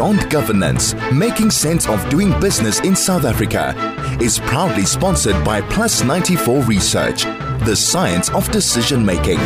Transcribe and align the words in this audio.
Beyond 0.00 0.30
Governance 0.30 0.94
Making 1.12 1.50
Sense 1.50 1.86
of 1.86 2.08
Doing 2.08 2.30
Business 2.40 2.80
in 2.80 2.96
South 2.96 3.26
Africa 3.26 3.74
is 4.18 4.38
proudly 4.38 4.86
sponsored 4.86 5.44
by 5.44 5.60
Plus 5.60 6.02
94 6.02 6.62
Research, 6.62 7.24
the 7.66 7.76
science 7.76 8.30
of 8.30 8.50
decision 8.50 9.04
making. 9.04 9.36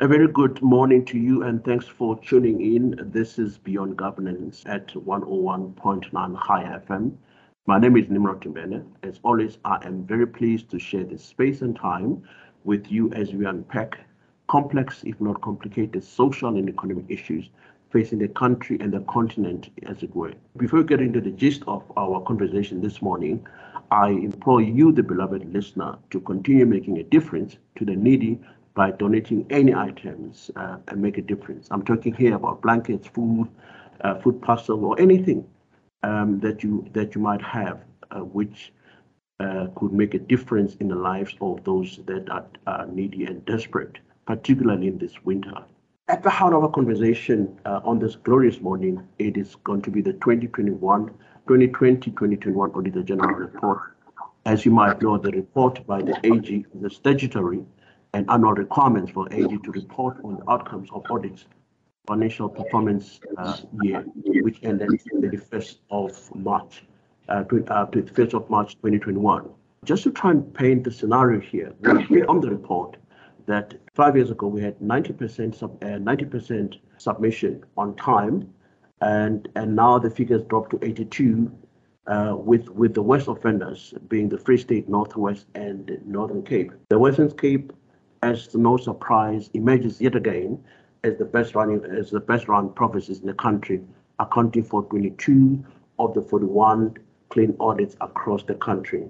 A 0.00 0.06
very 0.06 0.28
good 0.28 0.60
morning 0.60 1.02
to 1.06 1.16
you, 1.16 1.44
and 1.44 1.64
thanks 1.64 1.86
for 1.86 2.20
tuning 2.20 2.60
in. 2.60 3.10
This 3.10 3.38
is 3.38 3.56
Beyond 3.56 3.96
Governance 3.96 4.64
at 4.66 4.88
101.9 4.88 6.36
High 6.36 6.64
FM. 6.86 7.16
My 7.64 7.78
name 7.78 7.96
is 7.96 8.10
Nimrod 8.10 8.42
Mbele. 8.42 8.84
As 9.02 9.18
always, 9.22 9.56
I 9.64 9.78
am 9.86 10.04
very 10.04 10.26
pleased 10.26 10.68
to 10.72 10.78
share 10.78 11.04
this 11.04 11.24
space 11.24 11.62
and 11.62 11.74
time 11.74 12.22
with 12.64 12.92
you 12.92 13.10
as 13.14 13.32
we 13.32 13.46
unpack 13.46 13.98
complex, 14.46 15.02
if 15.04 15.18
not 15.22 15.40
complicated, 15.40 16.04
social 16.04 16.50
and 16.50 16.68
economic 16.68 17.06
issues 17.08 17.48
facing 17.90 18.18
the 18.18 18.28
country 18.28 18.78
and 18.80 18.92
the 18.92 19.00
continent, 19.00 19.70
as 19.86 20.02
it 20.02 20.14
were. 20.14 20.32
Before 20.56 20.80
we 20.80 20.86
get 20.86 21.00
into 21.00 21.20
the 21.20 21.30
gist 21.30 21.62
of 21.66 21.82
our 21.96 22.20
conversation 22.22 22.80
this 22.80 23.02
morning, 23.02 23.46
I 23.90 24.10
implore 24.10 24.60
you, 24.62 24.92
the 24.92 25.02
beloved 25.02 25.52
listener, 25.52 25.98
to 26.10 26.20
continue 26.20 26.66
making 26.66 26.98
a 26.98 27.02
difference 27.02 27.56
to 27.76 27.84
the 27.84 27.96
needy 27.96 28.38
by 28.74 28.92
donating 28.92 29.44
any 29.50 29.74
items 29.74 30.50
uh, 30.54 30.76
and 30.88 31.02
make 31.02 31.18
a 31.18 31.22
difference. 31.22 31.68
I'm 31.70 31.84
talking 31.84 32.14
here 32.14 32.36
about 32.36 32.62
blankets, 32.62 33.08
food, 33.08 33.48
uh, 34.02 34.14
food 34.20 34.40
parcel, 34.40 34.84
or 34.84 35.00
anything 35.00 35.44
um, 36.04 36.38
that 36.40 36.62
you 36.62 36.86
that 36.92 37.14
you 37.14 37.20
might 37.20 37.42
have, 37.42 37.80
uh, 38.12 38.20
which 38.20 38.72
uh, 39.40 39.66
could 39.74 39.92
make 39.92 40.14
a 40.14 40.18
difference 40.18 40.76
in 40.76 40.88
the 40.88 40.94
lives 40.94 41.34
of 41.40 41.64
those 41.64 42.00
that 42.06 42.28
are, 42.30 42.46
are 42.66 42.86
needy 42.86 43.24
and 43.24 43.44
desperate, 43.44 43.98
particularly 44.26 44.86
in 44.86 44.98
this 44.98 45.24
winter. 45.24 45.64
At 46.08 46.22
the 46.24 46.30
heart 46.30 46.54
of 46.54 46.64
our 46.64 46.70
conversation 46.70 47.58
uh, 47.64 47.80
on 47.84 47.98
this 47.98 48.16
glorious 48.16 48.60
morning, 48.60 49.06
it 49.18 49.36
is 49.36 49.54
going 49.62 49.82
to 49.82 49.90
be 49.90 50.02
the 50.02 50.14
2021, 50.14 51.06
2020, 51.46 52.10
2021 52.10 52.70
Auditor 52.72 53.02
General 53.02 53.34
Report. 53.34 53.78
As 54.44 54.64
you 54.64 54.72
might 54.72 55.00
know, 55.02 55.18
the 55.18 55.30
report 55.30 55.86
by 55.86 56.02
the 56.02 56.18
AG, 56.24 56.66
the 56.74 56.90
statutory 56.90 57.64
and 58.12 58.28
annual 58.28 58.54
requirements 58.54 59.12
for 59.12 59.32
AG 59.32 59.56
to 59.58 59.70
report 59.70 60.16
on 60.24 60.36
the 60.36 60.50
outcomes 60.50 60.88
of 60.92 61.04
audits 61.10 61.44
financial 62.08 62.48
performance 62.48 63.20
uh, 63.38 63.56
year, 63.82 64.04
which 64.42 64.58
ended 64.64 64.88
the 64.90 65.28
31st 65.28 65.76
of 65.90 66.34
March, 66.34 66.82
uh, 67.28 67.44
21st 67.44 68.34
uh, 68.34 68.36
of 68.38 68.50
March 68.50 68.74
2021. 68.76 69.48
Just 69.84 70.02
to 70.02 70.10
try 70.10 70.32
and 70.32 70.52
paint 70.54 70.82
the 70.82 70.90
scenario 70.90 71.38
here, 71.38 71.72
on 72.28 72.40
the 72.40 72.50
report 72.50 72.96
that 73.46 73.74
five 73.94 74.16
years 74.16 74.30
ago 74.30 74.46
we 74.46 74.62
had 74.62 74.78
90% 74.80 75.54
sub, 75.54 75.82
uh, 75.82 75.98
90% 75.98 76.76
submission 76.98 77.64
on 77.76 77.96
time, 77.96 78.52
and 79.00 79.48
and 79.56 79.74
now 79.74 79.98
the 79.98 80.10
figures 80.10 80.42
dropped 80.44 80.70
to 80.70 80.78
82, 80.82 81.50
uh, 82.06 82.34
with 82.36 82.68
with 82.70 82.94
the 82.94 83.02
worst 83.02 83.28
offenders 83.28 83.94
being 84.08 84.28
the 84.28 84.38
Free 84.38 84.58
State, 84.58 84.88
Northwest, 84.88 85.46
and 85.54 85.98
Northern 86.04 86.42
Cape. 86.42 86.72
The 86.88 86.98
Western 86.98 87.30
Cape, 87.30 87.72
as 88.22 88.54
no 88.54 88.76
surprise, 88.76 89.50
emerges 89.54 90.00
yet 90.00 90.14
again 90.14 90.62
as 91.04 91.16
the 91.16 91.24
best 91.24 91.54
running 91.54 91.82
as 91.84 92.10
the 92.10 92.20
best 92.20 92.48
run 92.48 92.70
provinces 92.72 93.20
in 93.20 93.26
the 93.26 93.34
country, 93.34 93.80
accounting 94.18 94.64
for 94.64 94.82
22 94.84 95.64
of 95.98 96.14
the 96.14 96.22
41 96.22 96.96
clean 97.30 97.56
audits 97.60 97.96
across 98.00 98.42
the 98.42 98.54
country. 98.54 99.08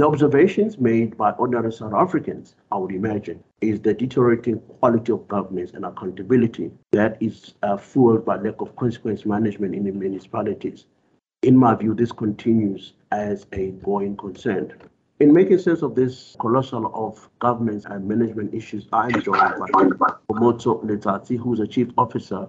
The 0.00 0.06
observations 0.06 0.78
made 0.78 1.18
by 1.18 1.32
ordinary 1.32 1.70
South 1.70 1.92
Africans, 1.92 2.56
I 2.72 2.78
would 2.78 2.90
imagine, 2.90 3.44
is 3.60 3.82
the 3.82 3.92
deteriorating 3.92 4.58
quality 4.80 5.12
of 5.12 5.28
governance 5.28 5.72
and 5.72 5.84
accountability 5.84 6.70
that 6.92 7.18
is 7.20 7.52
uh, 7.62 7.76
fueled 7.76 8.24
by 8.24 8.36
lack 8.36 8.62
of 8.62 8.74
consequence 8.76 9.26
management 9.26 9.74
in 9.74 9.84
the 9.84 9.92
municipalities. 9.92 10.86
In 11.42 11.54
my 11.54 11.74
view, 11.74 11.92
this 11.92 12.12
continues 12.12 12.94
as 13.12 13.46
a 13.52 13.72
going 13.72 14.16
concern. 14.16 14.72
In 15.20 15.34
making 15.34 15.58
sense 15.58 15.82
of 15.82 15.94
this 15.94 16.34
colossal 16.40 16.90
of 16.94 17.28
governance 17.38 17.84
and 17.84 18.08
management 18.08 18.54
issues, 18.54 18.88
I'm 18.94 19.20
joined 19.20 19.98
by 19.98 20.14
Khomotso 20.30 20.82
Letsatsi, 20.82 21.38
who's 21.38 21.60
a 21.60 21.66
chief 21.66 21.88
officer 21.98 22.48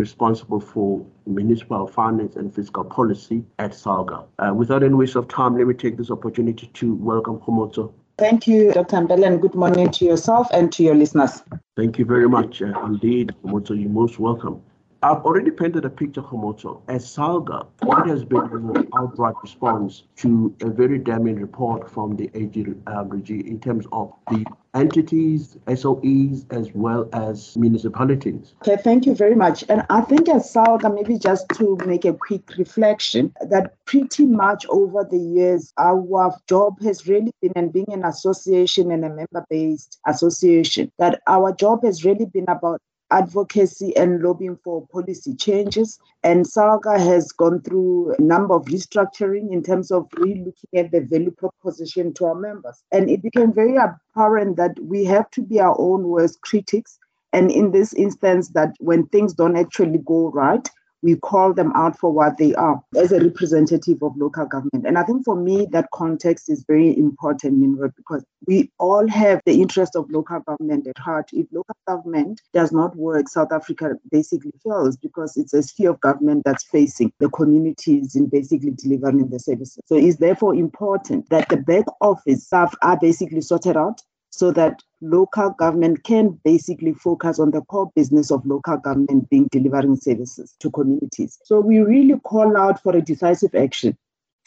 responsible 0.00 0.60
for 0.60 1.04
municipal 1.26 1.84
finance 1.88 2.36
and 2.36 2.54
fiscal 2.54 2.84
policy 2.84 3.42
at 3.58 3.72
SALGA. 3.72 4.24
Uh, 4.38 4.54
without 4.54 4.84
any 4.84 4.94
waste 4.94 5.16
of 5.16 5.26
time, 5.26 5.58
let 5.58 5.66
me 5.66 5.74
take 5.74 5.96
this 5.96 6.08
opportunity 6.08 6.68
to 6.74 6.94
welcome 6.94 7.40
Khomotso. 7.40 7.92
Thank 8.16 8.46
you, 8.46 8.70
Dr. 8.70 8.98
Mbele, 8.98 9.26
and 9.26 9.42
good 9.42 9.56
morning 9.56 9.90
to 9.90 10.04
yourself 10.04 10.46
and 10.52 10.70
to 10.74 10.84
your 10.84 10.94
listeners. 10.94 11.42
Thank 11.76 11.98
you 11.98 12.04
very 12.04 12.28
much. 12.28 12.62
Uh, 12.62 12.80
indeed, 12.84 13.34
Khomotso, 13.42 13.70
you're 13.70 13.90
most 13.90 14.20
welcome. 14.20 14.62
I've 15.02 15.24
already 15.24 15.50
painted 15.50 15.84
a 15.84 15.90
picture, 15.90 16.22
Khomotso. 16.22 16.82
As 16.86 17.04
Salga, 17.04 17.66
what 17.82 18.06
has 18.06 18.24
been 18.24 18.40
an 18.52 18.88
outright 18.96 19.34
response 19.42 20.04
to 20.18 20.54
a 20.60 20.70
very 20.70 20.98
damning 20.98 21.40
report 21.40 21.90
from 21.90 22.14
the 22.14 22.30
AG 22.34 22.66
um, 22.86 23.08
regime 23.08 23.46
in 23.48 23.58
terms 23.58 23.84
of 23.90 24.12
the 24.30 24.44
entities, 24.78 25.56
SOEs, 25.66 26.46
as 26.50 26.70
well 26.74 27.08
as 27.12 27.56
municipalities? 27.56 28.54
Okay, 28.62 28.80
thank 28.82 29.06
you 29.06 29.14
very 29.14 29.34
much. 29.34 29.64
And 29.68 29.84
I 29.90 30.00
think 30.02 30.28
as 30.28 30.52
Salga, 30.52 30.94
maybe 30.94 31.18
just 31.18 31.48
to 31.56 31.76
make 31.84 32.04
a 32.04 32.12
quick 32.12 32.56
reflection, 32.56 33.32
that 33.40 33.74
pretty 33.84 34.26
much 34.26 34.66
over 34.68 35.04
the 35.04 35.18
years, 35.18 35.72
our 35.78 36.32
job 36.48 36.80
has 36.82 37.06
really 37.06 37.32
been, 37.42 37.52
and 37.56 37.72
being 37.72 37.92
an 37.92 38.04
association 38.04 38.90
and 38.90 39.04
a 39.04 39.08
member 39.08 39.44
based 39.50 39.98
association, 40.06 40.92
that 40.98 41.20
our 41.26 41.52
job 41.52 41.82
has 41.84 42.04
really 42.04 42.26
been 42.26 42.46
about 42.48 42.80
advocacy 43.10 43.96
and 43.96 44.22
lobbying 44.22 44.58
for 44.62 44.86
policy 44.88 45.34
changes. 45.34 45.98
And 46.22 46.44
SALGA 46.44 46.98
has 46.98 47.32
gone 47.32 47.62
through 47.62 48.14
a 48.18 48.22
number 48.22 48.54
of 48.54 48.66
restructuring 48.66 49.52
in 49.52 49.62
terms 49.62 49.90
of 49.90 50.06
re-looking 50.16 50.78
at 50.78 50.90
the 50.90 51.00
value 51.00 51.30
proposition 51.30 52.12
to 52.14 52.26
our 52.26 52.34
members. 52.34 52.82
And 52.92 53.08
it 53.08 53.22
became 53.22 53.52
very 53.52 53.76
apparent 53.76 54.56
that 54.56 54.78
we 54.80 55.04
have 55.04 55.30
to 55.32 55.42
be 55.42 55.60
our 55.60 55.76
own 55.78 56.08
worst 56.08 56.40
critics. 56.42 56.98
And 57.32 57.50
in 57.50 57.72
this 57.72 57.92
instance, 57.92 58.48
that 58.50 58.74
when 58.80 59.06
things 59.06 59.34
don't 59.34 59.56
actually 59.56 59.98
go 59.98 60.30
right, 60.30 60.68
we 61.02 61.16
call 61.16 61.52
them 61.52 61.72
out 61.74 61.98
for 61.98 62.12
what 62.12 62.38
they 62.38 62.54
are 62.54 62.82
as 62.96 63.12
a 63.12 63.20
representative 63.20 64.02
of 64.02 64.16
local 64.16 64.46
government. 64.46 64.86
And 64.86 64.98
I 64.98 65.04
think 65.04 65.24
for 65.24 65.36
me, 65.36 65.66
that 65.72 65.90
context 65.92 66.48
is 66.48 66.64
very 66.66 66.96
important, 66.96 67.58
Nimrod, 67.58 67.92
because 67.96 68.24
we 68.46 68.70
all 68.78 69.06
have 69.08 69.40
the 69.46 69.60
interest 69.60 69.96
of 69.96 70.10
local 70.10 70.40
government 70.40 70.86
at 70.86 70.98
heart. 70.98 71.30
If 71.32 71.46
local 71.52 71.76
government 71.86 72.40
does 72.52 72.72
not 72.72 72.96
work, 72.96 73.28
South 73.28 73.52
Africa 73.52 73.94
basically 74.10 74.52
fails 74.64 74.96
because 74.96 75.36
it's 75.36 75.54
a 75.54 75.62
sphere 75.62 75.90
of 75.90 76.00
government 76.00 76.42
that's 76.44 76.64
facing 76.64 77.12
the 77.18 77.28
communities 77.30 78.16
in 78.16 78.26
basically 78.26 78.72
delivering 78.72 79.28
the 79.28 79.38
services. 79.38 79.80
So 79.86 79.96
it's 79.96 80.16
therefore 80.16 80.54
important 80.54 81.28
that 81.30 81.48
the 81.48 81.58
back 81.58 81.84
office 82.00 82.44
staff 82.44 82.74
are 82.82 82.98
basically 82.98 83.40
sorted 83.40 83.76
out 83.76 84.02
so 84.30 84.52
that 84.52 84.82
local 85.00 85.50
government 85.50 86.04
can 86.04 86.38
basically 86.44 86.92
focus 86.92 87.38
on 87.38 87.50
the 87.50 87.62
core 87.62 87.90
business 87.94 88.30
of 88.30 88.44
local 88.44 88.76
government 88.76 89.28
being 89.30 89.48
delivering 89.50 89.96
services 89.96 90.54
to 90.60 90.70
communities. 90.70 91.38
So 91.44 91.60
we 91.60 91.78
really 91.80 92.18
call 92.20 92.56
out 92.56 92.82
for 92.82 92.96
a 92.96 93.02
decisive 93.02 93.54
action 93.54 93.96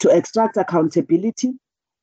to 0.00 0.08
extract 0.10 0.56
accountability 0.56 1.54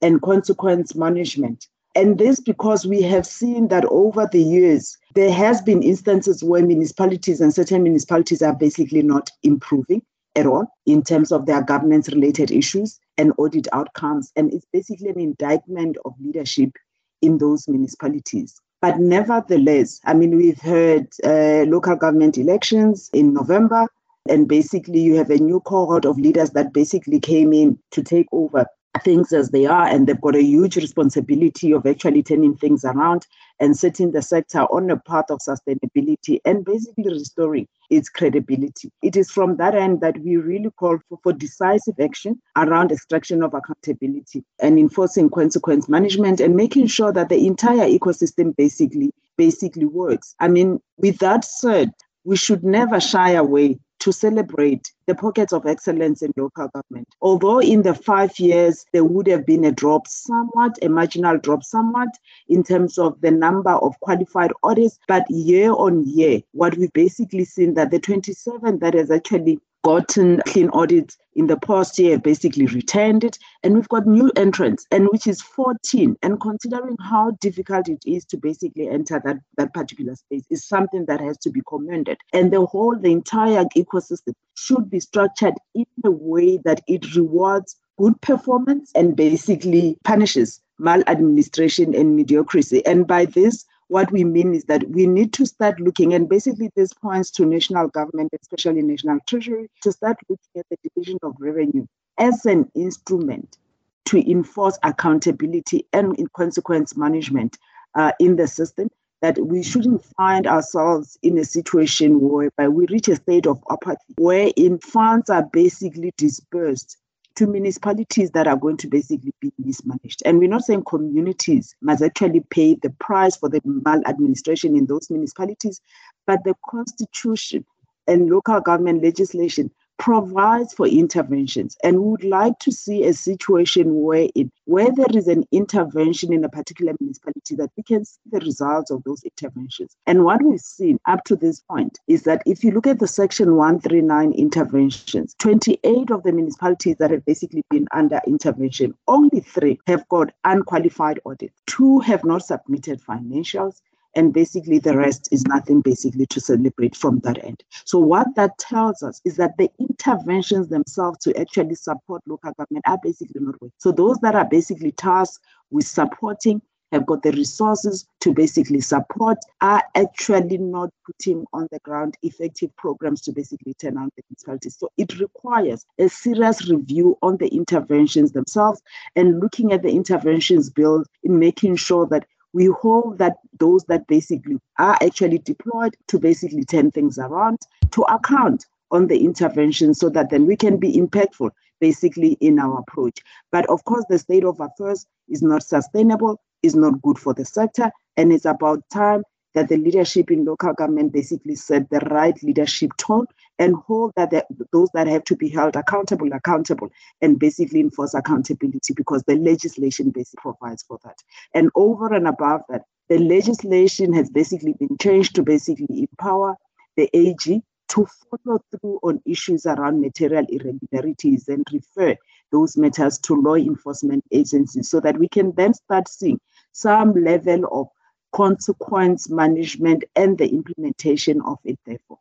and 0.01 0.21
consequence 0.21 0.95
management. 0.95 1.67
And 1.95 2.17
this 2.17 2.39
because 2.39 2.85
we 2.85 3.01
have 3.03 3.25
seen 3.25 3.67
that 3.69 3.85
over 3.85 4.29
the 4.31 4.41
years, 4.41 4.97
there 5.15 5.31
has 5.31 5.61
been 5.61 5.83
instances 5.83 6.43
where 6.43 6.65
municipalities 6.65 7.41
and 7.41 7.53
certain 7.53 7.83
municipalities 7.83 8.41
are 8.41 8.55
basically 8.55 9.01
not 9.01 9.29
improving 9.43 10.01
at 10.35 10.45
all 10.45 10.67
in 10.85 11.03
terms 11.03 11.31
of 11.31 11.45
their 11.45 11.63
governance 11.63 12.07
related 12.09 12.51
issues 12.51 12.99
and 13.17 13.33
audit 13.37 13.67
outcomes. 13.73 14.31
And 14.35 14.53
it's 14.53 14.67
basically 14.71 15.09
an 15.09 15.19
indictment 15.19 15.97
of 16.05 16.13
leadership 16.21 16.71
in 17.21 17.37
those 17.37 17.67
municipalities. 17.67 18.59
But 18.81 18.99
nevertheless, 18.99 19.99
I 20.05 20.13
mean, 20.13 20.37
we've 20.37 20.61
heard 20.61 21.07
uh, 21.23 21.65
local 21.69 21.95
government 21.95 22.37
elections 22.37 23.09
in 23.13 23.33
November, 23.33 23.87
and 24.29 24.47
basically 24.47 24.99
you 24.99 25.15
have 25.15 25.29
a 25.29 25.37
new 25.37 25.59
cohort 25.61 26.05
of 26.05 26.17
leaders 26.17 26.51
that 26.51 26.73
basically 26.73 27.19
came 27.19 27.51
in 27.51 27.77
to 27.91 28.01
take 28.01 28.27
over 28.31 28.65
things 28.99 29.33
as 29.33 29.49
they 29.49 29.65
are, 29.65 29.87
and 29.87 30.07
they've 30.07 30.21
got 30.21 30.35
a 30.35 30.43
huge 30.43 30.75
responsibility 30.75 31.71
of 31.71 31.85
actually 31.85 32.23
turning 32.23 32.55
things 32.55 32.83
around 32.85 33.25
and 33.59 33.77
setting 33.77 34.11
the 34.11 34.21
sector 34.21 34.61
on 34.61 34.89
a 34.89 34.97
path 34.97 35.25
of 35.29 35.39
sustainability 35.39 36.39
and 36.45 36.63
basically 36.65 37.09
restoring 37.09 37.67
its 37.89 38.09
credibility. 38.09 38.91
It 39.01 39.15
is 39.15 39.31
from 39.31 39.57
that 39.57 39.75
end 39.75 40.01
that 40.01 40.17
we 40.19 40.37
really 40.37 40.71
call 40.71 40.99
for, 41.09 41.19
for 41.23 41.33
decisive 41.33 41.95
action 41.99 42.41
around 42.55 42.91
extraction 42.91 43.43
of 43.43 43.53
accountability 43.53 44.43
and 44.59 44.79
enforcing 44.79 45.29
consequence 45.29 45.89
management 45.89 46.39
and 46.39 46.55
making 46.55 46.87
sure 46.87 47.11
that 47.11 47.29
the 47.29 47.47
entire 47.47 47.87
ecosystem 47.87 48.55
basically 48.55 49.11
basically 49.37 49.85
works. 49.85 50.35
I 50.41 50.49
mean, 50.49 50.81
with 50.97 51.17
that 51.19 51.45
said, 51.45 51.93
we 52.29 52.37
should 52.37 52.63
never 52.63 52.99
shy 52.99 53.31
away 53.31 53.79
to 53.97 54.13
celebrate 54.13 54.93
the 55.07 55.15
pockets 55.15 55.51
of 55.51 55.65
excellence 55.65 56.21
in 56.21 56.31
local 56.37 56.67
government. 56.67 57.07
Although 57.23 57.59
in 57.59 57.81
the 57.81 57.95
five 57.95 58.37
years 58.37 58.85
there 58.93 59.03
would 59.03 59.25
have 59.25 59.47
been 59.47 59.65
a 59.65 59.71
drop 59.71 60.07
somewhat, 60.07 60.77
a 60.83 60.89
marginal 60.89 61.39
drop 61.39 61.63
somewhat 61.63 62.09
in 62.47 62.61
terms 62.61 62.99
of 62.99 63.19
the 63.21 63.31
number 63.31 63.71
of 63.71 63.99
qualified 64.01 64.51
audits, 64.61 64.99
but 65.07 65.25
year 65.31 65.71
on 65.71 66.07
year, 66.07 66.41
what 66.51 66.77
we've 66.77 66.93
basically 66.93 67.45
seen 67.45 67.73
that 67.73 67.89
the 67.89 67.99
27 67.99 68.77
that 68.77 68.93
has 68.93 69.09
actually 69.09 69.59
gotten 69.83 70.41
clean 70.45 70.69
audits 70.69 71.17
in 71.35 71.47
the 71.47 71.57
past 71.57 71.97
year 71.97 72.19
basically 72.19 72.65
returned 72.65 73.23
it. 73.23 73.37
And 73.63 73.75
we've 73.75 73.87
got 73.89 74.05
new 74.05 74.31
entrants 74.35 74.85
and 74.91 75.07
which 75.09 75.27
is 75.27 75.41
14 75.41 76.17
and 76.21 76.39
considering 76.41 76.97
how 77.01 77.31
difficult 77.39 77.87
it 77.87 78.03
is 78.05 78.25
to 78.25 78.37
basically 78.37 78.89
enter 78.89 79.21
that, 79.23 79.37
that 79.57 79.73
particular 79.73 80.15
space 80.15 80.45
is 80.49 80.67
something 80.67 81.05
that 81.05 81.21
has 81.21 81.37
to 81.39 81.49
be 81.49 81.61
commended. 81.67 82.17
And 82.33 82.51
the 82.51 82.65
whole 82.65 82.97
the 82.97 83.11
entire 83.11 83.65
ecosystem 83.77 84.33
should 84.55 84.89
be 84.89 84.99
structured 84.99 85.55
in 85.73 85.85
a 86.03 86.11
way 86.11 86.57
that 86.65 86.81
it 86.87 87.15
rewards 87.15 87.77
good 87.97 88.19
performance 88.21 88.91
and 88.95 89.15
basically 89.15 89.97
punishes 90.03 90.61
maladministration 90.79 91.93
and 91.93 92.15
mediocrity. 92.15 92.85
And 92.85 93.05
by 93.05 93.25
this 93.25 93.65
what 93.89 94.11
we 94.11 94.23
mean 94.23 94.53
is 94.53 94.63
that 94.65 94.87
we 94.89 95.05
need 95.07 95.33
to 95.33 95.45
start 95.45 95.79
looking, 95.79 96.13
and 96.13 96.29
basically 96.29 96.71
this 96.75 96.93
points 96.93 97.31
to 97.31 97.45
national 97.45 97.89
government, 97.89 98.31
especially 98.39 98.81
national 98.81 99.19
treasury, 99.27 99.69
to 99.81 99.91
start 99.91 100.17
looking 100.29 100.59
at 100.59 100.65
the 100.69 100.77
division 100.83 101.17
of 101.23 101.35
revenue 101.39 101.85
as 102.17 102.45
an 102.45 102.69
instrument 102.75 103.57
to 104.05 104.31
enforce 104.31 104.77
accountability 104.83 105.85
and 105.93 106.17
in 106.17 106.27
consequence 106.35 106.95
management 106.95 107.57
uh, 107.95 108.11
in 108.19 108.35
the 108.35 108.47
system 108.47 108.89
that 109.21 109.37
we 109.37 109.61
shouldn't 109.61 110.03
find 110.17 110.47
ourselves 110.47 111.17
in 111.21 111.37
a 111.37 111.43
situation 111.43 112.19
whereby 112.21 112.67
we 112.67 112.85
reach 112.87 113.07
a 113.07 113.15
state 113.15 113.45
of 113.45 113.61
apathy 113.69 114.13
wherein 114.17 114.79
funds 114.79 115.29
are 115.29 115.43
basically 115.51 116.13
dispersed 116.17 116.97
to 117.35 117.47
municipalities 117.47 118.31
that 118.31 118.47
are 118.47 118.57
going 118.57 118.77
to 118.77 118.87
basically 118.87 119.33
be 119.39 119.51
mismanaged. 119.57 120.21
And 120.25 120.39
we're 120.39 120.49
not 120.49 120.63
saying 120.63 120.83
communities 120.83 121.75
must 121.81 122.03
actually 122.03 122.41
pay 122.49 122.75
the 122.75 122.89
price 122.99 123.37
for 123.37 123.49
the 123.49 123.61
maladministration 123.63 124.75
in 124.75 124.85
those 124.85 125.09
municipalities, 125.09 125.81
but 126.27 126.43
the 126.43 126.55
constitution 126.69 127.65
and 128.07 128.29
local 128.29 128.59
government 128.59 129.03
legislation 129.03 129.71
provides 129.99 130.73
for 130.73 130.87
interventions 130.87 131.77
and 131.83 131.99
we 131.99 132.09
would 132.09 132.23
like 132.23 132.57
to 132.59 132.71
see 132.71 133.03
a 133.03 133.13
situation 133.13 133.95
where 134.01 134.29
it 134.33 134.49
where 134.65 134.91
there 134.91 135.13
is 135.13 135.27
an 135.27 135.43
intervention 135.51 136.31
in 136.31 136.43
a 136.43 136.49
particular 136.49 136.93
municipality 137.01 137.55
that 137.55 137.69
we 137.75 137.83
can 137.83 138.05
see 138.05 138.19
the 138.31 138.39
results 138.39 138.91
of 138.91 139.03
those 139.03 139.21
interventions. 139.23 139.97
And 140.07 140.23
what 140.23 140.41
we've 140.41 140.59
seen 140.59 140.99
up 141.05 141.25
to 141.25 141.35
this 141.35 141.59
point 141.59 141.99
is 142.07 142.23
that 142.23 142.41
if 142.45 142.63
you 142.63 142.71
look 142.71 142.87
at 142.87 142.99
the 142.99 143.07
section 143.07 143.55
139 143.55 144.31
interventions 144.33 145.35
28 145.39 146.11
of 146.11 146.23
the 146.23 146.31
municipalities 146.31 146.95
that 146.97 147.11
have 147.11 147.25
basically 147.25 147.65
been 147.69 147.87
under 147.93 148.21
intervention 148.25 148.93
only 149.07 149.41
three 149.41 149.79
have 149.87 150.07
got 150.07 150.31
unqualified 150.45 151.19
audits. 151.25 151.61
Two 151.67 151.99
have 151.99 152.23
not 152.23 152.45
submitted 152.45 153.01
financials 153.01 153.81
and 154.15 154.33
basically 154.33 154.79
the 154.79 154.97
rest 154.97 155.29
is 155.31 155.45
nothing 155.45 155.81
basically 155.81 156.25
to 156.27 156.39
celebrate 156.39 156.95
from 156.95 157.19
that 157.19 157.43
end. 157.43 157.63
So 157.85 157.99
what 157.99 158.27
that 158.35 158.57
tells 158.57 159.03
us 159.03 159.21
is 159.25 159.37
that 159.37 159.57
the 159.57 159.69
interventions 159.79 160.69
themselves 160.69 161.19
to 161.19 161.39
actually 161.39 161.75
support 161.75 162.21
local 162.27 162.51
government 162.53 162.85
are 162.87 162.99
basically 163.01 163.41
not 163.41 163.61
working. 163.61 163.73
So 163.77 163.91
those 163.91 164.17
that 164.19 164.35
are 164.35 164.45
basically 164.45 164.91
tasked 164.91 165.43
with 165.71 165.87
supporting 165.87 166.61
have 166.91 167.05
got 167.05 167.21
the 167.21 167.31
resources 167.31 168.07
to 168.21 168.33
basically 168.33 168.81
support 168.81 169.37
are 169.61 169.83
actually 169.95 170.57
not 170.57 170.89
putting 171.05 171.45
on 171.53 171.67
the 171.71 171.79
ground 171.79 172.15
effective 172.23 172.75
programs 172.77 173.21
to 173.21 173.31
basically 173.31 173.73
turn 173.75 173.97
out 173.97 174.11
the 174.15 174.23
municipalities. 174.29 174.77
So 174.77 174.89
it 174.97 175.19
requires 175.19 175.85
a 175.99 176.09
serious 176.09 176.67
review 176.69 177.17
on 177.21 177.37
the 177.37 177.47
interventions 177.47 178.31
themselves 178.31 178.81
and 179.15 179.39
looking 179.39 179.71
at 179.71 179.83
the 179.83 179.91
interventions 179.91 180.69
bill 180.69 181.03
in 181.23 181.37
making 181.37 181.75
sure 181.75 182.07
that 182.07 182.25
we 182.53 182.65
hope 182.65 183.17
that 183.17 183.37
those 183.59 183.83
that 183.85 184.07
basically 184.07 184.57
are 184.77 184.97
actually 185.01 185.39
deployed 185.39 185.95
to 186.07 186.19
basically 186.19 186.63
turn 186.65 186.91
things 186.91 187.17
around 187.17 187.59
to 187.91 188.01
account 188.03 188.65
on 188.91 189.07
the 189.07 189.23
intervention 189.23 189.93
so 189.93 190.09
that 190.09 190.29
then 190.29 190.45
we 190.45 190.55
can 190.55 190.77
be 190.77 190.93
impactful 190.93 191.51
basically 191.79 192.33
in 192.41 192.59
our 192.59 192.79
approach. 192.79 193.19
But 193.51 193.69
of 193.69 193.83
course, 193.85 194.05
the 194.09 194.19
state 194.19 194.43
of 194.43 194.59
affairs 194.59 195.05
is 195.29 195.41
not 195.41 195.63
sustainable, 195.63 196.41
is 196.63 196.75
not 196.75 197.01
good 197.01 197.17
for 197.17 197.33
the 197.33 197.45
sector, 197.45 197.91
and 198.17 198.33
it's 198.33 198.45
about 198.45 198.83
time 198.91 199.23
that 199.53 199.69
the 199.69 199.77
leadership 199.77 200.29
in 200.29 200.45
local 200.45 200.73
government 200.73 201.13
basically 201.13 201.55
set 201.55 201.89
the 201.89 201.99
right 202.11 202.41
leadership 202.43 202.91
tone 202.97 203.25
and 203.59 203.75
hold 203.75 204.13
that 204.15 204.31
the, 204.31 204.43
those 204.71 204.89
that 204.93 205.07
have 205.07 205.23
to 205.25 205.35
be 205.35 205.49
held 205.49 205.75
accountable 205.75 206.31
accountable 206.33 206.89
and 207.21 207.37
basically 207.37 207.79
enforce 207.79 208.13
accountability 208.13 208.93
because 208.95 209.23
the 209.23 209.35
legislation 209.35 210.09
basically 210.09 210.41
provides 210.41 210.83
for 210.83 210.97
that 211.03 211.17
and 211.53 211.69
over 211.75 212.13
and 212.13 212.27
above 212.27 212.61
that 212.69 212.83
the 213.09 213.19
legislation 213.19 214.13
has 214.13 214.29
basically 214.29 214.73
been 214.73 214.97
changed 214.97 215.35
to 215.35 215.43
basically 215.43 216.07
empower 216.11 216.55
the 216.95 217.09
AG 217.13 217.61
to 217.89 218.07
follow 218.29 218.59
through 218.71 218.99
on 219.03 219.21
issues 219.25 219.65
around 219.65 219.99
material 219.99 220.45
irregularities 220.49 221.47
and 221.47 221.65
refer 221.73 222.15
those 222.51 222.77
matters 222.77 223.17
to 223.17 223.35
law 223.35 223.55
enforcement 223.55 224.23
agencies 224.31 224.89
so 224.89 224.99
that 224.99 225.17
we 225.17 225.27
can 225.27 225.51
then 225.55 225.73
start 225.73 226.07
seeing 226.07 226.39
some 226.71 227.13
level 227.13 227.65
of 227.71 227.87
consequence 228.31 229.29
management 229.29 230.03
and 230.15 230.37
the 230.37 230.47
implementation 230.47 231.41
of 231.41 231.57
it, 231.63 231.79
therefore. 231.85 232.19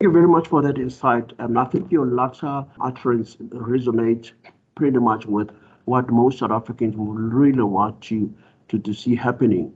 Thank 0.00 0.10
you 0.10 0.12
very 0.12 0.28
much 0.28 0.46
for 0.46 0.62
that 0.62 0.78
insight. 0.78 1.32
And 1.40 1.58
I 1.58 1.64
think 1.64 1.90
your 1.90 2.06
latter 2.06 2.64
utterance 2.80 3.34
resonates 3.34 4.30
pretty 4.76 5.00
much 5.00 5.26
with 5.26 5.50
what 5.86 6.08
most 6.08 6.38
South 6.38 6.52
Africans 6.52 6.94
would 6.94 7.18
really 7.18 7.64
want 7.64 8.00
to, 8.02 8.32
to, 8.68 8.78
to 8.78 8.94
see 8.94 9.16
happening. 9.16 9.72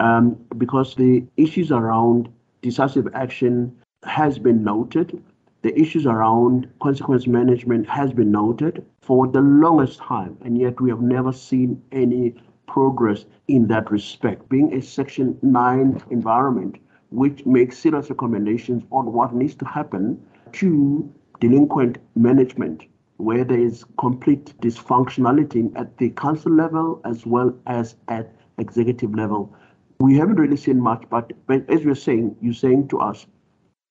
Um, 0.00 0.36
because 0.58 0.94
the 0.96 1.24
issues 1.38 1.72
around 1.72 2.28
decisive 2.60 3.08
action 3.14 3.74
has 4.04 4.38
been 4.38 4.62
noted. 4.62 5.22
The 5.62 5.74
issues 5.80 6.04
around 6.04 6.68
consequence 6.82 7.26
management 7.26 7.88
has 7.88 8.12
been 8.12 8.30
noted 8.30 8.84
for 9.00 9.26
the 9.26 9.40
longest 9.40 9.98
time, 9.98 10.36
and 10.42 10.58
yet 10.58 10.78
we 10.78 10.90
have 10.90 11.00
never 11.00 11.32
seen 11.32 11.82
any 11.90 12.34
progress 12.66 13.24
in 13.48 13.68
that 13.68 13.90
respect. 13.90 14.46
Being 14.50 14.74
a 14.74 14.82
Section 14.82 15.38
9 15.40 16.02
environment, 16.10 16.76
which 17.14 17.46
makes 17.46 17.78
serious 17.78 18.10
recommendations 18.10 18.82
on 18.90 19.12
what 19.12 19.32
needs 19.32 19.54
to 19.54 19.64
happen 19.64 20.20
to 20.52 21.12
delinquent 21.40 21.98
management, 22.16 22.82
where 23.18 23.44
there 23.44 23.60
is 23.60 23.84
complete 23.98 24.52
dysfunctionality 24.60 25.72
at 25.76 25.96
the 25.98 26.10
council 26.10 26.52
level 26.52 27.00
as 27.04 27.24
well 27.24 27.56
as 27.66 27.94
at 28.08 28.34
executive 28.58 29.14
level. 29.14 29.54
We 30.00 30.16
haven't 30.16 30.36
really 30.36 30.56
seen 30.56 30.80
much, 30.80 31.04
but, 31.08 31.32
but 31.46 31.68
as 31.70 31.82
you're 31.82 31.94
saying, 31.94 32.36
you're 32.40 32.52
saying 32.52 32.88
to 32.88 32.98
us, 32.98 33.26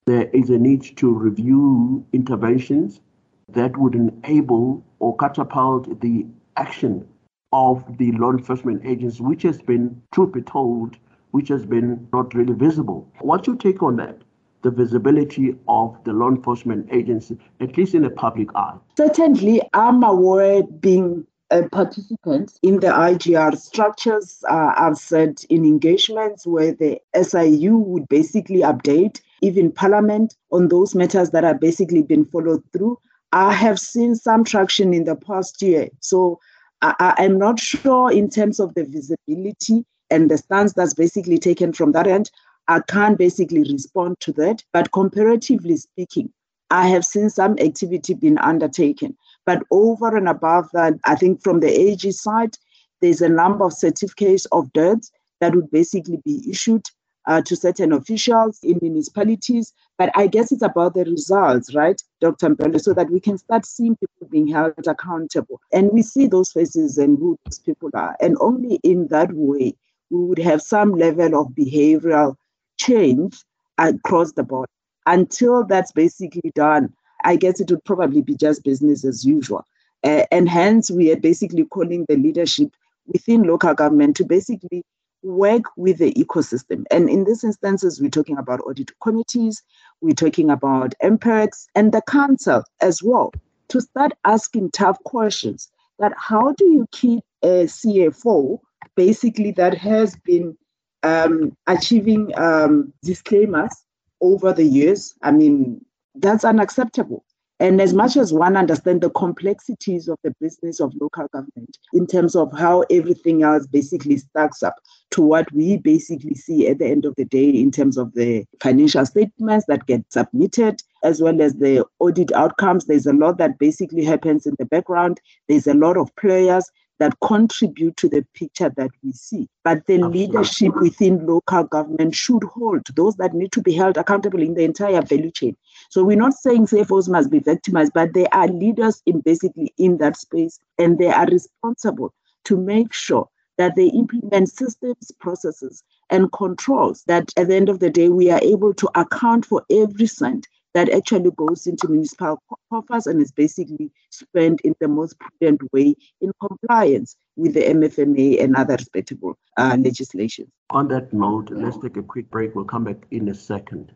there 0.06 0.30
is 0.34 0.50
a 0.50 0.58
need 0.58 0.98
to 0.98 1.14
review 1.14 2.06
interventions 2.12 3.00
that 3.48 3.78
would 3.78 3.96
enable 3.96 4.84
or 5.00 5.16
catapult 5.16 6.02
the 6.02 6.26
action 6.58 7.08
of 7.54 7.98
the 7.98 8.12
law 8.14 8.32
enforcement 8.32 8.82
agents, 8.86 9.22
which 9.22 9.44
has 9.44 9.62
been, 9.62 10.02
truth 10.12 10.34
be 10.34 10.42
told, 10.42 10.98
which 11.34 11.50
has 11.50 11.66
been 11.66 12.08
not 12.14 12.34
really 12.36 12.54
visible. 12.54 13.12
What's 13.20 13.48
your 13.48 13.56
take 13.56 13.82
on 13.82 13.96
that? 13.98 14.20
The 14.62 14.70
visibility 14.70 15.56
of 15.68 15.98
the 16.04 16.14
law 16.14 16.30
enforcement 16.30 16.88
agency, 16.92 17.38
at 17.60 17.76
least 17.76 17.96
in 17.96 18.04
the 18.04 18.12
public 18.12 18.50
eye? 18.56 18.78
Certainly, 18.98 19.62
I'm 19.74 20.04
aware 20.04 20.62
being 20.64 21.26
a 21.50 21.68
participant 21.70 22.54
in 22.62 22.80
the 22.80 22.88
IGR 22.88 23.58
structures 23.58 24.44
uh, 24.48 24.74
are 24.78 24.96
set 24.96 25.44
in 25.46 25.66
engagements 25.66 26.46
where 26.46 26.74
the 26.74 27.00
SIU 27.20 27.78
would 27.78 28.08
basically 28.10 28.60
update 28.60 29.20
even 29.42 29.72
Parliament 29.72 30.36
on 30.52 30.68
those 30.68 30.94
matters 30.94 31.32
that 31.32 31.44
are 31.44 31.58
basically 31.58 32.04
been 32.04 32.26
followed 32.26 32.64
through. 32.74 33.00
I 33.32 33.54
have 33.54 33.80
seen 33.80 34.14
some 34.16 34.44
traction 34.44 34.94
in 34.94 35.06
the 35.06 35.16
past 35.16 35.64
year. 35.64 35.90
So 36.00 36.40
I, 36.84 37.16
am 37.18 37.40
not 37.40 37.60
sure 37.60 38.12
in 38.12 38.30
terms 38.30 38.60
of 38.60 38.76
the 38.76 38.84
visibility 38.84 39.86
and 40.14 40.30
the 40.30 40.38
stance 40.38 40.74
that's 40.74 40.94
basically 40.94 41.40
taken 41.40 41.74
from 41.74 41.92
that 41.94 42.06
end. 42.06 42.30
I 42.68 42.82
can't 42.82 43.18
basically 43.18 43.64
respond 43.64 44.20
to 44.22 44.32
that. 44.34 44.64
But 44.72 44.92
comparatively 44.92 45.76
speaking, 45.76 46.32
I 46.70 46.88
have 46.88 47.04
seen 47.04 47.30
some 47.30 47.58
activity 47.60 48.14
being 48.14 48.38
undertaken. 48.38 49.18
But 49.46 49.64
over 49.72 50.16
and 50.16 50.30
above 50.30 50.70
that, 50.74 50.94
I 51.06 51.16
think 51.16 51.42
from 51.42 51.60
the 51.60 51.68
AG 51.68 52.10
side, 52.12 52.58
there's 53.02 53.22
a 53.22 53.28
number 53.28 53.66
of 53.66 53.74
certificates 53.74 54.46
of 54.52 54.72
debt 54.74 55.04
that 55.42 55.56
would 55.56 55.72
basically 55.72 56.22
be 56.24 56.46
issued 56.50 56.86
uh, 57.28 57.42
to 57.42 57.56
certain 57.56 57.92
officials 57.92 58.60
in 58.64 58.80
municipalities. 58.82 59.74
But 59.98 60.12
I 60.16 60.28
guess 60.28 60.52
it's 60.52 60.62
about 60.62 60.94
the 60.94 61.06
results, 61.06 61.74
right, 61.74 62.02
Dr. 62.22 62.50
Mbele, 62.50 62.80
so 62.80 62.94
that 62.94 63.10
we 63.10 63.20
can 63.20 63.38
start 63.38 63.66
seeing 63.66 63.96
people 63.96 64.28
being 64.30 64.48
held 64.48 64.88
accountable. 64.88 65.60
And 65.72 65.92
we 65.92 66.02
see 66.02 66.28
those 66.28 66.52
faces 66.52 66.98
and 66.98 67.18
who 67.18 67.38
those 67.46 67.60
people 67.60 67.90
are. 67.94 68.16
And 68.22 68.38
only 68.40 68.76
in 68.84 69.08
that 69.08 69.34
way, 69.34 69.76
we 70.14 70.26
would 70.26 70.38
have 70.38 70.62
some 70.62 70.92
level 70.92 71.42
of 71.42 71.48
behavioral 71.50 72.36
change 72.78 73.44
across 73.80 74.32
the 74.34 74.44
board. 74.44 74.70
Until 75.08 75.66
that's 75.66 75.92
basically 75.92 76.52
done, 76.54 76.94
I 77.26 77.36
guess 77.36 77.60
it 77.60 77.72
would 77.72 77.84
probably 77.84 78.22
be 78.22 78.36
just 78.36 78.64
business 78.64 79.04
as 79.04 79.26
usual. 79.26 79.66
Uh, 80.04 80.26
and 80.32 80.48
hence, 80.48 80.92
we 80.92 81.12
are 81.12 81.18
basically 81.18 81.66
calling 81.66 82.06
the 82.08 82.16
leadership 82.16 82.76
within 83.08 83.44
local 83.44 83.74
government 83.74 84.16
to 84.18 84.24
basically 84.24 84.84
work 85.24 85.64
with 85.78 85.98
the 85.98 86.14
ecosystem. 86.14 86.84
And 86.92 87.10
in 87.10 87.24
these 87.24 87.44
instances, 87.44 88.00
we're 88.00 88.10
talking 88.10 88.38
about 88.38 88.62
audit 88.62 88.92
committees, 89.02 89.64
we're 90.02 90.14
talking 90.14 90.50
about 90.50 90.94
MPIRGs 91.02 91.66
and 91.76 91.92
the 91.92 92.02
council 92.02 92.64
as 92.82 93.02
well, 93.02 93.34
to 93.70 93.82
start 93.82 94.12
asking 94.26 94.72
tough 94.72 95.02
questions 95.06 95.70
that 96.00 96.14
how 96.18 96.52
do 96.52 96.66
you 96.66 96.88
keep 96.92 97.24
a 97.42 97.66
CFO 97.66 98.60
basically 98.96 99.52
that 99.52 99.78
has 99.78 100.16
been 100.18 100.58
um, 101.04 101.56
achieving 101.68 102.32
um, 102.38 102.94
disclaimers 103.04 103.74
over 104.22 104.54
the 104.54 104.64
years? 104.64 105.14
I 105.22 105.32
mean, 105.32 105.84
that's 106.16 106.46
unacceptable. 106.46 107.24
And 107.60 107.80
as 107.80 107.94
much 107.94 108.18
as 108.18 108.34
one 108.34 108.58
understands 108.58 109.02
the 109.02 109.10
complexities 109.12 110.08
of 110.08 110.18
the 110.24 110.36
business 110.42 110.82
of 110.82 110.94
local 111.00 111.28
government 111.32 111.78
in 111.94 112.08
terms 112.08 112.36
of 112.36 112.52
how 112.52 112.82
everything 112.90 113.44
else 113.44 113.68
basically 113.68 114.18
stacks 114.18 114.64
up 114.64 114.76
to 115.12 115.22
what 115.22 115.50
we 115.54 115.78
basically 115.78 116.34
see 116.34 116.68
at 116.68 116.80
the 116.80 116.88
end 116.88 117.06
of 117.06 117.16
the 117.16 117.26
day 117.26 117.50
in 117.50 117.72
terms 117.72 117.98
of 117.98 118.14
the 118.16 118.44
financial 118.62 119.06
statements 119.06 119.66
that 119.68 119.86
get 119.86 120.04
submitted, 120.12 120.82
as 121.04 121.22
well 121.22 121.42
as 121.42 121.54
the 121.54 121.86
audit 122.00 122.32
outcomes, 122.34 122.86
there's 122.86 123.06
a 123.06 123.14
lot 123.14 123.38
that 123.38 123.60
basically 123.60 124.04
happens 124.04 124.46
in 124.46 124.56
the 124.58 124.66
background. 124.66 125.22
There's 125.48 125.68
a 125.68 125.74
lot 125.74 125.96
of 125.96 126.14
players 126.16 126.70
that 127.04 127.20
contribute 127.20 127.98
to 127.98 128.08
the 128.08 128.26
picture 128.34 128.72
that 128.78 128.90
we 129.04 129.12
see. 129.12 129.50
But 129.66 129.86
the 129.88 129.98
leadership 129.98 130.74
within 130.76 131.28
local 131.28 131.66
government 131.66 132.16
should 132.16 132.44
hold 132.46 132.84
those 132.96 133.16
that 133.18 133.34
need 133.34 133.52
to 133.52 133.62
be 133.62 133.74
held 133.74 133.98
accountable 133.98 134.42
in 134.42 134.54
the 134.54 134.64
entire 134.64 135.02
value 135.02 135.32
chain. 135.32 135.58
So 135.90 136.02
we're 136.02 136.16
not 136.16 136.34
saying 136.34 136.68
CFOs 136.68 137.10
must 137.10 137.30
be 137.30 137.40
victimized, 137.40 137.92
but 137.94 138.14
they 138.14 138.26
are 138.28 138.48
leaders 138.48 139.04
in 139.06 139.20
basically 139.20 139.74
in 139.78 139.98
that 139.98 140.16
space, 140.16 140.60
and 140.80 140.98
they 140.98 141.10
are 141.10 141.26
responsible 141.26 142.14
to 142.46 142.56
make 142.56 142.94
sure 142.94 143.28
that 143.58 143.76
they 143.76 143.88
implement 143.88 144.48
systems, 144.48 145.12
processes, 145.20 145.84
and 146.10 146.32
controls 146.32 147.04
that 147.08 147.34
at 147.36 147.50
the 147.50 147.56
end 147.56 147.68
of 147.68 147.80
the 147.80 147.90
day 147.90 148.08
we 148.08 148.32
are 148.32 148.42
able 148.42 148.74
to 148.76 148.90
account 148.96 149.46
for 149.46 149.62
every 149.70 150.08
cent 150.08 150.48
that 150.74 150.90
actually 150.90 151.32
goes 151.32 151.68
into 151.68 151.88
municipal 151.88 152.42
coffers 152.70 153.08
and 153.08 153.22
is 153.22 153.32
basically 153.32 153.92
spent 154.10 154.62
in 154.62 154.76
the 154.80 154.88
most 154.88 155.16
prudent 155.20 155.62
way 155.72 155.96
in 156.22 156.32
compliance 156.42 157.16
with 157.36 157.54
the 157.54 157.62
MFMA 157.62 158.44
and 158.44 158.56
other 158.56 158.76
respectable 158.76 159.38
uh, 159.58 159.78
legislation. 159.80 160.52
On 160.72 160.88
that 160.90 161.14
note, 161.14 161.50
let's 161.52 161.78
take 161.78 161.98
a 161.98 162.04
quick 162.04 162.30
break. 162.30 162.56
We'll 162.56 162.66
come 162.66 162.86
back 162.86 163.06
in 163.12 163.30
a 163.30 163.34
second. 163.34 163.94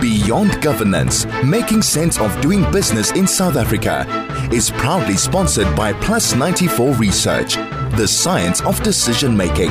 Beyond 0.00 0.62
Governance, 0.62 1.26
making 1.44 1.82
sense 1.82 2.18
of 2.18 2.40
doing 2.40 2.70
business 2.70 3.10
in 3.12 3.26
South 3.26 3.56
Africa, 3.56 4.06
is 4.52 4.70
proudly 4.70 5.16
sponsored 5.16 5.74
by 5.76 5.92
Plus 5.92 6.34
94 6.34 6.94
Research, 6.94 7.56
the 7.96 8.06
science 8.06 8.62
of 8.62 8.82
decision 8.82 9.36
making. 9.36 9.70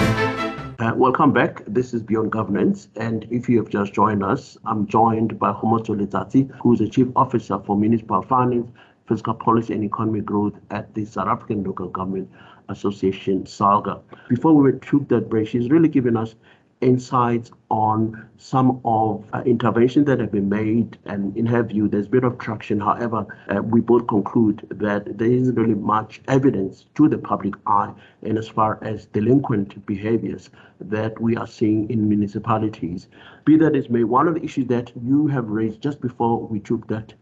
Uh, 0.80 0.94
welcome 0.96 1.34
back. 1.34 1.62
This 1.68 1.94
is 1.94 2.02
Beyond 2.02 2.32
Governance. 2.32 2.88
And 2.96 3.28
if 3.30 3.50
you 3.50 3.58
have 3.58 3.68
just 3.68 3.92
joined 3.92 4.24
us, 4.24 4.58
I'm 4.66 4.88
joined 4.88 5.38
by 5.38 5.52
Khomotso 5.52 5.94
Letsatsi, 5.94 6.50
who 6.62 6.72
is 6.72 6.80
the 6.80 6.88
Chief 6.88 7.08
Officer 7.18 7.60
for 7.60 7.78
Municipal 7.78 8.22
Finance, 8.22 8.72
Fiscal 9.06 9.34
Policy 9.34 9.74
and 9.74 9.84
Economic 9.84 10.24
Growth 10.24 10.54
at 10.72 10.94
the 10.94 11.04
South 11.04 11.28
African 11.28 11.66
Local 11.66 11.90
Government 11.90 12.32
Association, 12.70 13.44
SALGA. 13.44 14.00
Before 14.30 14.54
we 14.54 14.72
took 14.80 15.06
that 15.10 15.30
break, 15.30 15.50
she's 15.50 15.70
really 15.70 15.90
given 15.90 16.16
us 16.16 16.36
insights 16.82 17.52
on 17.70 18.30
some 18.38 18.80
of 18.86 19.26
uh, 19.34 19.42
interventions 19.46 20.06
that 20.06 20.20
have 20.20 20.32
been 20.32 20.48
made. 20.48 20.98
And 21.06 21.36
in 21.36 21.46
her 21.46 21.62
view, 21.62 21.88
there's 21.88 22.06
a 22.06 22.10
bit 22.10 22.24
of 22.24 22.38
traction. 22.38 22.80
However, 22.80 23.26
uh, 23.50 23.62
we 23.62 23.82
both 23.82 24.08
conclude 24.08 24.66
that 24.72 25.18
there 25.18 25.32
isn't 25.32 25.56
really 25.56 25.76
much 25.76 26.22
evidence 26.28 26.86
to 26.96 27.10
the 27.10 27.18
public 27.18 27.56
eye 27.66 27.94
in 28.22 28.38
as 28.38 28.48
far 28.48 28.80
as 28.82 29.08
delinquent 29.08 29.86
behaviors 29.86 30.50
that 30.80 31.20
we 31.20 31.36
are 31.36 31.48
seeing 31.48 31.90
in 31.90 32.08
municipalities. 32.08 33.08
Be 33.44 33.58
that 33.58 33.76
as 33.76 33.90
may, 33.90 34.06
one 34.06 34.28
of 34.28 34.36
the 34.36 34.44
issues 34.44 34.68
that 34.68 34.92
you 35.04 35.28
have 35.28 35.48
raised 35.50 35.82
just 35.82 36.00
before 36.00 36.40
we 36.48 36.60
took 36.60 36.88
that 36.88 37.14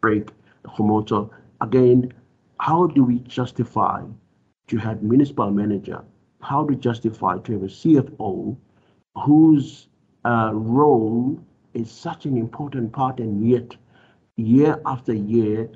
break, 0.00 0.30
Khomotso, 0.64 1.30
again, 1.60 2.12
how 2.58 2.86
do 2.88 3.04
we 3.04 3.20
justify 3.20 4.02
to 4.66 4.76
have 4.78 5.02
municipal 5.02 5.50
manager? 5.50 6.02
How 6.40 6.62
do 6.62 6.74
we 6.74 6.76
justify 6.76 7.38
to 7.38 7.52
have 7.52 7.62
a 7.62 7.66
CFO 7.66 8.56
whose 9.16 9.88
uh, 10.24 10.50
role 10.52 11.38
is 11.74 11.90
such 11.90 12.26
an 12.26 12.36
important 12.36 12.92
part, 12.92 13.18
and 13.20 13.48
yet, 13.48 13.76
year 14.36 14.80
after 14.86 15.14
year, 15.14 15.68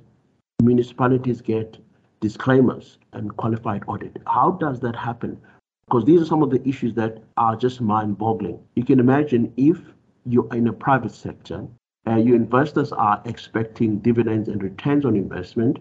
municipalities 0.63 1.41
get 1.41 1.79
disclaimers 2.21 2.99
and 3.13 3.37
qualified 3.37 3.83
audit. 3.87 4.17
How 4.27 4.53
does 4.53 4.81
that 4.81 4.95
happen? 4.95 5.41
Because 5.87 6.05
these 6.05 6.21
are 6.21 6.27
some 6.27 6.43
of 6.43 6.51
the 6.51 6.67
issues 6.69 6.95
that 6.95 7.23
are 7.37 7.57
just 7.57 7.81
mind 7.81 8.19
boggling. 8.19 8.59
You 8.77 8.85
can 8.85 9.01
imagine 9.01 9.53
if 9.57 9.79
you're 10.27 10.53
in 10.55 10.69
a 10.69 10.73
private 10.73 11.13
sector, 11.13 11.67
uh, 12.07 12.17
your 12.17 12.37
investors 12.37 12.93
are 12.93 13.21
expecting 13.25 13.99
dividends 13.99 14.49
and 14.49 14.63
returns 14.63 15.05
on 15.05 15.17
investment, 15.17 15.79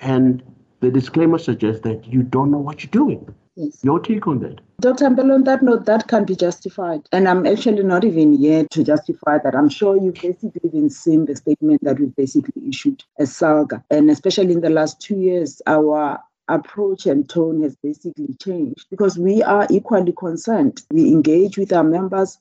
and 0.00 0.42
the 0.80 0.90
disclaimer 0.90 1.38
suggests 1.38 1.82
that 1.82 2.06
you 2.06 2.22
don't 2.22 2.50
know 2.50 2.58
what 2.58 2.82
you're 2.82 2.90
doing. 2.90 3.34
Yes. 3.56 3.82
Your 3.82 3.98
take 4.00 4.26
on 4.26 4.40
that? 4.40 4.60
Dr. 4.80 5.06
Mbele, 5.08 5.34
on 5.34 5.44
that 5.44 5.62
note, 5.62 5.86
that 5.86 6.08
can 6.08 6.26
be 6.26 6.36
justified. 6.36 7.00
And 7.12 7.26
I'm 7.26 7.46
actually 7.46 7.82
not 7.82 8.04
even 8.04 8.36
here 8.36 8.66
to 8.70 8.84
justify 8.84 9.38
that. 9.38 9.54
I'm 9.54 9.70
sure 9.70 9.96
you've 9.96 10.14
basically 10.14 10.60
even 10.62 10.90
seen 10.90 11.24
the 11.24 11.34
statement 11.36 11.82
that 11.82 11.98
we've 11.98 12.14
basically 12.14 12.68
issued 12.68 13.02
as 13.18 13.32
SALGA. 13.32 13.82
And 13.90 14.10
especially 14.10 14.52
in 14.52 14.60
the 14.60 14.68
last 14.68 15.00
two 15.00 15.16
years, 15.16 15.62
our 15.66 16.20
approach 16.48 17.06
and 17.06 17.28
tone 17.30 17.62
has 17.62 17.76
basically 17.76 18.34
changed 18.40 18.86
because 18.90 19.18
we 19.18 19.42
are 19.42 19.66
equally 19.70 20.12
concerned. 20.12 20.82
We 20.90 21.08
engage 21.08 21.56
with 21.56 21.72
our 21.72 21.82
members. 21.82 22.36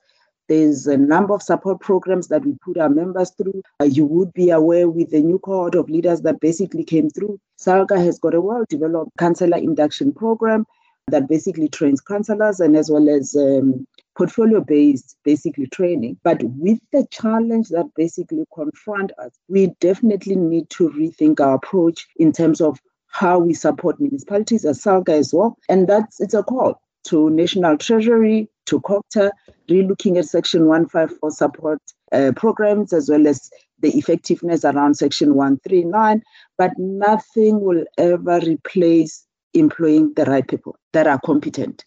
There's 0.50 0.86
a 0.86 0.98
number 0.98 1.34
of 1.34 1.42
support 1.42 1.80
programs 1.80 2.28
that 2.28 2.46
we 2.46 2.58
put 2.64 2.78
our 2.78 2.90
members 2.90 3.32
through. 3.32 3.64
Uh, 3.80 3.86
you 3.86 4.06
would 4.06 4.34
be 4.34 4.50
aware 4.50 4.90
with 4.90 5.12
the 5.12 5.22
new 5.22 5.40
cohort 5.40 5.76
of 5.76 5.90
leaders 5.90 6.22
that 6.22 6.42
basically 6.42 6.84
came 6.84 7.10
through. 7.10 7.40
SALGA 7.58 7.98
has 8.04 8.20
got 8.20 8.36
a 8.36 8.42
well 8.42 8.66
developed 8.70 9.12
counselor 9.18 9.58
induction 9.58 10.12
program 10.12 10.66
that 11.08 11.28
basically 11.28 11.68
trains 11.68 12.02
counselors 12.02 12.60
and 12.60 12.76
as 12.76 12.90
well 12.90 13.10
as 13.10 13.36
um, 13.36 13.86
portfolio 14.18 14.62
based 14.62 15.18
basically 15.24 15.68
training. 15.68 16.18
But 16.24 16.42
with 16.44 16.80
the 16.92 17.06
challenge 17.12 17.70
that 17.70 17.86
basically 17.96 18.46
confront 18.54 19.12
us, 19.20 19.32
we 19.48 19.68
definitely 19.80 20.36
need 20.36 20.70
to 20.72 20.90
rethink 20.90 21.40
our 21.40 21.56
approach 21.56 22.08
in 22.18 22.32
terms 22.32 22.60
of 22.60 22.80
how 23.08 23.40
we 23.40 23.54
support 23.54 24.00
municipalities 24.00 24.66
as 24.66 24.82
SALGA 24.82 25.14
as 25.14 25.34
well. 25.34 25.58
And 25.70 25.88
that's 25.88 26.20
it's 26.20 26.34
a 26.34 26.44
call 26.44 26.82
to 27.06 27.30
National 27.30 27.78
Treasury, 27.78 28.50
to 28.66 28.82
COGTA, 28.82 29.32
relooking 29.70 30.18
at 30.18 30.26
Section 30.26 30.66
154 30.66 31.32
support 31.32 31.80
uh, 32.12 32.32
programs 32.36 32.94
as 32.94 33.10
well 33.10 33.28
as 33.28 33.52
the 33.80 33.96
effectiveness 33.98 34.66
around 34.66 34.96
Section 34.96 35.36
139. 35.36 36.24
But 36.58 36.72
nothing 36.78 37.62
will 37.62 37.86
ever 37.98 38.40
replace 38.40 39.25
employing 39.56 40.14
the 40.16 40.26
right 40.26 40.48
people 40.48 40.78
that 40.94 41.08
are 41.08 41.20
competent 41.26 41.86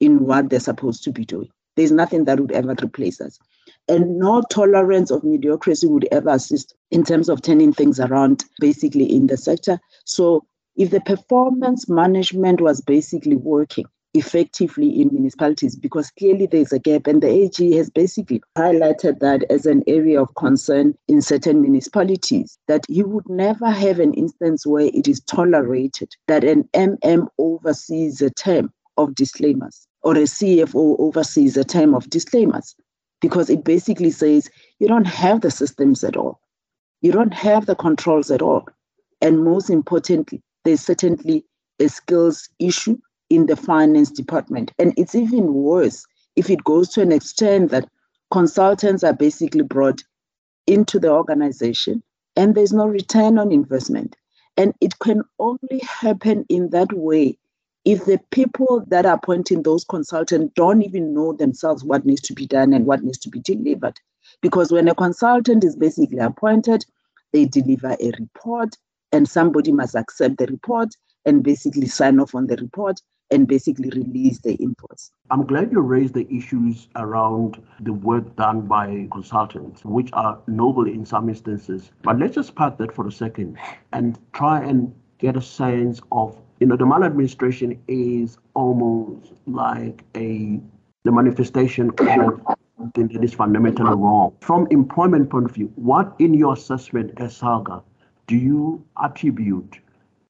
in 0.00 0.20
what 0.20 0.50
they're 0.50 0.60
supposed 0.60 1.02
to 1.04 1.12
be 1.12 1.24
doing. 1.24 1.48
There's 1.76 1.92
nothing 1.92 2.24
that 2.24 2.38
would 2.38 2.52
ever 2.52 2.74
replace 2.82 3.20
us. 3.20 3.38
And 3.88 4.18
no 4.18 4.42
tolerance 4.50 5.10
of 5.10 5.24
mediocrity 5.24 5.86
would 5.86 6.08
ever 6.12 6.30
assist 6.30 6.74
in 6.90 7.04
terms 7.04 7.28
of 7.28 7.42
turning 7.42 7.72
things 7.72 7.98
around 7.98 8.44
basically 8.60 9.04
in 9.04 9.26
the 9.26 9.36
sector. 9.36 9.78
So 10.04 10.46
if 10.76 10.90
the 10.90 11.00
performance 11.00 11.88
management 11.88 12.60
was 12.60 12.80
basically 12.80 13.36
working, 13.36 13.86
effectively 14.14 15.00
in 15.00 15.08
municipalities 15.12 15.74
because 15.76 16.10
clearly 16.12 16.46
there's 16.46 16.72
a 16.72 16.78
gap 16.78 17.06
and 17.06 17.22
the 17.22 17.28
AG 17.28 17.76
has 17.76 17.90
basically 17.90 18.40
highlighted 18.56 19.18
that 19.18 19.42
as 19.50 19.66
an 19.66 19.82
area 19.88 20.22
of 20.22 20.34
concern 20.36 20.96
in 21.08 21.20
certain 21.20 21.60
municipalities 21.60 22.56
that 22.68 22.86
you 22.88 23.06
would 23.06 23.28
never 23.28 23.70
have 23.70 23.98
an 23.98 24.14
instance 24.14 24.64
where 24.64 24.86
it 24.94 25.08
is 25.08 25.20
tolerated 25.22 26.14
that 26.28 26.44
an 26.44 26.62
MM 26.74 27.26
oversees 27.38 28.22
a 28.22 28.30
term 28.30 28.72
of 28.96 29.14
disclaimers 29.16 29.86
or 30.02 30.14
a 30.14 30.22
CFO 30.22 30.98
oversees 31.00 31.56
a 31.56 31.64
term 31.64 31.94
of 31.94 32.08
disclaimers 32.08 32.76
because 33.20 33.50
it 33.50 33.64
basically 33.64 34.10
says 34.10 34.48
you 34.78 34.86
don't 34.86 35.06
have 35.06 35.40
the 35.40 35.50
systems 35.50 36.04
at 36.04 36.16
all. 36.16 36.40
You 37.00 37.10
don't 37.10 37.34
have 37.34 37.66
the 37.66 37.74
controls 37.74 38.30
at 38.30 38.42
all. 38.42 38.66
And 39.20 39.44
most 39.44 39.70
importantly, 39.70 40.42
there's 40.64 40.82
certainly 40.82 41.44
a 41.80 41.88
skills 41.88 42.48
issue 42.58 42.98
in 43.30 43.46
the 43.46 43.56
finance 43.56 44.10
department. 44.10 44.72
And 44.78 44.94
it's 44.96 45.14
even 45.14 45.54
worse 45.54 46.06
if 46.36 46.50
it 46.50 46.64
goes 46.64 46.88
to 46.90 47.02
an 47.02 47.12
extent 47.12 47.70
that 47.70 47.88
consultants 48.30 49.04
are 49.04 49.12
basically 49.12 49.62
brought 49.62 50.02
into 50.66 50.98
the 50.98 51.10
organization 51.10 52.02
and 52.36 52.54
there's 52.54 52.72
no 52.72 52.86
return 52.86 53.38
on 53.38 53.52
investment. 53.52 54.16
And 54.56 54.74
it 54.80 54.98
can 54.98 55.22
only 55.38 55.80
happen 55.82 56.44
in 56.48 56.70
that 56.70 56.92
way 56.92 57.38
if 57.84 58.04
the 58.06 58.18
people 58.30 58.84
that 58.88 59.04
are 59.04 59.16
appointing 59.16 59.62
those 59.62 59.84
consultants 59.84 60.52
don't 60.56 60.82
even 60.82 61.12
know 61.12 61.32
themselves 61.32 61.84
what 61.84 62.06
needs 62.06 62.22
to 62.22 62.32
be 62.32 62.46
done 62.46 62.72
and 62.72 62.86
what 62.86 63.02
needs 63.02 63.18
to 63.18 63.28
be 63.28 63.40
delivered. 63.40 64.00
Because 64.40 64.72
when 64.72 64.88
a 64.88 64.94
consultant 64.94 65.64
is 65.64 65.76
basically 65.76 66.18
appointed, 66.18 66.84
they 67.32 67.44
deliver 67.44 67.96
a 68.00 68.12
report 68.18 68.76
and 69.12 69.28
somebody 69.28 69.70
must 69.70 69.94
accept 69.94 70.38
the 70.38 70.46
report 70.46 70.88
and 71.26 71.42
basically 71.42 71.86
sign 71.86 72.20
off 72.20 72.34
on 72.34 72.46
the 72.46 72.56
report 72.56 73.00
and 73.34 73.48
basically 73.48 73.90
release 73.90 74.38
the 74.38 74.54
invoice. 74.54 75.10
I'm 75.30 75.44
glad 75.44 75.72
you 75.72 75.80
raised 75.80 76.14
the 76.14 76.26
issues 76.32 76.88
around 76.94 77.60
the 77.80 77.92
work 77.92 78.36
done 78.36 78.62
by 78.62 79.08
consultants, 79.10 79.84
which 79.84 80.08
are 80.12 80.38
noble 80.46 80.86
in 80.86 81.04
some 81.04 81.28
instances. 81.28 81.90
But 82.02 82.20
let's 82.20 82.36
just 82.36 82.54
park 82.54 82.78
that 82.78 82.94
for 82.94 83.08
a 83.08 83.12
second 83.12 83.58
and 83.92 84.18
try 84.32 84.62
and 84.62 84.94
get 85.18 85.36
a 85.36 85.42
sense 85.42 86.00
of, 86.12 86.40
you 86.60 86.68
know, 86.68 86.76
the 86.76 86.86
maladministration 86.86 87.82
is 87.88 88.38
almost 88.54 89.32
like 89.46 90.04
a 90.16 90.60
the 91.04 91.12
manifestation 91.12 91.90
of 91.98 92.56
something 92.78 93.08
that 93.08 93.22
is 93.22 93.34
fundamentally 93.34 93.94
wrong. 93.94 94.34
From 94.40 94.66
employment 94.70 95.28
point 95.28 95.44
of 95.44 95.54
view, 95.54 95.70
what 95.74 96.14
in 96.18 96.32
your 96.32 96.54
assessment 96.54 97.12
as 97.18 97.36
SALGA 97.36 97.82
do 98.26 98.36
you 98.36 98.82
attribute 99.02 99.80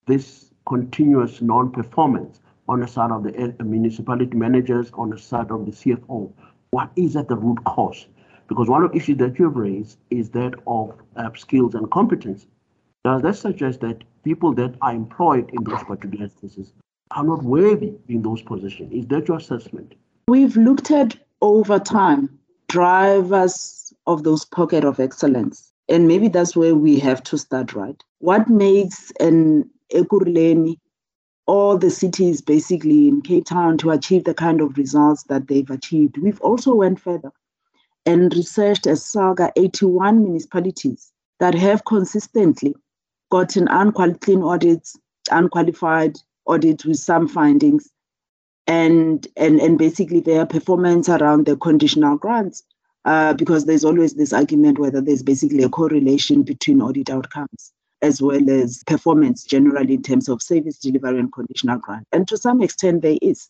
this 0.07 0.51
continuous 0.67 1.41
non-performance 1.41 2.41
on 2.69 2.81
the 2.81 2.89
side 2.89 3.11
of 3.11 3.23
the 3.25 3.65
municipality 3.65 4.37
managers, 4.37 4.91
on 4.95 5.11
the 5.11 5.19
side 5.19 5.51
of 5.51 5.67
the 5.67 5.73
CFO? 5.73 6.33
What 6.71 6.91
is 6.97 7.17
at 7.17 7.29
the 7.29 7.37
root 7.37 7.63
cause? 7.65 8.07
Because 8.49 8.69
one 8.69 8.83
of 8.83 8.93
the 8.93 8.97
issues 8.97 9.19
that 9.19 9.39
you 9.39 9.47
have 9.47 9.57
raised 9.57 9.99
is 10.11 10.31
that 10.31 10.55
of 10.67 10.95
uh, 11.17 11.31
skills 11.37 11.75
and 11.75 11.91
competence. 11.91 12.47
Does 13.05 13.23
that 13.23 13.37
suggest 13.37 13.81
that 13.81 14.03
people 14.23 14.55
that 14.55 14.75
are 14.83 14.93
employed 14.93 15.51
in 15.53 15.65
those 15.65 15.83
particular 15.85 16.25
instances 16.25 16.73
are 17.11 17.25
not 17.25 17.43
worthy 17.43 17.95
in 18.09 18.23
those 18.23 18.43
positions? 18.43 18.93
Is 18.93 19.07
that 19.09 19.29
your 19.29 19.39
assessment? 19.39 19.95
We've 20.29 20.57
looked 20.57 20.91
at 20.91 21.17
over 21.43 21.79
time 21.79 22.39
drivers 22.69 23.93
of 24.07 24.25
those 24.25 24.45
pocket 24.45 24.85
of 24.85 25.01
excellence. 25.01 25.73
And 25.89 26.09
maybe 26.09 26.29
that's 26.29 26.57
where 26.57 26.75
we 26.75 26.99
have 27.01 27.23
to 27.25 27.39
start, 27.39 27.75
right? 27.75 28.03
What 28.19 28.49
makes 28.49 29.13
an 29.21 29.69
Ekurhuleni 29.93 30.79
all 31.47 31.79
the 31.79 31.91
cities 31.91 32.41
basically 32.41 33.09
in 33.09 33.21
Cape 33.23 33.45
Town 33.47 33.79
to 33.79 33.91
achieve 33.91 34.25
the 34.25 34.35
kind 34.35 34.61
of 34.61 34.77
results 34.79 35.25
that 35.25 35.49
they've 35.49 35.71
achieved? 35.71 36.19
We've 36.19 36.41
also 36.41 36.75
went 36.75 37.01
further 37.01 37.33
and 38.07 38.35
researched 38.35 38.87
as 38.87 39.03
SALGA 39.05 39.53
81 39.57 40.23
municipalities 40.23 41.13
that 41.41 41.55
have 41.55 41.85
consistently 41.85 42.75
gotten 43.31 43.69
unqualified 43.69 44.43
audits, 44.43 44.97
unqualified 45.31 46.19
audits 46.47 46.85
with 46.85 46.99
some 46.99 47.29
findings, 47.29 47.89
and 48.67 49.27
and 49.37 49.61
and 49.61 49.79
basically 49.79 50.21
their 50.21 50.47
performance 50.47 51.09
around 51.09 51.47
the 51.47 51.57
conditional 51.57 52.17
grants 52.17 52.63
uh, 53.05 53.35
because 53.35 53.67
there's 53.67 53.85
always 53.85 54.15
this 54.15 54.33
argument 54.33 54.79
whether 54.79 55.01
there's 55.01 55.23
basically 55.23 55.63
a 55.63 55.69
correlation 55.69 56.43
between 56.43 56.81
audit 56.81 57.11
outcomes 57.11 57.73
as 58.05 58.21
well 58.21 58.51
as 58.51 58.83
performance 58.87 59.45
generally 59.45 59.95
in 59.95 60.03
terms 60.03 60.29
of 60.29 60.43
service 60.43 60.79
delivery 60.79 61.19
and 61.19 61.33
conditional 61.33 61.79
grant. 61.79 62.07
And 62.13 62.29
to 62.29 62.37
some 62.37 62.61
extent, 62.61 63.01
there 63.01 63.17
is. 63.23 63.49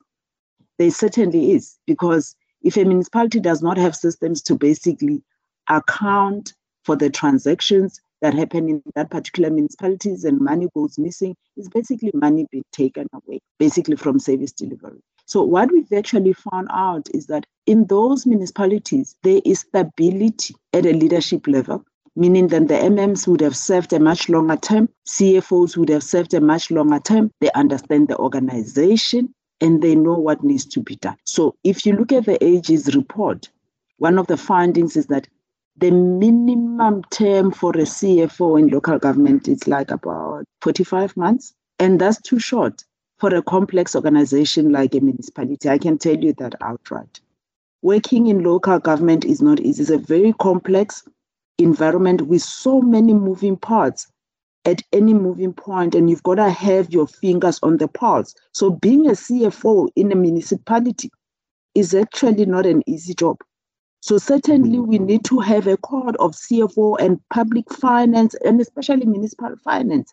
There 0.79 0.93
certainly 0.93 1.53
is, 1.53 1.77
because 1.87 2.37
if 2.63 2.77
a 2.77 2.85
municipality 2.85 3.41
does 3.41 3.63
not 3.63 3.77
have 3.77 3.97
systems 3.97 4.41
to 4.43 4.55
basically 4.55 5.23
account 5.69 6.53
for 6.85 6.95
the 6.95 7.11
transactions 7.11 8.01
that 8.23 8.33
happen 8.35 8.69
in 8.69 8.83
that 8.95 9.11
particular 9.11 9.51
municipalities 9.51 10.25
and 10.25 10.41
money 10.41 10.69
goes 10.73 10.99
missing, 10.99 11.37
it's 11.57 11.69
basically 11.69 12.13
money 12.15 12.47
being 12.53 12.65
taken 12.73 13.09
away, 13.13 13.41
basically 13.59 13.97
from 13.97 14.21
service 14.21 14.53
delivery. 14.53 15.01
So, 15.27 15.43
what 15.43 15.73
we've 15.73 15.93
actually 15.93 16.33
found 16.33 16.69
out 16.71 17.09
is 17.13 17.27
that 17.27 17.45
in 17.67 17.87
those 17.87 18.25
municipalities, 18.25 19.17
there 19.23 19.41
is 19.45 19.61
stability 19.61 20.55
at 20.73 20.87
a 20.87 20.93
leadership 20.93 21.47
level, 21.49 21.85
meaning 22.17 22.49
that 22.49 22.69
the 22.69 22.75
MMs 22.75 23.27
would 23.27 23.41
have 23.41 23.57
served 23.57 23.93
a 23.93 24.01
much 24.01 24.29
longer 24.29 24.57
term, 24.57 24.89
CFOs 25.07 25.77
would 25.77 25.89
have 25.89 26.03
served 26.03 26.35
a 26.35 26.41
much 26.41 26.71
longer 26.71 27.01
term. 27.01 27.31
They 27.41 27.51
understand 27.53 28.09
the 28.09 28.17
organization 28.19 29.35
and 29.61 29.83
they 29.83 29.95
know 29.95 30.15
what 30.15 30.45
needs 30.45 30.65
to 30.67 30.81
be 30.81 30.97
done. 30.97 31.17
So, 31.25 31.57
if 31.65 31.87
you 31.87 31.95
look 31.95 32.13
at 32.13 32.27
the 32.27 32.43
AG's 32.43 32.95
report, 32.95 33.51
one 33.99 34.19
of 34.19 34.27
the 34.27 34.37
findings 34.37 34.97
is 34.97 35.07
that 35.07 35.29
the 35.77 35.91
minimum 35.91 37.03
term 37.11 37.51
for 37.51 37.71
a 37.73 37.85
CFO 37.85 38.61
in 38.61 38.69
local 38.69 38.99
government 38.99 39.49
is 39.49 39.67
like 39.67 39.91
about 39.91 40.45
45 40.61 41.17
months, 41.17 41.53
and 41.79 42.01
that's 42.01 42.21
too 42.21 42.39
short 42.39 42.85
for 43.19 43.35
a 43.35 43.43
complex 43.43 43.97
organization 43.97 44.71
like 44.71 44.95
a 44.95 45.01
municipality. 45.01 45.69
I 45.69 45.79
can 45.79 45.99
tell 45.99 46.17
you 46.17 46.33
that 46.35 46.55
outright. 46.61 47.21
Working 47.83 48.29
in 48.29 48.45
local 48.45 48.79
government 48.79 49.25
is 49.25 49.43
not 49.43 49.61
easy. 49.61 49.83
It's 49.83 49.91
a 49.91 49.99
very 49.99 50.33
complex 50.41 51.05
environment 51.59 52.23
with 52.23 52.43
so 52.43 52.81
many 52.81 53.13
moving 53.13 53.57
parts 53.57 54.07
at 54.65 54.83
any 54.93 55.13
moving 55.13 55.53
point, 55.53 55.95
and 55.95 56.09
you've 56.09 56.23
got 56.23 56.37
to 56.37 56.51
have 56.51 56.91
your 56.91 57.07
fingers 57.07 57.59
on 57.63 57.77
the 57.77 57.89
pulse. 57.89 58.35
So, 58.53 58.71
being 58.71 59.07
a 59.07 59.13
CFO 59.13 59.89
in 59.95 60.11
a 60.11 60.17
municipality 60.17 61.11
is 61.75 61.95
actually 61.95 62.47
not 62.47 62.67
an 62.67 62.83
easy 62.87 63.15
job. 63.15 63.37
So, 64.01 64.19
certainly, 64.19 64.79
we 64.79 64.99
need 64.99 65.25
to 65.27 65.39
have 65.41 65.67
a 65.67 65.77
code 65.77 66.17
of 66.17 66.33
CFO 66.33 66.97
and 66.99 67.21
public 67.33 67.71
finance, 67.73 68.35
and 68.45 68.61
especially 68.61 69.07
municipal 69.07 69.55
finance, 69.63 70.13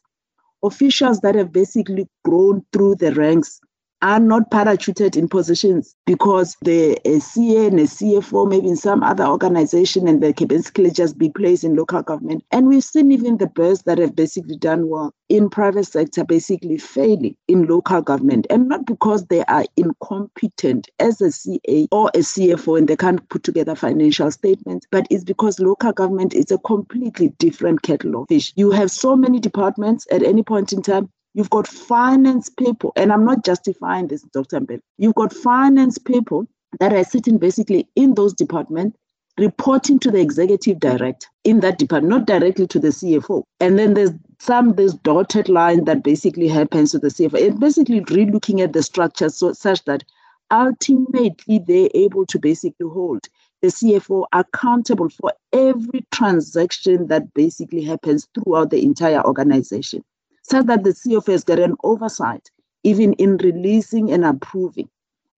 officials 0.64 1.22
that 1.22 1.36
have 1.36 1.52
basically 1.52 2.08
grown 2.26 2.66
through 2.74 2.96
the 2.96 3.14
ranks 3.14 3.62
are 4.02 4.20
not 4.20 4.50
parachuted 4.50 5.16
in 5.16 5.28
positions 5.28 5.96
because 6.06 6.58
the 6.64 7.00
eh, 7.06 7.18
a 7.18 7.20
CA 7.20 7.68
and 7.68 7.80
a 7.80 7.84
CFO, 7.84 8.50
maybe 8.50 8.68
in 8.68 8.76
some 8.76 9.04
other 9.04 9.26
organization, 9.26 10.08
and 10.08 10.22
they 10.22 10.34
can 10.34 10.48
basically 10.48 10.92
just 10.92 11.18
be 11.18 11.30
placed 11.30 11.64
in 11.64 11.76
local 11.76 12.02
government. 12.02 12.44
And 12.52 12.68
we've 12.68 12.84
seen 12.84 13.12
even 13.12 13.38
the 13.38 13.48
best 13.48 13.86
that 13.86 13.98
have 13.98 14.16
basically 14.16 14.58
done 14.58 14.88
well 14.88 15.14
in 15.30 15.50
private 15.50 15.86
sector 15.86 16.24
basically 16.24 16.78
failing 16.78 17.36
in 17.48 17.68
local 17.68 18.02
government. 18.02 18.48
And 18.50 18.68
not 18.68 18.86
because 18.86 19.26
they 19.28 19.44
are 19.46 19.66
incompetent 19.78 20.90
as 21.00 21.22
a 21.22 21.32
CA 21.32 21.88
or 21.92 22.10
a 22.10 22.20
CFO 22.20 22.78
and 22.78 22.88
they 22.88 22.98
can't 22.98 23.28
put 23.30 23.44
together 23.44 23.76
financial 23.76 24.32
statements, 24.32 24.88
but 24.92 25.08
it's 25.10 25.24
because 25.24 25.60
local 25.60 25.94
government 25.94 26.34
is 26.34 26.52
a 26.52 26.58
completely 26.60 27.30
different 27.38 27.82
kettle 27.84 28.22
of 28.22 28.28
fish. 28.28 28.52
You 28.56 28.72
have 28.72 28.92
so 28.92 29.16
many 29.16 29.40
departments 29.40 30.08
at 30.12 30.24
any 30.24 30.44
point 30.44 30.74
in 30.74 30.82
time 30.82 31.10
You've 31.34 31.50
got 31.50 31.68
finance 31.68 32.50
people, 32.50 32.92
and 32.96 33.12
I'm 33.12 33.24
not 33.24 33.46
justifying 33.46 34.08
this, 34.08 34.22
Dr. 34.34 34.60
Mbele. 34.60 34.82
You've 34.98 35.16
got 35.16 35.32
finance 35.32 35.98
people 35.98 36.46
that 36.80 36.94
are 36.94 37.04
sitting 37.06 37.38
basically 37.38 37.88
in 37.96 38.16
those 38.16 38.34
departments 38.34 38.98
reporting 39.38 39.98
to 40.00 40.12
the 40.12 40.20
executive 40.20 40.80
director 40.80 41.28
in 41.46 41.62
that 41.62 41.78
department, 41.80 42.10
not 42.10 42.28
directly 42.28 42.68
to 42.68 42.80
the 42.80 42.90
CFO. 42.90 43.44
And 43.62 43.80
then 43.80 43.94
there's 43.94 44.12
some 44.40 44.74
this 44.74 44.94
dotted 44.94 45.48
line 45.48 45.86
that 45.86 46.04
basically 46.04 46.50
happens 46.50 46.92
to 46.92 47.00
the 47.00 47.08
CFO. 47.08 47.48
And 47.48 47.60
basically 47.60 48.02
relooking 48.02 48.62
at 48.62 48.74
the 48.74 48.84
structure 48.84 49.30
so 49.30 49.54
such 49.54 49.86
that 49.86 50.04
ultimately 50.52 51.60
they're 51.60 51.90
able 51.94 52.26
to 52.26 52.40
basically 52.40 52.90
hold 52.90 53.28
the 53.62 53.70
CFO 53.70 54.26
accountable 54.34 55.08
for 55.10 55.32
every 55.54 56.06
transaction 56.12 57.08
that 57.08 57.34
basically 57.34 57.84
happens 57.84 58.28
throughout 58.34 58.70
the 58.70 58.84
entire 58.84 59.24
organization 59.24 60.04
so 60.52 60.62
that 60.64 60.84
the 60.84 60.90
CFS 60.90 61.46
get 61.46 61.60
an 61.60 61.76
oversight 61.84 62.52
even 62.84 63.14
in 63.14 63.38
releasing 63.38 64.12
and 64.12 64.26
approving 64.26 64.90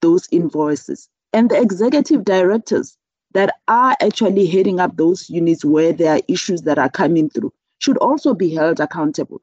those 0.02 0.28
invoices. 0.32 1.08
And 1.34 1.50
the 1.50 1.62
executive 1.62 2.26
directors 2.26 2.98
that 3.34 3.56
are 3.68 3.96
actually 4.02 4.48
heading 4.48 4.80
up 4.80 4.98
those 4.98 5.30
units 5.30 5.66
where 5.66 5.94
there 5.94 6.16
are 6.16 6.22
issues 6.28 6.62
that 6.64 6.78
are 6.80 6.90
coming 6.90 7.30
through 7.30 7.54
should 7.80 7.98
also 7.98 8.34
be 8.34 8.54
held 8.54 8.80
accountable. 8.80 9.42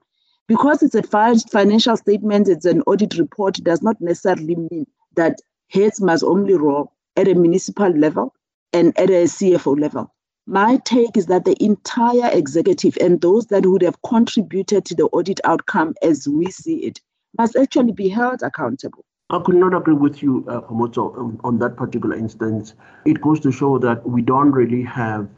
Because 0.48 0.83
it's 0.83 0.94
a 0.94 1.02
financial 1.02 1.96
statement, 1.96 2.48
it's 2.48 2.64
an 2.64 2.83
audit 2.83 3.16
report, 3.18 3.54
does 3.62 3.83
not 3.83 4.00
necessarily 4.00 4.56
mean 4.56 4.87
that 5.14 5.38
heads 5.68 6.00
must 6.00 6.24
only 6.24 6.54
roll 6.54 6.92
at 7.16 7.28
a 7.28 7.35
municipal 7.35 7.90
level 7.90 8.35
and 8.72 8.96
at 8.98 9.11
a 9.11 9.24
CFO 9.24 9.78
level. 9.78 10.12
My 10.50 10.78
take 10.84 11.16
is 11.16 11.26
that 11.26 11.44
the 11.44 11.54
entire 11.62 12.28
executive 12.32 12.98
and 13.00 13.20
those 13.20 13.46
that 13.46 13.66
would 13.66 13.82
have 13.82 14.02
contributed 14.02 14.84
to 14.86 14.96
the 14.96 15.04
audit 15.12 15.38
outcome 15.44 15.94
as 16.02 16.26
we 16.26 16.50
see 16.50 16.78
it 16.78 17.00
must 17.38 17.54
actually 17.54 17.92
be 17.92 18.08
held 18.08 18.42
accountable. 18.42 19.04
I 19.30 19.38
could 19.38 19.54
not 19.54 19.76
agree 19.76 19.94
with 19.94 20.24
you, 20.24 20.44
uh, 20.48 20.62
on, 20.68 21.38
on 21.44 21.58
that 21.60 21.76
particular 21.76 22.16
instance. 22.16 22.74
It 23.04 23.20
goes 23.20 23.38
to 23.40 23.52
show 23.52 23.78
that 23.78 24.04
we 24.04 24.22
don't 24.22 24.50
really 24.50 24.82
have 24.82 25.28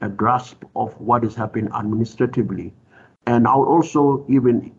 a 0.00 0.08
grasp 0.08 0.64
of 0.74 1.00
what 1.00 1.22
is 1.22 1.36
happening 1.36 1.70
administratively. 1.72 2.74
And 3.28 3.46
I'll 3.46 3.62
also 3.62 4.26
even 4.28 4.72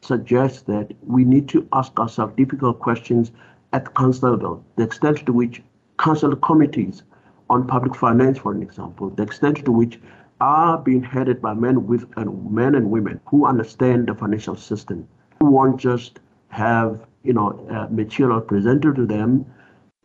suggest 0.00 0.66
that 0.68 0.90
we 1.02 1.26
need 1.26 1.50
to 1.50 1.68
ask 1.74 2.00
ourselves 2.00 2.32
difficult 2.34 2.80
questions 2.80 3.30
at 3.74 3.94
council 3.94 4.30
level, 4.30 4.64
the 4.76 4.84
extent 4.84 5.26
to 5.26 5.34
which 5.34 5.62
council 5.98 6.34
committees 6.34 7.02
on 7.50 7.66
public 7.66 7.94
finance, 7.94 8.38
for 8.38 8.52
an 8.52 8.62
example, 8.62 9.10
the 9.10 9.22
extent 9.22 9.64
to 9.64 9.72
which 9.72 10.00
are 10.40 10.78
being 10.78 11.02
headed 11.02 11.40
by 11.40 11.54
men 11.54 11.86
with 11.86 12.04
and 12.16 12.50
men 12.50 12.74
and 12.74 12.90
women 12.90 13.20
who 13.26 13.46
understand 13.46 14.08
the 14.08 14.14
financial 14.14 14.56
system, 14.56 15.06
who 15.40 15.50
won't 15.50 15.78
just 15.78 16.20
have 16.48 17.06
you 17.22 17.32
know 17.32 17.66
uh, 17.70 17.86
material 17.90 18.40
presented 18.40 18.96
to 18.96 19.06
them 19.06 19.46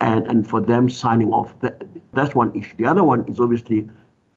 and 0.02 0.28
and 0.28 0.48
for 0.48 0.62
them 0.62 0.90
signing 0.90 1.32
off. 1.32 1.60
That, 1.62 1.84
that's 2.14 2.36
one 2.36 2.56
issue. 2.56 2.76
The 2.78 2.86
other 2.86 3.04
one 3.04 3.26
is 3.28 3.40
obviously 3.40 3.90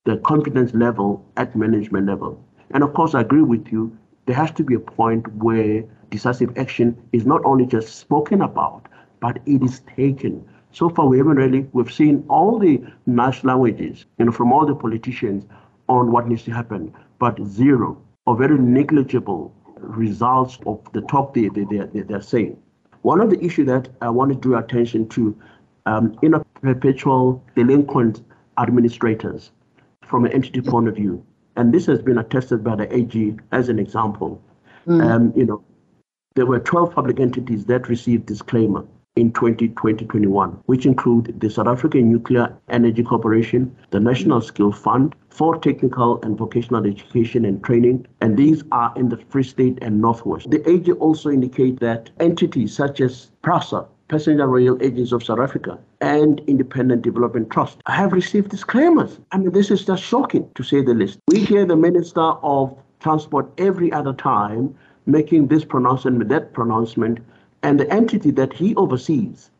the 0.05 0.17
confidence 0.19 0.75
level 0.75 1.25
at 1.37 1.55
management 1.55 2.07
level. 2.07 2.43
And 2.73 2.83
of 2.83 2.95
course, 2.95 3.15
I 3.15 3.21
agree 3.21 3.43
with 3.43 3.69
you. 3.71 3.97
There 4.27 4.37
has 4.37 4.51
to 4.53 4.65
be 4.65 4.75
a 4.75 4.81
point 4.81 5.33
where 5.35 5.85
decisive 6.11 6.57
action 6.57 6.97
is 7.13 7.27
not 7.27 7.45
only 7.45 7.67
just 7.67 7.97
spoken 7.97 8.43
about, 8.43 8.87
but 9.21 9.39
it 9.47 9.63
is 9.63 9.81
taken. 9.97 10.45
So 10.73 10.89
far, 10.89 11.07
we 11.07 11.19
haven't 11.19 11.37
really, 11.37 11.69
we've 11.73 11.93
seen 11.93 12.25
all 12.29 12.59
the 12.59 12.83
national 13.05 13.59
languages, 13.59 14.07
you 14.19 14.25
know, 14.25 14.33
from 14.33 14.53
all 14.53 14.65
the 14.67 14.75
politicians 14.75 15.45
on 15.89 16.11
what 16.11 16.27
needs 16.27 16.45
to 16.45 16.51
happen, 16.51 16.95
but 17.19 17.39
zero 17.45 18.01
or 18.27 18.37
very 18.37 18.59
negligible 18.59 19.55
results 19.77 20.59
of 20.65 20.81
the 20.93 21.03
talk 21.03 21.35
they, 21.35 21.49
they, 21.49 21.65
they, 21.65 22.01
they're 22.01 22.23
saying. 22.23 22.57
One 23.03 23.21
of 23.21 23.31
the 23.31 23.45
issues 23.45 23.67
that 23.67 23.89
I 24.01 24.09
want 24.09 24.33
to 24.33 24.39
draw 24.39 24.61
attention 24.61 25.09
to 25.11 25.37
um, 25.85 26.17
in 26.23 26.35
a 26.35 26.45
perpetual 26.63 27.45
delinquent 27.55 28.23
administrators 28.59 29.51
from 30.07 30.25
an 30.25 30.33
entity 30.33 30.63
point 30.63 30.89
of 30.89 30.95
view, 30.95 31.25
and 31.57 31.75
this 31.75 31.85
has 31.87 32.01
been 32.01 32.17
attested 32.17 32.65
by 32.65 32.77
the 32.77 32.95
AG 32.97 33.37
as 33.51 33.69
an 33.69 33.79
example. 33.79 34.41
Mm. 34.87 35.05
Um, 35.05 35.33
you 35.37 35.45
know, 35.45 35.63
there 36.35 36.47
were 36.47 36.61
12 36.61 36.95
public 36.95 37.21
entities 37.21 37.67
that 37.67 37.89
received 37.89 38.27
disclaimer 38.27 38.87
in 39.17 39.31
2020-21, 39.33 40.59
which 40.67 40.87
include 40.87 41.39
the 41.41 41.51
South 41.51 41.67
African 41.67 42.11
Nuclear 42.11 42.57
Energy 42.69 43.03
Corporation, 43.03 43.75
the 43.91 44.01
National 44.01 44.41
Skill 44.41 44.73
Fund, 44.73 45.15
for 45.29 45.59
technical 45.59 46.21
and 46.23 46.37
vocational 46.37 46.87
education 46.87 47.45
and 47.45 47.63
training, 47.63 48.07
and 48.21 48.37
these 48.37 48.63
are 48.73 48.93
in 48.97 49.09
the 49.09 49.19
Free 49.29 49.43
State 49.43 49.79
and 49.83 50.01
Northwest. 50.01 50.51
The 50.51 50.67
AG 50.69 50.91
also 50.93 51.31
indicate 51.31 51.81
that 51.81 52.11
entities 52.21 52.75
such 52.75 53.01
as 53.01 53.31
PRASA, 53.43 53.87
Passenger 54.09 54.47
Rail 54.47 54.79
Agency 54.83 55.15
of 55.15 55.25
South 55.25 55.41
Africa, 55.41 55.79
and 56.01 56.41
Independent 56.47 57.03
Development 57.03 57.51
Trust 57.51 57.81
have 57.87 58.13
received 58.13 58.51
disclaimers. 58.51 59.19
I 59.31 59.39
mean, 59.39 59.53
this 59.53 59.71
is 59.71 59.85
just 59.85 60.03
shocking 60.03 60.51
to 60.55 60.63
say 60.63 60.83
the 60.83 60.95
least. 60.95 61.19
We 61.29 61.41
hear 61.41 61.65
the 61.67 61.77
Minister 61.77 62.21
of 62.21 62.77
Transport 63.01 63.51
every 63.59 63.93
other 63.93 64.13
time 64.13 64.75
making 65.07 65.49
this 65.49 65.65
pronouncement, 65.65 66.29
that 66.29 66.53
pronouncement, 66.53 67.19
and 67.63 67.79
the 67.79 67.91
entity 67.93 68.31
that 68.33 68.53
he 68.53 68.75
oversees. 68.77 69.51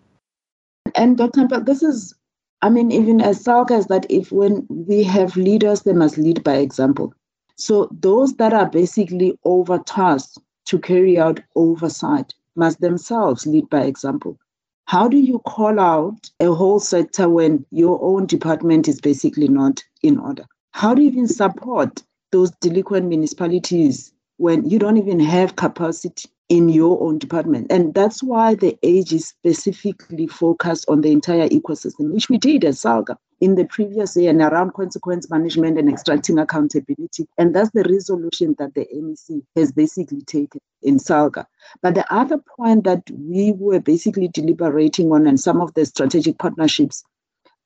And 0.95 1.17
Dr. 1.17 1.47
But 1.47 1.67
this 1.67 1.83
is, 1.83 2.15
I 2.61 2.69
mean, 2.69 2.91
even 2.93 3.21
as 3.21 3.43
SALGA 3.43 3.79
is 3.79 3.87
that 3.87 4.07
if 4.11 4.33
when 4.33 4.67
we 4.69 5.03
have 5.05 5.37
leaders, 5.37 5.83
they 5.83 5.93
must 5.93 6.19
lead 6.19 6.43
by 6.45 6.57
example. 6.57 7.15
So 7.57 7.89
those 7.93 8.35
that 8.35 8.53
are 8.53 8.69
basically 8.69 9.39
overtasked 9.45 10.39
to 10.67 10.79
carry 10.79 11.19
out 11.19 11.41
oversight 11.55 12.35
must 12.57 12.81
themselves 12.81 13.47
lead 13.47 13.69
by 13.71 13.83
example. 13.83 14.39
How 14.87 15.09
do 15.09 15.17
you 15.17 15.39
call 15.41 15.79
out 15.79 16.31
a 16.41 16.53
whole 16.53 16.81
sector 16.81 17.29
when 17.29 17.65
your 17.71 18.03
own 18.03 18.27
department 18.27 18.89
is 18.89 19.01
basically 19.01 19.49
not 19.49 19.83
in 20.03 20.19
order? 20.19 20.45
How 20.73 20.95
do 20.95 21.03
you 21.03 21.09
even 21.09 21.29
support 21.29 22.03
those 22.31 22.51
delinquent 22.61 23.07
municipalities 23.07 24.13
when 24.39 24.69
you 24.69 24.79
don't 24.79 24.97
even 24.97 25.21
have 25.21 25.57
capacity 25.57 26.29
in 26.53 26.69
your 26.69 27.03
own 27.03 27.17
department. 27.19 27.67
And 27.71 27.95
that's 27.95 28.23
why 28.23 28.55
the 28.55 28.79
age 28.83 29.15
is 29.15 29.27
specifically 29.27 30.27
focused 30.27 30.85
on 30.87 31.01
the 31.01 31.11
entire 31.11 31.49
ecosystem, 31.49 32.13
which 32.13 32.29
we 32.29 32.37
did 32.37 32.63
at 32.67 32.75
SALGA 32.75 33.17
in 33.41 33.55
the 33.55 33.65
previous 33.65 34.15
year 34.19 34.29
and 34.29 34.43
around 34.43 34.75
consequence 34.75 35.31
management 35.31 35.79
and 35.79 35.89
extracting 35.89 36.39
accountability. 36.39 37.27
And 37.39 37.57
that's 37.57 37.71
the 37.71 37.85
resolution 37.85 38.55
that 38.59 38.75
the 38.75 38.87
NEC 38.93 39.41
has 39.57 39.73
basically 39.73 40.21
taken 40.21 40.61
in 40.83 40.99
SALGA. 40.99 41.47
But 41.81 41.95
the 41.95 42.05
other 42.13 42.37
point 42.59 42.85
that 42.85 43.03
we 43.11 43.53
were 43.53 43.81
basically 43.81 44.29
deliberating 44.29 45.11
on 45.11 45.27
and 45.27 45.41
some 45.41 45.63
of 45.63 45.73
the 45.73 45.87
strategic 45.87 46.37
partnerships 46.39 47.03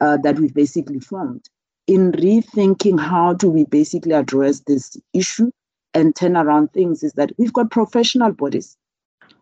uh, 0.00 0.18
that 0.18 0.38
we've 0.38 0.54
basically 0.54 1.00
formed 1.00 1.50
in 1.88 2.12
rethinking 2.12 3.00
how 3.00 3.32
do 3.32 3.50
we 3.50 3.64
basically 3.64 4.12
address 4.12 4.60
this 4.68 4.96
issue 5.12 5.50
and 5.96 6.14
turn 6.14 6.36
around 6.36 6.70
things 6.72 7.02
is 7.02 7.14
that 7.14 7.32
we've 7.38 7.54
got 7.54 7.70
professional 7.70 8.30
bodies. 8.30 8.76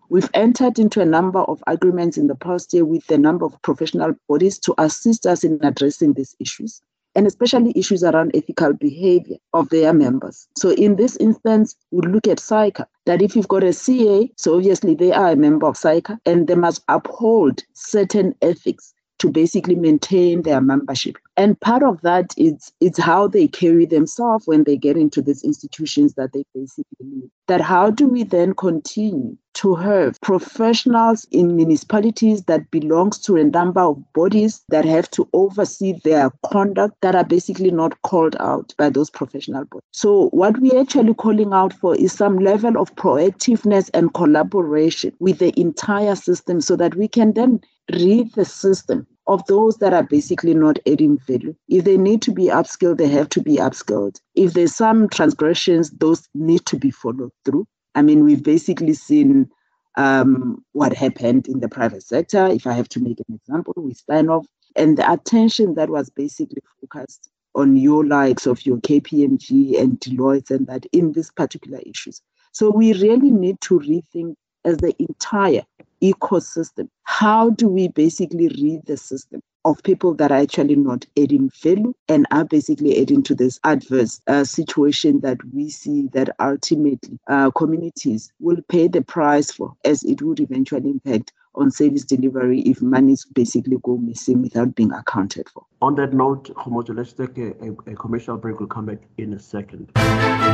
We've 0.09 0.31
entered 0.35 0.79
into 0.79 1.01
a 1.01 1.05
number 1.05 1.40
of 1.40 1.61
agreements 1.67 2.17
in 2.17 2.29
the 2.29 2.37
past 2.37 2.73
year 2.73 2.85
with 2.85 3.11
a 3.11 3.19
number 3.19 3.45
of 3.45 3.61
professional 3.62 4.14
bodies 4.29 4.61
to 4.61 4.75
assist 4.79 5.27
us 5.27 5.43
in 5.43 5.59
addressing 5.64 6.12
these 6.12 6.37
issues, 6.38 6.81
and 7.17 7.27
especially 7.27 7.73
issues 7.75 8.05
around 8.05 8.37
ethical 8.37 8.73
behavior 8.73 9.37
of 9.53 9.69
their 9.71 9.93
members. 9.93 10.47
So, 10.57 10.71
in 10.71 10.95
this 10.95 11.17
instance, 11.17 11.75
we 11.90 12.07
look 12.07 12.29
at 12.29 12.38
SAICA, 12.38 12.87
that 13.07 13.21
if 13.21 13.35
you've 13.35 13.49
got 13.49 13.64
a 13.64 13.73
CA, 13.73 14.31
so 14.37 14.55
obviously 14.55 14.95
they 14.95 15.11
are 15.11 15.31
a 15.31 15.37
member 15.37 15.67
of 15.67 15.75
SAICA, 15.75 16.21
and 16.25 16.47
they 16.47 16.55
must 16.55 16.85
uphold 16.87 17.64
certain 17.73 18.33
ethics 18.43 18.95
to 19.25 19.31
basically 19.31 19.75
maintain 19.75 20.43
their 20.43 20.61
membership. 20.61 21.17
And 21.39 21.59
part 21.59 21.83
of 21.83 21.99
that 22.03 22.35
is 22.37 22.71
it's 22.83 22.99
how 22.99 23.27
they 23.27 23.49
carry 23.49 23.87
themselves 23.87 24.47
when 24.47 24.65
they 24.65 24.77
get 24.77 24.99
into 24.99 25.23
these 25.23 25.43
institutions 25.43 26.13
that 26.15 26.35
they 26.35 26.45
basically 26.55 26.85
need. 27.01 27.31
That 27.47 27.63
how 27.63 27.91
do 27.91 28.07
we 28.07 28.23
then 28.23 28.53
continue 28.53 29.39
to 29.55 29.77
have 29.77 30.21
professionals 30.21 31.27
in 31.31 31.57
municipalities 31.57 32.43
that 32.45 32.71
belongs 32.71 33.19
to 33.21 33.37
a 33.37 33.45
number 33.45 33.81
of 33.81 34.13
bodies 34.13 34.63
that 34.69 34.85
have 34.85 35.11
to 35.13 35.27
oversee 35.33 35.95
their 36.05 36.31
conduct 36.53 37.01
that 37.01 37.15
are 37.15 37.25
basically 37.25 37.71
not 37.71 38.01
called 38.03 38.37
out 38.41 38.75
by 38.77 38.91
those 38.91 39.09
professional 39.09 39.65
bodies. 39.65 39.89
So 39.93 40.29
what 40.33 40.59
we're 40.59 40.79
actually 40.79 41.15
calling 41.15 41.55
out 41.55 41.73
for 41.73 41.97
is 41.97 42.13
some 42.13 42.41
level 42.41 42.77
of 42.77 42.95
proactiveness 42.97 43.89
and 43.95 44.13
collaboration 44.13 45.15
with 45.19 45.39
the 45.39 45.59
entire 45.59 46.15
system 46.15 46.61
so 46.61 46.77
that 46.77 46.95
we 46.97 47.09
can 47.09 47.33
then 47.33 47.63
read 47.91 48.31
the 48.35 48.45
system 48.45 49.07
of 49.27 49.45
those 49.47 49.79
that 49.79 49.93
are 49.93 50.03
basically 50.03 50.55
not 50.55 50.79
adding 50.87 51.19
value. 51.19 51.55
If 51.69 51.85
they 51.85 51.97
need 51.97 52.23
to 52.23 52.33
be 52.33 52.45
upskilled, 52.45 52.99
they 52.99 53.09
have 53.09 53.29
to 53.31 53.43
be 53.43 53.57
upskilled. 53.57 54.21
If 54.35 54.53
there's 54.53 54.75
some 54.75 55.09
transgressions, 55.09 55.91
those 55.91 56.29
need 56.35 56.67
to 56.67 56.77
be 56.77 56.91
followed 56.91 57.33
through. 57.45 57.67
I 57.95 58.03
mean, 58.03 58.25
we've 58.25 58.43
basically 58.43 58.95
seen 58.95 59.51
um, 59.97 60.63
what 60.73 60.93
happened 60.93 61.49
in 61.49 61.61
the 61.61 61.69
private 61.69 62.03
sector. 62.03 62.47
If 62.47 62.67
I 62.67 62.73
have 62.73 62.89
to 62.91 63.01
make 63.01 63.21
an 63.21 63.35
example 63.35 63.75
with 63.77 64.03
Steinhoff, 64.05 64.45
and 64.77 64.99
the 64.99 65.11
attention 65.11 65.75
that 65.75 65.89
was 65.89 66.11
basically 66.11 66.63
focused 66.81 67.31
on 67.55 67.77
your 67.77 68.05
likes 68.05 68.47
of 68.47 68.67
your 68.67 68.79
KPMG 68.79 69.81
and 69.81 70.01
Deloitte 70.01 70.51
and 70.51 70.67
that 70.67 70.87
in 70.93 71.13
these 71.13 71.31
particular 71.31 71.79
issues. 71.87 72.21
So 72.53 72.71
we 72.71 72.93
really 72.95 73.31
need 73.31 73.61
to 73.63 73.79
rethink 73.79 74.35
as 74.65 74.79
the 74.79 74.95
entire 74.99 75.63
ecosystem. 76.05 76.88
How 77.05 77.51
do 77.51 77.69
we 77.69 77.88
basically 77.88 78.49
read 78.49 78.83
the 78.87 78.97
system 78.97 79.40
of 79.64 79.83
people 79.83 80.14
that 80.14 80.31
are 80.31 80.38
actually 80.38 80.77
not 80.77 81.07
adding 81.19 81.51
value 81.62 81.95
and 82.09 82.27
are 82.31 82.45
basically 82.45 83.01
adding 83.01 83.23
to 83.23 83.35
this 83.35 83.59
adverse 83.64 84.21
uh, 84.27 84.45
situation 84.45 85.21
that 85.21 85.38
we 85.55 85.71
see 85.71 86.09
that 86.12 86.29
ultimately 86.38 87.19
uh, 87.29 87.51
communities 87.53 88.31
will 88.40 88.61
pay 88.69 88.88
the 88.88 89.01
price 89.01 89.51
for 89.51 89.73
as 89.85 90.03
it 90.03 90.21
would 90.21 90.40
eventually 90.40 90.90
impact 90.90 91.33
on 91.57 91.71
service 91.71 92.05
delivery 92.05 92.61
if 92.62 92.83
monies 92.83 93.25
basically 93.25 93.77
go 93.83 93.97
missing 93.97 94.43
without 94.43 94.75
being 94.75 94.93
accounted 94.93 95.49
for. 95.49 95.64
On 95.83 95.95
that 95.97 96.12
note, 96.12 96.53
Khomotso, 96.55 96.97
let's 96.97 97.12
take 97.12 97.37
a, 97.38 97.53
a, 97.64 97.93
a, 97.93 97.95
commercial 97.95 98.37
break. 98.37 98.59
We'll 98.59 98.69
come 98.69 98.87
back 98.87 98.99
in 99.19 99.35
a 99.35 99.38
second. 99.38 99.93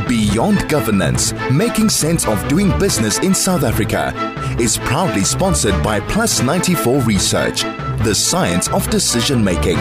Beyond 0.08 0.68
Governance, 0.68 1.32
making 1.50 1.88
sense 1.88 2.26
of 2.26 2.46
doing 2.48 2.76
business 2.78 3.18
in 3.20 3.34
South 3.34 3.62
Africa, 3.62 4.12
is 4.60 4.78
proudly 4.78 5.22
sponsored 5.22 5.80
by 5.82 6.00
Plus 6.00 6.42
94 6.42 7.00
Research, 7.02 7.62
the 8.04 8.14
science 8.14 8.68
of 8.68 8.88
decision 8.90 9.42
making. 9.42 9.78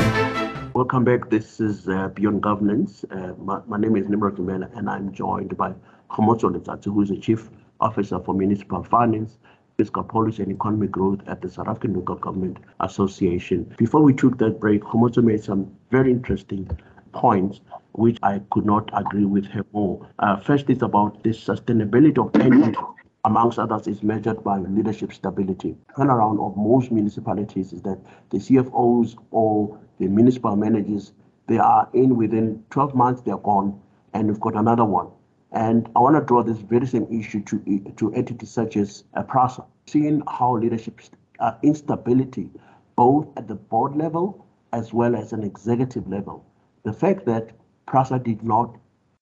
Welcome 0.73 1.03
back. 1.03 1.29
This 1.29 1.59
is 1.59 1.89
uh, 1.89 2.09
Beyond 2.09 2.41
Governance. 2.41 3.03
Uh, 3.11 3.33
my, 3.39 3.59
my, 3.67 3.77
name 3.77 3.95
is 3.95 4.07
Nimrod 4.07 4.37
Mbele, 4.37 4.69
and 4.77 4.89
I'm 4.89 5.11
joined 5.11 5.57
by 5.57 5.73
Khomotso 6.11 6.55
Letsatsi, 6.55 6.85
who 6.85 7.01
is 7.01 7.09
the 7.09 7.17
Chief 7.17 7.49
Officer 7.81 8.19
for 8.19 8.33
Municipal 8.33 8.83
Finance 8.83 9.37
fiscal 9.79 10.03
policy 10.03 10.43
and 10.43 10.51
economic 10.51 10.91
growth 10.91 11.21
at 11.27 11.41
the 11.41 11.49
South 11.49 11.69
African 11.69 11.93
Local 11.93 12.17
Government 12.17 12.57
Association. 12.81 13.73
Before 13.77 14.01
we 14.01 14.13
took 14.13 14.37
that 14.39 14.59
break, 14.59 14.81
Khomotso 14.81 15.23
made 15.23 15.41
some 15.41 15.71
very 15.89 16.11
interesting 16.11 16.69
points 17.13 17.61
which 17.93 18.17
I 18.21 18.41
could 18.51 18.65
not 18.65 18.89
agree 18.93 19.23
with 19.23 19.45
her 19.45 19.65
more. 19.71 20.05
Uh, 20.19 20.35
first 20.41 20.69
is 20.69 20.81
about 20.81 21.23
the 21.23 21.29
sustainability 21.29 22.17
of 22.17 22.35
entity, 22.41 22.77
amongst 23.23 23.57
others, 23.57 23.87
is 23.87 24.03
measured 24.03 24.43
by 24.43 24.57
leadership 24.57 25.13
stability. 25.13 25.77
Turnaround 25.97 26.45
of 26.45 26.57
most 26.57 26.91
municipalities 26.91 27.71
is 27.71 27.81
that 27.83 27.99
the 28.31 28.37
CFOs 28.37 29.15
or 29.31 29.79
the 29.97 30.07
municipal 30.07 30.57
managers, 30.57 31.13
they 31.47 31.57
are 31.57 31.87
in 31.93 32.17
within 32.17 32.61
12 32.69 32.95
months, 32.95 33.21
they're 33.21 33.37
gone, 33.37 33.79
and 34.13 34.27
we've 34.27 34.41
got 34.41 34.55
another 34.55 34.83
one. 34.83 35.07
And 35.51 35.89
I 35.95 35.99
want 35.99 36.15
to 36.15 36.21
draw 36.21 36.43
this 36.43 36.59
very 36.59 36.85
same 36.85 37.07
issue 37.11 37.41
to, 37.43 37.93
to 37.97 38.13
entities 38.13 38.51
such 38.51 38.77
as 38.77 39.03
uh, 39.15 39.23
PRASA, 39.23 39.63
seeing 39.87 40.21
how 40.27 40.57
leadership 40.57 41.01
uh, 41.39 41.53
instability, 41.63 42.51
both 42.95 43.27
at 43.37 43.47
the 43.47 43.55
board 43.55 43.95
level 43.95 44.45
as 44.73 44.93
well 44.93 45.15
as 45.15 45.33
an 45.33 45.43
executive 45.43 46.07
level. 46.07 46.45
The 46.83 46.93
fact 46.93 47.25
that 47.25 47.51
PRASA 47.87 48.19
did 48.19 48.43
not, 48.43 48.77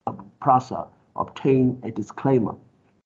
uh, 0.05 0.13
PRASA 0.41 0.87
obtain 1.15 1.79
a 1.83 1.91
disclaimer, 1.91 2.55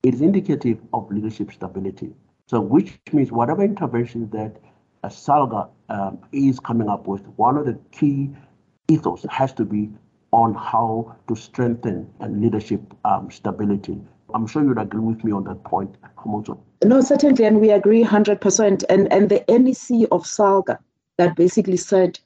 is 0.03 0.21
indicative 0.21 0.79
of 0.93 1.11
leadership 1.11 1.51
stability. 1.51 2.13
So, 2.47 2.59
which 2.59 2.99
means 3.13 3.31
whatever 3.31 3.63
intervention 3.63 4.29
that 4.31 4.57
a 5.03 5.09
SALGA 5.09 5.69
um, 5.89 6.19
is 6.31 6.59
coming 6.59 6.89
up 6.89 7.07
with, 7.07 7.25
one 7.37 7.57
of 7.57 7.65
the 7.65 7.79
key 7.91 8.31
ethos 8.87 9.25
has 9.29 9.53
to 9.53 9.65
be 9.65 9.89
on 10.31 10.53
how 10.53 11.15
to 11.27 11.35
strengthen 11.35 12.09
leadership 12.21 12.81
um, 13.03 13.29
stability 13.29 13.99
I'm 14.33 14.47
sure 14.47 14.63
you'd 14.63 14.77
agree 14.77 15.01
with 15.01 15.23
me 15.23 15.31
on 15.31 15.43
that 15.45 15.63
point, 15.63 15.95
Khomotso. 16.17 16.59
No, 16.83 17.01
certainly, 17.01 17.45
and 17.45 17.59
we 17.59 17.71
agree 17.71 18.03
100%. 18.03 18.83
And, 18.89 19.11
and 19.11 19.29
the 19.29 19.43
NEC 19.47 20.07
of 20.11 20.23
SALGA 20.23 20.77
that 21.17 21.35
basically 21.35 21.77
said 21.77 22.19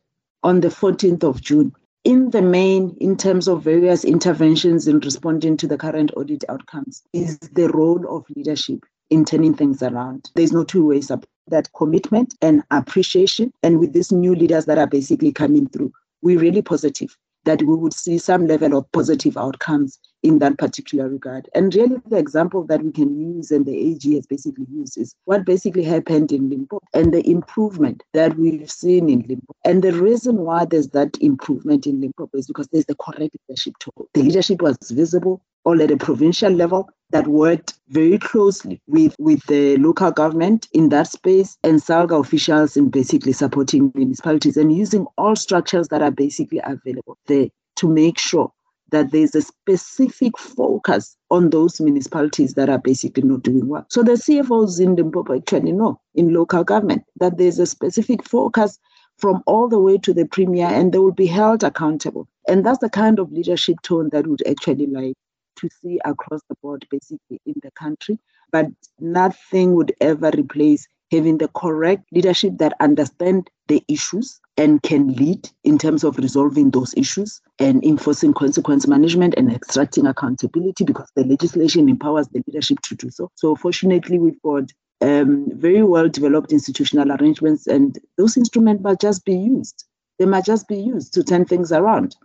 on 0.43 0.61
the 0.61 0.69
14th 0.69 1.23
of 1.23 1.41
June, 1.41 1.73
in 2.03 2.29
the 2.29 2.41
main, 2.41 2.95
in 3.01 3.17
terms 3.17 3.47
of 3.47 3.63
various 3.63 4.05
interventions 4.05 4.87
in 4.87 4.99
responding 4.99 5.57
to 5.57 5.67
the 5.67 5.77
current 5.77 6.11
audit 6.15 6.43
outcomes, 6.49 7.01
is 7.13 7.39
the 7.39 7.69
role 7.69 8.05
of 8.15 8.25
leadership 8.35 8.85
in 9.09 9.25
turning 9.25 9.55
things 9.55 9.81
around. 9.81 10.29
There's 10.35 10.53
no 10.53 10.63
two 10.63 10.85
ways 10.85 11.09
about 11.09 11.25
that 11.47 11.69
commitment 11.73 12.35
and 12.41 12.63
appreciation. 12.71 13.51
And 13.63 13.79
with 13.79 13.93
these 13.93 14.11
new 14.11 14.35
leaders 14.35 14.65
that 14.65 14.77
are 14.77 14.87
basically 14.87 15.31
coming 15.31 15.67
through, 15.67 15.91
we're 16.21 16.39
really 16.39 16.61
positive 16.61 17.15
that 17.45 17.61
we 17.61 17.75
would 17.75 17.93
see 17.93 18.17
some 18.17 18.45
level 18.45 18.77
of 18.77 18.91
positive 18.91 19.37
outcomes 19.37 19.99
in 20.23 20.39
that 20.39 20.57
particular 20.57 21.07
regard. 21.07 21.47
And 21.53 21.73
really, 21.73 21.97
the 22.07 22.17
example 22.17 22.63
that 22.65 22.83
we 22.83 22.91
can 22.91 23.19
use 23.19 23.51
and 23.51 23.65
the 23.65 23.77
AG 23.77 24.15
has 24.15 24.25
basically 24.25 24.65
used 24.71 24.97
is 24.97 25.15
what 25.25 25.45
basically 25.45 25.83
happened 25.83 26.31
in 26.31 26.49
Limpopo 26.49 26.85
and 26.93 27.13
the 27.13 27.27
improvement 27.29 28.03
that 28.13 28.37
we've 28.37 28.69
seen 28.69 29.09
in 29.09 29.19
Limpopo. 29.19 29.55
And 29.63 29.83
the 29.83 29.93
reason 29.93 30.37
why 30.37 30.65
there's 30.65 30.89
that 30.89 31.17
improvement 31.21 31.85
in 31.85 32.01
Limpopo 32.01 32.37
is 32.37 32.47
because 32.47 32.67
there's 32.69 32.85
the 32.85 32.95
correct 32.95 33.35
leadership 33.47 33.75
tool. 33.79 34.09
The 34.13 34.23
leadership 34.23 34.61
was 34.61 34.77
visible 34.89 35.41
all 35.63 35.81
at 35.81 35.91
a 35.91 35.97
provincial 35.97 36.51
level 36.51 36.89
that 37.11 37.27
worked 37.27 37.75
very 37.89 38.17
closely 38.17 38.81
with, 38.87 39.15
with 39.19 39.45
the 39.45 39.77
local 39.77 40.11
government 40.11 40.67
in 40.73 40.89
that 40.89 41.07
space 41.07 41.57
and 41.63 41.79
SALGA 41.79 42.19
officials 42.19 42.75
in 42.75 42.89
basically 42.89 43.31
supporting 43.31 43.91
municipalities 43.95 44.57
and 44.57 44.75
using 44.75 45.05
all 45.17 45.35
structures 45.35 45.87
that 45.89 46.01
are 46.01 46.11
basically 46.11 46.61
available 46.63 47.17
there 47.27 47.47
to 47.77 47.87
make 47.87 48.17
sure 48.17 48.51
that 48.91 49.11
there's 49.11 49.35
a 49.35 49.41
specific 49.41 50.37
focus 50.37 51.17
on 51.31 51.49
those 51.49 51.81
municipalities 51.81 52.53
that 52.53 52.69
are 52.69 52.77
basically 52.77 53.23
not 53.23 53.43
doing 53.43 53.67
well. 53.67 53.85
So 53.89 54.03
the 54.03 54.13
CFOs 54.13 54.79
in 54.79 54.95
Limpopo 54.95 55.35
actually 55.35 55.71
know 55.71 55.99
in 56.13 56.33
local 56.33 56.63
government 56.63 57.03
that 57.19 57.37
there's 57.37 57.59
a 57.59 57.65
specific 57.65 58.23
focus 58.27 58.79
from 59.17 59.41
all 59.47 59.67
the 59.67 59.79
way 59.79 59.97
to 59.97 60.13
the 60.13 60.25
premier 60.25 60.67
and 60.67 60.93
they 60.93 60.99
will 60.99 61.11
be 61.11 61.25
held 61.25 61.63
accountable. 61.63 62.27
And 62.47 62.65
that's 62.65 62.79
the 62.79 62.89
kind 62.89 63.19
of 63.19 63.31
leadership 63.31 63.81
tone 63.81 64.09
that 64.11 64.27
would 64.27 64.45
actually 64.47 64.87
like 64.87 65.15
to 65.57 65.69
see 65.81 65.99
across 66.05 66.41
the 66.49 66.55
board, 66.61 66.85
basically 66.89 67.41
in 67.45 67.55
the 67.63 67.71
country. 67.71 68.19
But 68.51 68.67
nothing 68.99 69.73
would 69.75 69.93
ever 70.01 70.31
replace 70.31 70.87
having 71.11 71.37
the 71.37 71.47
correct 71.49 72.03
leadership 72.11 72.57
that 72.57 72.73
understand 72.79 73.49
the 73.67 73.83
issues 73.87 74.39
and 74.57 74.81
can 74.83 75.13
lead 75.13 75.49
in 75.63 75.77
terms 75.77 76.03
of 76.03 76.17
resolving 76.17 76.71
those 76.71 76.93
issues 76.95 77.41
and 77.59 77.83
enforcing 77.83 78.33
consequence 78.33 78.87
management 78.87 79.33
and 79.37 79.51
extracting 79.51 80.05
accountability 80.07 80.83
because 80.83 81.11
the 81.15 81.23
legislation 81.23 81.89
empowers 81.89 82.27
the 82.29 82.43
leadership 82.47 82.79
to 82.81 82.95
do 82.95 83.09
so. 83.09 83.29
So 83.35 83.55
fortunately, 83.55 84.19
we've 84.19 84.41
got 84.41 84.71
um, 85.01 85.51
very 85.53 85.83
well 85.83 86.07
developed 86.09 86.51
institutional 86.51 87.11
arrangements 87.11 87.67
and 87.67 87.97
those 88.17 88.37
instruments 88.37 88.83
must 88.83 89.01
just 89.01 89.25
be 89.25 89.35
used. 89.35 89.85
They 90.17 90.25
must 90.25 90.45
just 90.45 90.67
be 90.67 90.77
used 90.77 91.13
to 91.13 91.23
turn 91.23 91.45
things 91.45 91.71
around. 91.71 92.15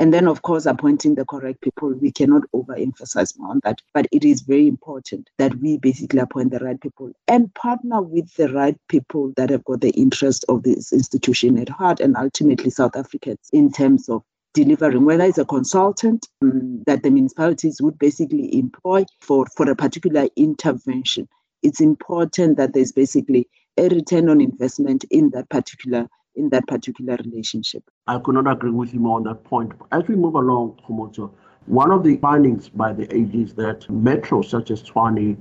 And 0.00 0.14
then, 0.14 0.26
of 0.26 0.40
course, 0.40 0.64
appointing 0.64 1.16
the 1.16 1.26
correct 1.26 1.60
people. 1.60 1.90
We 1.92 2.10
cannot 2.10 2.50
overemphasize 2.54 3.38
more 3.38 3.50
on 3.50 3.60
that, 3.64 3.82
but 3.92 4.06
it 4.10 4.24
is 4.24 4.40
very 4.40 4.66
important 4.66 5.28
that 5.36 5.54
we 5.56 5.76
basically 5.76 6.20
appoint 6.20 6.52
the 6.52 6.58
right 6.58 6.80
people 6.80 7.12
and 7.28 7.52
partner 7.52 8.00
with 8.00 8.34
the 8.36 8.50
right 8.50 8.78
people 8.88 9.34
that 9.36 9.50
have 9.50 9.62
got 9.66 9.82
the 9.82 9.90
interest 9.90 10.46
of 10.48 10.62
this 10.62 10.90
institution 10.94 11.58
at 11.58 11.68
heart 11.68 12.00
and 12.00 12.16
ultimately 12.16 12.70
South 12.70 12.96
Africans 12.96 13.50
in 13.52 13.70
terms 13.70 14.08
of 14.08 14.22
delivering, 14.54 15.04
whether 15.04 15.24
it's 15.24 15.36
a 15.36 15.44
consultant 15.44 16.26
um, 16.40 16.82
that 16.86 17.02
the 17.02 17.10
municipalities 17.10 17.82
would 17.82 17.98
basically 17.98 18.58
employ 18.58 19.04
for, 19.20 19.44
for 19.54 19.70
a 19.70 19.76
particular 19.76 20.28
intervention. 20.34 21.28
It's 21.62 21.82
important 21.82 22.56
that 22.56 22.72
there's 22.72 22.92
basically 22.92 23.50
a 23.76 23.88
return 23.90 24.30
on 24.30 24.40
investment 24.40 25.04
in 25.10 25.28
that 25.30 25.50
particular 25.50 26.08
in 26.34 26.48
that 26.50 26.66
particular 26.66 27.16
relationship. 27.24 27.82
I 28.06 28.18
could 28.18 28.34
not 28.34 28.50
agree 28.50 28.70
with 28.70 28.94
you 28.94 29.00
more 29.00 29.16
on 29.16 29.24
that 29.24 29.44
point. 29.44 29.72
As 29.92 30.06
we 30.08 30.16
move 30.16 30.34
along, 30.34 30.80
Khomotso, 30.86 31.30
one 31.66 31.90
of 31.90 32.02
the 32.04 32.16
findings 32.16 32.68
by 32.68 32.92
the 32.92 33.12
AG 33.14 33.36
is 33.36 33.54
that 33.54 33.86
metros 33.88 34.46
such 34.46 34.70
as 34.70 34.82
Tshwane, 34.82 35.36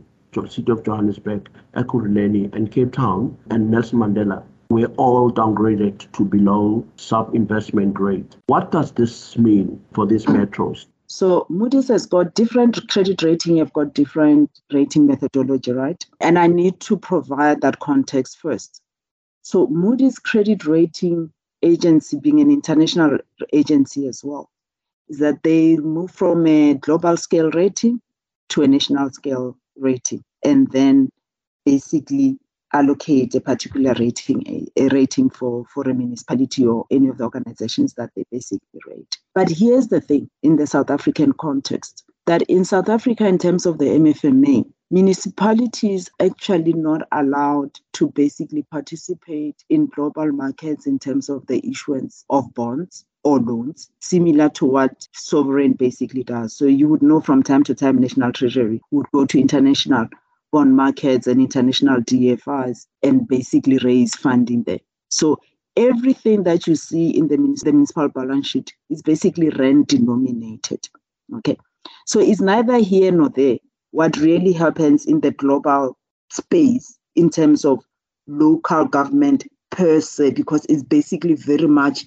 City 0.48 0.72
of 0.72 0.84
Johannesburg, 0.84 1.50
Ekurhuleni, 1.76 2.54
and 2.54 2.72
Cape 2.72 2.92
Town, 2.92 3.38
and 3.50 3.72
Nelson 3.72 4.00
Mandela 4.00 4.44
were 4.70 4.92
all 4.98 5.32
downgraded 5.32 6.12
to 6.12 6.24
below 6.24 6.86
sub-investment 6.98 7.94
grade. 7.94 8.36
What 8.48 8.72
does 8.72 8.92
this 8.92 9.38
mean 9.38 9.82
for 9.94 10.06
these 10.06 10.26
metros? 10.28 10.86
So 11.08 11.48
Moody's 11.50 11.88
has 11.88 12.06
got 12.06 12.36
different 12.36 12.88
credit 12.88 13.24
rating, 13.24 13.58
have 13.58 13.74
got 13.74 13.96
different 13.96 14.52
rating 14.72 15.08
methodology, 15.08 15.72
right? 15.72 16.06
And 16.20 16.38
I 16.38 16.46
need 16.46 16.80
to 16.82 16.98
provide 16.98 17.62
that 17.62 17.80
context 17.80 18.38
first. 18.38 18.84
So 19.42 19.68
Moody's 19.68 20.20
credit 20.20 20.66
rating 20.66 21.32
agency, 21.62 22.18
being 22.20 22.40
an 22.40 22.52
international 22.52 23.18
agency 23.54 24.08
as 24.08 24.24
well, 24.24 24.50
is 25.08 25.20
that 25.20 25.44
they 25.44 25.78
move 25.78 26.12
from 26.12 26.46
a 26.48 26.76
global 26.76 27.18
scale 27.18 27.50
rating 27.52 28.02
to 28.50 28.64
a 28.64 28.68
national 28.68 29.10
scale 29.12 29.58
rating, 29.76 30.24
and 30.44 30.72
then 30.72 31.10
basically 31.66 32.38
allocate 32.74 33.34
a 33.34 33.42
particular 33.42 33.94
rating, 34.00 34.44
a, 34.48 34.84
a, 34.84 34.88
rating 34.90 35.30
for, 35.30 35.66
for 35.74 35.90
a 35.90 35.94
municipality 35.94 36.66
or 36.66 36.86
any 36.92 37.08
of 37.08 37.18
the 37.18 37.24
organizations 37.24 37.94
that 37.96 38.12
they 38.16 38.24
basically 38.32 38.80
rate. 38.86 39.18
But 39.34 39.50
here's 39.50 39.88
the 39.88 40.02
thing 40.02 40.30
in 40.44 40.58
the 40.58 40.68
South 40.68 40.90
African 40.90 41.34
context 41.34 42.04
that 42.26 42.44
in 42.44 42.64
South 42.64 42.90
Africa, 42.90 43.26
in 43.26 43.40
terms 43.40 43.66
of 43.66 43.80
the 43.80 43.86
MFMA, 43.86 44.72
municipalities 44.92 46.10
actually 46.20 46.74
not 46.74 47.08
allowed 47.12 47.80
to 47.94 48.10
basically 48.10 48.64
participate 48.64 49.64
in 49.70 49.88
global 49.88 50.32
markets 50.32 50.88
in 50.88 50.98
terms 50.98 51.30
of 51.30 51.46
the 51.48 51.66
issuance 51.68 52.26
of 52.30 52.54
bonds 52.56 53.06
or 53.24 53.40
loans, 53.40 53.92
similar 54.00 54.50
to 54.50 54.66
what 54.66 55.08
sovereign 55.14 55.74
basically 55.74 56.24
does. 56.24 56.56
So 56.56 56.66
you 56.66 56.88
would 56.88 57.04
know 57.04 57.22
from 57.22 57.44
time 57.44 57.64
to 57.66 57.76
time, 57.76 58.00
National 58.00 58.32
Treasury 58.32 58.82
would 58.92 59.06
go 59.14 59.26
to 59.26 59.40
international 59.40 60.08
bond 60.52 60.76
markets 60.76 61.28
and 61.28 61.40
international 61.40 62.02
DFIs 62.02 62.88
and 63.04 63.28
basically 63.28 63.78
raise 63.80 64.16
funding 64.16 64.64
there. 64.64 64.80
So 65.10 65.38
everything 65.76 66.44
that 66.44 66.66
you 66.66 66.76
see 66.76 67.10
in 67.10 67.28
the, 67.28 67.38
the 67.64 67.72
municipal 67.72 68.08
balance 68.08 68.48
sheet 68.48 68.74
is 68.90 69.04
basically 69.04 69.50
rand 69.50 69.88
denominated. 69.88 70.90
Okay. 71.38 71.58
So 72.06 72.20
it's 72.20 72.42
neither 72.42 72.78
here 72.80 73.12
nor 73.12 73.30
there 73.30 73.60
what 73.92 74.18
really 74.18 74.54
happens 74.54 75.06
in 75.06 75.22
the 75.22 75.32
global 75.32 75.98
space 76.30 76.98
in 77.16 77.30
terms 77.30 77.66
of 77.66 77.84
local 78.28 78.86
government 78.86 79.46
per 79.72 80.00
se, 80.02 80.32
because 80.32 80.66
it's 80.66 80.84
basically 80.84 81.34
very 81.36 81.68
much 81.68 82.06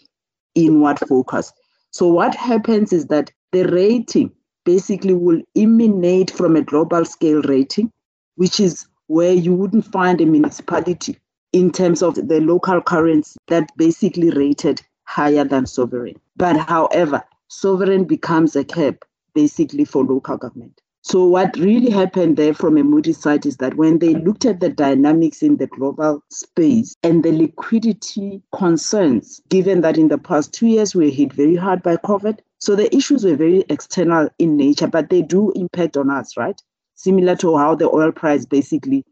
inward 0.54 0.98
focus. 1.00 1.52
So 1.90 2.08
what 2.08 2.34
happens 2.34 2.92
is 2.92 3.06
that 3.06 3.32
the 3.52 3.64
rating 3.64 4.32
basically 4.64 5.14
will 5.14 5.42
emanate 5.56 6.30
from 6.30 6.56
a 6.56 6.62
global 6.62 7.04
scale 7.04 7.42
rating, 7.42 7.90
which 8.36 8.60
is 8.60 8.86
where 9.08 9.32
you 9.32 9.54
wouldn't 9.54 9.84
find 9.84 10.20
a 10.20 10.26
municipality 10.26 11.18
in 11.52 11.70
terms 11.70 12.02
of 12.02 12.14
the 12.14 12.40
local 12.40 12.80
currency 12.80 13.38
that 13.48 13.68
basically 13.76 14.30
rated 14.30 14.80
higher 15.04 15.44
than 15.44 15.66
sovereign. 15.66 16.18
But 16.36 16.56
however, 16.56 17.22
sovereign 17.48 18.04
becomes 18.04 18.56
a 18.56 18.64
cap 18.64 19.04
basically 19.34 19.84
for 19.84 20.04
local 20.04 20.36
government. 20.36 20.80
So, 21.04 21.24
what 21.24 21.56
really 21.56 21.90
happened 21.90 22.36
there 22.36 22.54
from 22.54 22.78
a 22.78 22.84
Moody's 22.84 23.18
side 23.18 23.44
is 23.44 23.56
that 23.56 23.74
when 23.74 23.98
they 23.98 24.14
looked 24.14 24.44
at 24.44 24.60
the 24.60 24.68
dynamics 24.68 25.42
in 25.42 25.56
the 25.56 25.66
global 25.66 26.22
space 26.30 26.94
and 27.02 27.24
the 27.24 27.32
liquidity 27.32 28.40
concerns, 28.54 29.40
given 29.48 29.80
that 29.80 29.98
in 29.98 30.06
the 30.06 30.18
past 30.18 30.52
two 30.52 30.68
years 30.68 30.94
we 30.94 31.06
were 31.06 31.10
hit 31.10 31.32
very 31.32 31.56
hard 31.56 31.82
by 31.82 31.96
COVID, 31.96 32.38
so 32.60 32.76
the 32.76 32.94
issues 32.94 33.24
were 33.24 33.34
very 33.34 33.64
external 33.68 34.28
in 34.38 34.56
nature, 34.56 34.86
but 34.86 35.10
they 35.10 35.22
do 35.22 35.50
impact 35.56 35.96
on 35.96 36.08
us, 36.08 36.36
right? 36.36 36.62
Similar 36.94 37.34
to 37.36 37.56
how 37.56 37.74
the 37.74 37.90
oil 37.90 38.12
price 38.12 38.46
basically 38.46 39.04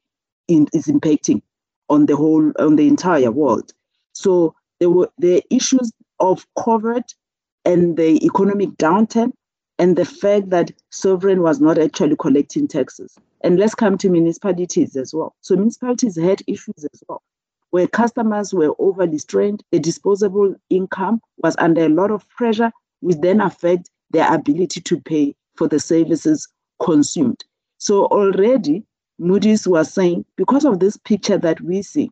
in, 0.47 0.69
is 0.73 0.87
impacting 0.87 1.43
on 1.89 2.07
the 2.07 2.15
whole, 2.15 2.53
on 2.61 2.77
the 2.77 2.87
entire 2.87 3.33
world. 3.33 3.73
So, 4.13 4.55
there 4.79 4.91
were 4.91 5.11
the 5.19 5.43
issues 5.51 5.91
of 6.21 6.47
COVID 6.57 7.03
and 7.65 7.97
the 7.97 8.25
economic 8.25 8.71
downturn 8.79 9.33
and 9.81 9.97
the 9.97 10.05
fact 10.05 10.51
that 10.51 10.71
sovereign 10.91 11.41
was 11.41 11.59
not 11.59 11.79
actually 11.79 12.15
collecting 12.15 12.69
taxes. 12.69 13.17
And 13.41 13.59
let's 13.59 13.75
come 13.75 13.97
to 13.97 14.11
municipalities 14.11 14.95
as 14.95 15.15
well. 15.15 15.35
So 15.41 15.57
municipalities 15.57 16.21
had 16.21 16.43
issues 16.47 16.85
as 16.93 17.03
well, 17.09 17.23
where 17.71 17.89
customers 17.89 18.53
were 18.53 18.75
overly 18.79 19.17
strained, 19.17 19.65
the 19.73 19.79
disposable 19.79 20.55
income 20.69 21.23
was 21.39 21.57
under 21.59 21.87
a 21.87 21.89
lot 21.89 22.11
of 22.11 22.29
pressure, 22.29 22.71
which 23.01 23.17
then 23.23 23.41
affect 23.41 23.89
their 24.11 24.31
ability 24.33 24.83
to 24.83 25.01
pay 25.01 25.35
for 25.57 25.67
the 25.67 25.81
services 25.81 26.47
consumed. 26.83 27.43
So 27.79 28.05
already 28.09 28.85
Moody's 29.19 29.67
was 29.67 29.91
saying, 29.91 30.27
because 30.37 30.67
of 30.67 30.79
this 30.81 30.99
picture 30.99 31.39
that 31.39 31.59
we 31.63 31.81
see, 31.81 32.11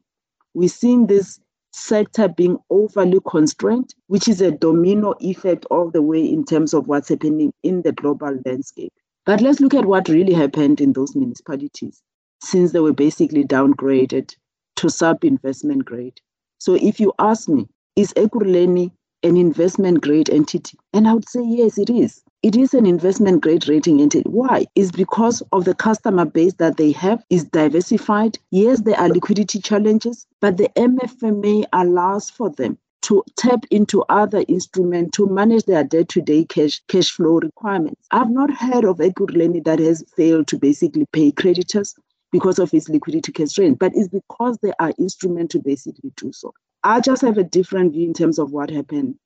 we're 0.54 0.70
seeing 0.70 1.06
this 1.06 1.38
sector 1.78 2.28
being 2.28 2.58
overly 2.70 3.20
constrained, 3.26 3.94
which 4.08 4.28
is 4.28 4.40
a 4.40 4.50
domino 4.50 5.14
effect 5.20 5.64
all 5.70 5.90
the 5.90 6.02
way 6.02 6.24
in 6.24 6.44
terms 6.44 6.74
of 6.74 6.86
what's 6.88 7.08
happening 7.08 7.52
in 7.62 7.82
the 7.82 7.92
global 7.92 8.38
landscape. 8.44 8.92
But 9.26 9.40
let's 9.40 9.60
look 9.60 9.74
at 9.74 9.84
what 9.86 10.08
really 10.08 10.32
happened 10.34 10.80
in 10.80 10.92
those 10.92 11.14
municipalities 11.14 12.02
since 12.42 12.72
they 12.72 12.80
were 12.80 12.92
basically 12.92 13.44
downgraded 13.44 14.34
to 14.76 14.88
sub 14.90 15.24
investment 15.24 15.84
grade. 15.84 16.20
So 16.58 16.74
if 16.74 17.00
you 17.00 17.12
ask 17.18 17.48
me, 17.48 17.68
is 17.96 18.12
Ekurhuleni 18.14 18.92
an 19.22 19.36
investment 19.36 20.00
grade 20.00 20.30
entity? 20.30 20.78
And 20.92 21.06
I 21.08 21.14
would 21.14 21.28
say, 21.28 21.42
yes, 21.44 21.78
it 21.78 21.90
is. 21.90 22.22
It 22.40 22.54
is 22.54 22.72
an 22.72 22.86
investment 22.86 23.42
grade 23.42 23.68
rating 23.68 24.00
entity. 24.00 24.28
Why? 24.28 24.64
Is 24.76 24.92
because 24.92 25.42
of 25.50 25.64
the 25.64 25.74
customer 25.74 26.24
base 26.24 26.54
that 26.54 26.76
they 26.76 26.92
have 26.92 27.24
is 27.30 27.42
diversified. 27.44 28.38
Yes, 28.52 28.80
there 28.82 28.96
are 28.96 29.08
liquidity 29.08 29.60
challenges, 29.60 30.24
but 30.40 30.56
the 30.56 30.68
MFMA 30.76 31.64
allows 31.72 32.30
for 32.30 32.50
them 32.50 32.78
to 33.02 33.24
tap 33.36 33.64
into 33.72 34.04
other 34.08 34.44
instruments 34.46 35.16
to 35.16 35.26
manage 35.26 35.64
their 35.64 35.82
day-to-day 35.82 36.44
cash 36.44 36.80
cash 36.86 37.10
flow 37.10 37.40
requirements. 37.40 38.06
I've 38.12 38.30
not 38.30 38.52
heard 38.52 38.84
of 38.84 38.98
Ekurhuleni 38.98 39.64
that 39.64 39.80
has 39.80 40.04
failed 40.16 40.46
to 40.48 40.58
basically 40.58 41.06
pay 41.12 41.32
creditors 41.32 41.96
because 42.30 42.60
of 42.60 42.72
its 42.72 42.88
liquidity 42.88 43.32
constraint, 43.32 43.80
but 43.80 43.92
it's 43.96 44.08
because 44.08 44.58
there 44.62 44.74
are 44.78 44.92
instruments 44.96 45.52
to 45.54 45.58
basically 45.58 46.12
do 46.16 46.32
so. 46.32 46.54
I 46.84 47.00
just 47.00 47.22
have 47.22 47.36
a 47.36 47.42
different 47.44 47.94
view 47.94 48.06
in 48.06 48.14
terms 48.14 48.38
of 48.38 48.52
what 48.52 48.70
happened 48.70 49.16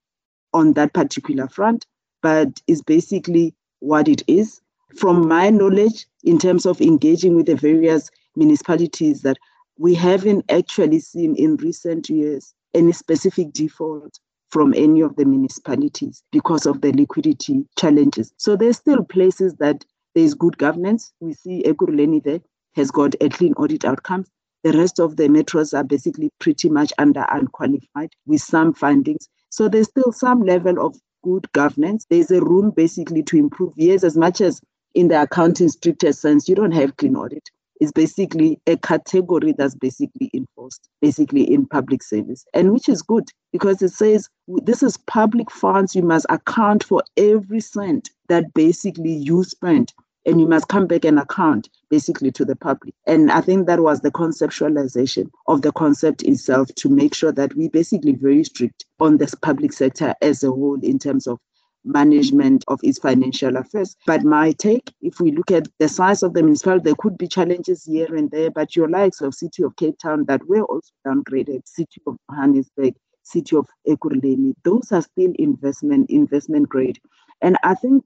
on 0.54 0.72
that 0.74 0.94
particular 0.94 1.48
front, 1.48 1.84
but 2.22 2.60
is 2.66 2.82
basically 2.82 3.54
what 3.80 4.08
it 4.08 4.22
is. 4.26 4.60
From 4.96 5.26
my 5.26 5.50
knowledge, 5.50 6.06
in 6.24 6.38
terms 6.38 6.66
of 6.66 6.80
engaging 6.80 7.34
with 7.34 7.46
the 7.46 7.56
various 7.56 8.10
municipalities, 8.36 9.22
that 9.22 9.36
we 9.78 9.94
haven't 9.94 10.44
actually 10.50 11.00
seen 11.00 11.34
in 11.36 11.56
recent 11.56 12.08
years 12.08 12.54
any 12.74 12.92
specific 12.92 13.52
default 13.52 14.18
from 14.50 14.74
any 14.76 15.00
of 15.00 15.16
the 15.16 15.24
municipalities 15.24 16.22
because 16.30 16.66
of 16.66 16.82
the 16.82 16.92
liquidity 16.92 17.64
challenges. 17.78 18.32
So 18.36 18.54
there's 18.54 18.76
still 18.76 19.02
places 19.02 19.54
that 19.56 19.84
there's 20.14 20.34
good 20.34 20.58
governance. 20.58 21.12
We 21.20 21.32
see 21.32 21.62
Ekurhuleni 21.64 22.22
there 22.22 22.40
has 22.74 22.90
got 22.90 23.14
a 23.20 23.30
clean 23.30 23.54
audit 23.54 23.84
outcomes. 23.84 24.28
The 24.62 24.72
rest 24.72 25.00
of 25.00 25.16
the 25.16 25.24
metros 25.24 25.76
are 25.76 25.84
basically 25.84 26.30
pretty 26.38 26.68
much 26.68 26.92
under 26.98 27.24
unqualified 27.30 28.10
with 28.26 28.42
some 28.42 28.74
findings. 28.74 29.28
So 29.48 29.68
there's 29.68 29.88
still 29.88 30.12
some 30.12 30.42
level 30.42 30.84
of 30.84 30.96
good 31.22 31.50
governance. 31.52 32.06
There's 32.10 32.30
a 32.30 32.42
room 32.42 32.70
basically 32.70 33.22
to 33.24 33.36
improve. 33.36 33.72
Yes, 33.76 34.04
as 34.04 34.16
much 34.16 34.40
as 34.40 34.60
in 34.94 35.08
the 35.08 35.22
accounting 35.22 35.68
strictest 35.68 36.20
sense, 36.20 36.48
you 36.48 36.54
don't 36.54 36.72
have 36.72 36.96
clean 36.96 37.16
audit. 37.16 37.48
It's 37.80 37.92
basically 37.92 38.60
a 38.68 38.76
category 38.76 39.54
that's 39.56 39.74
basically 39.74 40.30
enforced, 40.32 40.88
basically 41.00 41.52
in 41.52 41.66
public 41.66 42.02
service, 42.02 42.44
and 42.54 42.72
which 42.72 42.88
is 42.88 43.02
good 43.02 43.28
because 43.50 43.82
it 43.82 43.88
says 43.88 44.28
this 44.62 44.84
is 44.84 44.96
public 44.96 45.50
funds. 45.50 45.96
You 45.96 46.02
must 46.02 46.26
account 46.28 46.84
for 46.84 47.02
every 47.16 47.60
cent 47.60 48.10
that 48.28 48.54
basically 48.54 49.12
you 49.12 49.42
spend 49.42 49.92
and 50.26 50.40
you 50.40 50.46
must 50.46 50.68
come 50.68 50.86
back 50.86 51.04
and 51.04 51.18
account 51.18 51.68
basically 51.90 52.30
to 52.32 52.44
the 52.44 52.56
public. 52.56 52.94
And 53.06 53.30
I 53.30 53.40
think 53.40 53.66
that 53.66 53.80
was 53.80 54.00
the 54.00 54.10
conceptualization 54.10 55.30
of 55.46 55.62
the 55.62 55.72
concept 55.72 56.22
itself 56.22 56.68
to 56.76 56.88
make 56.88 57.14
sure 57.14 57.32
that 57.32 57.54
we 57.54 57.68
basically 57.68 58.12
very 58.14 58.44
strict 58.44 58.86
on 59.00 59.18
this 59.18 59.34
public 59.34 59.72
sector 59.72 60.14
as 60.22 60.42
a 60.42 60.48
whole 60.48 60.80
in 60.82 60.98
terms 60.98 61.26
of 61.26 61.38
management 61.84 62.64
of 62.68 62.80
its 62.82 62.98
financial 62.98 63.56
affairs. 63.56 63.96
But 64.06 64.22
my 64.22 64.52
take, 64.52 64.92
if 65.00 65.20
we 65.20 65.32
look 65.32 65.50
at 65.50 65.66
the 65.78 65.88
size 65.88 66.22
of 66.22 66.34
the 66.34 66.42
municipality, 66.42 66.84
there 66.84 66.94
could 66.98 67.18
be 67.18 67.26
challenges 67.26 67.84
here 67.84 68.14
and 68.14 68.30
there, 68.30 68.50
but 68.50 68.76
your 68.76 68.88
likes 68.88 69.20
of 69.20 69.34
City 69.34 69.64
of 69.64 69.74
Cape 69.76 69.98
Town 69.98 70.24
that 70.26 70.46
were 70.48 70.62
also 70.62 70.92
downgraded, 71.06 71.66
City 71.66 72.00
of 72.06 72.16
Johannesburg, 72.30 72.94
City 73.24 73.56
of 73.56 73.68
Ekurhuleni, 73.88 74.54
those 74.64 74.92
are 74.92 75.02
still 75.02 75.32
investment 75.38 76.10
investment 76.10 76.68
grade. 76.68 76.98
And 77.40 77.56
I 77.62 77.74
think 77.74 78.04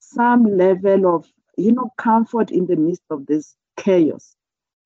some 0.00 0.44
level 0.44 1.14
of 1.14 1.26
you 1.58 1.72
know, 1.72 1.92
comfort 1.98 2.50
in 2.50 2.66
the 2.66 2.76
midst 2.76 3.02
of 3.10 3.26
this 3.26 3.54
chaos 3.76 4.34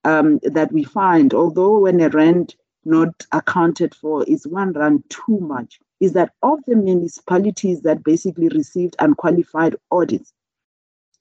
um, 0.05 0.41
that 0.43 0.73
we 0.73 0.83
find, 0.85 1.35
although 1.35 1.79
when 1.81 2.01
a 2.01 2.09
rent 2.09 2.57
not 2.85 3.27
accounted 3.31 3.95
for 3.95 4.25
is 4.25 4.47
one 4.47 4.73
rand 4.73 5.05
too 5.09 5.39
much, 5.39 5.79
is 6.01 6.15
that 6.15 6.33
of 6.43 6.59
the 6.67 6.75
municipalities 6.75 7.83
that 7.83 8.03
basically 8.03 8.49
received 8.49 8.97
unqualified 8.99 9.77
audits, 9.91 10.33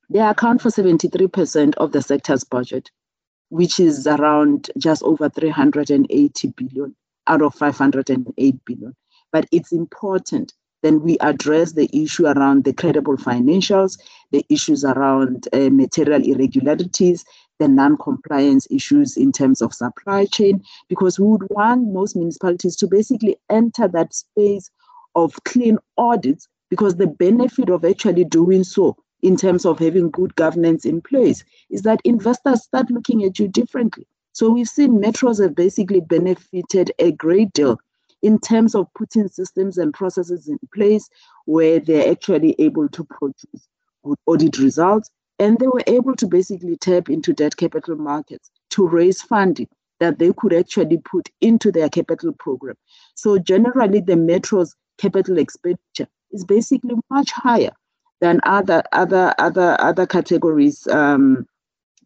they 0.09 0.19
account 0.19 0.61
for 0.61 0.69
73% 0.69 1.75
of 1.75 1.91
the 1.91 2.01
sector's 2.01 2.43
budget, 2.43 2.89
which 3.49 3.79
is 3.79 4.07
around 4.07 4.71
just 4.77 5.03
over 5.03 5.29
380 5.29 6.47
billion 6.57 6.95
out 7.27 7.41
of 7.41 7.53
508 7.53 8.65
billion. 8.65 8.95
But 9.31 9.45
it's 9.51 9.71
important 9.71 10.53
then 10.81 11.01
we 11.01 11.17
address 11.19 11.73
the 11.73 11.89
issue 11.93 12.25
around 12.25 12.63
the 12.63 12.73
credible 12.73 13.17
financials, 13.17 13.99
the 14.31 14.45
issues 14.49 14.83
around 14.83 15.47
uh, 15.53 15.69
material 15.69 16.23
irregularities, 16.23 17.23
the 17.59 17.67
non-compliance 17.67 18.67
issues 18.71 19.17
in 19.17 19.31
terms 19.31 19.61
of 19.61 19.73
supply 19.73 20.25
chain, 20.25 20.63
because 20.89 21.19
we 21.19 21.27
would 21.27 21.47
want 21.49 21.93
most 21.93 22.15
municipalities 22.15 22.75
to 22.75 22.87
basically 22.87 23.37
enter 23.49 23.87
that 23.87 24.13
space 24.13 24.69
of 25.15 25.33
clean 25.45 25.77
audits, 25.97 26.47
because 26.69 26.95
the 26.95 27.07
benefit 27.07 27.69
of 27.69 27.85
actually 27.85 28.23
doing 28.23 28.63
so 28.63 28.95
in 29.21 29.35
terms 29.35 29.65
of 29.65 29.77
having 29.77 30.09
good 30.09 30.33
governance 30.35 30.85
in 30.85 31.01
place 31.01 31.43
is 31.69 31.83
that 31.83 31.99
investors 32.03 32.63
start 32.63 32.89
looking 32.89 33.23
at 33.23 33.37
you 33.37 33.47
differently. 33.47 34.07
So 34.33 34.49
we've 34.49 34.67
seen 34.67 35.01
metros 35.01 35.41
have 35.41 35.53
basically 35.53 35.99
benefited 35.99 36.91
a 36.97 37.11
great 37.11 37.53
deal 37.53 37.79
in 38.21 38.39
terms 38.39 38.75
of 38.75 38.87
putting 38.93 39.27
systems 39.27 39.77
and 39.77 39.93
processes 39.93 40.47
in 40.47 40.59
place 40.73 41.09
where 41.45 41.79
they're 41.79 42.11
actually 42.11 42.55
able 42.59 42.87
to 42.89 43.03
produce 43.03 43.67
good 44.03 44.17
audit 44.25 44.57
results. 44.59 45.09
And 45.39 45.57
they 45.57 45.67
were 45.67 45.83
able 45.87 46.15
to 46.17 46.27
basically 46.27 46.77
tap 46.77 47.09
into 47.09 47.33
debt 47.33 47.57
capital 47.57 47.95
markets 47.95 48.51
to 48.71 48.87
raise 48.87 49.21
funding 49.21 49.67
that 49.99 50.19
they 50.19 50.31
could 50.33 50.53
actually 50.53 50.97
put 50.97 51.29
into 51.41 51.71
their 51.71 51.89
capital 51.89 52.33
program. 52.33 52.75
So 53.15 53.37
generally, 53.39 54.01
the 54.01 54.15
metro's 54.15 54.75
capital 54.97 55.37
expenditure 55.37 56.07
is 56.31 56.45
basically 56.45 56.95
much 57.09 57.31
higher 57.31 57.71
than 58.19 58.39
other 58.43 58.83
other 58.91 59.33
other 59.39 59.75
other 59.79 60.05
categories, 60.05 60.87
um, 60.87 61.45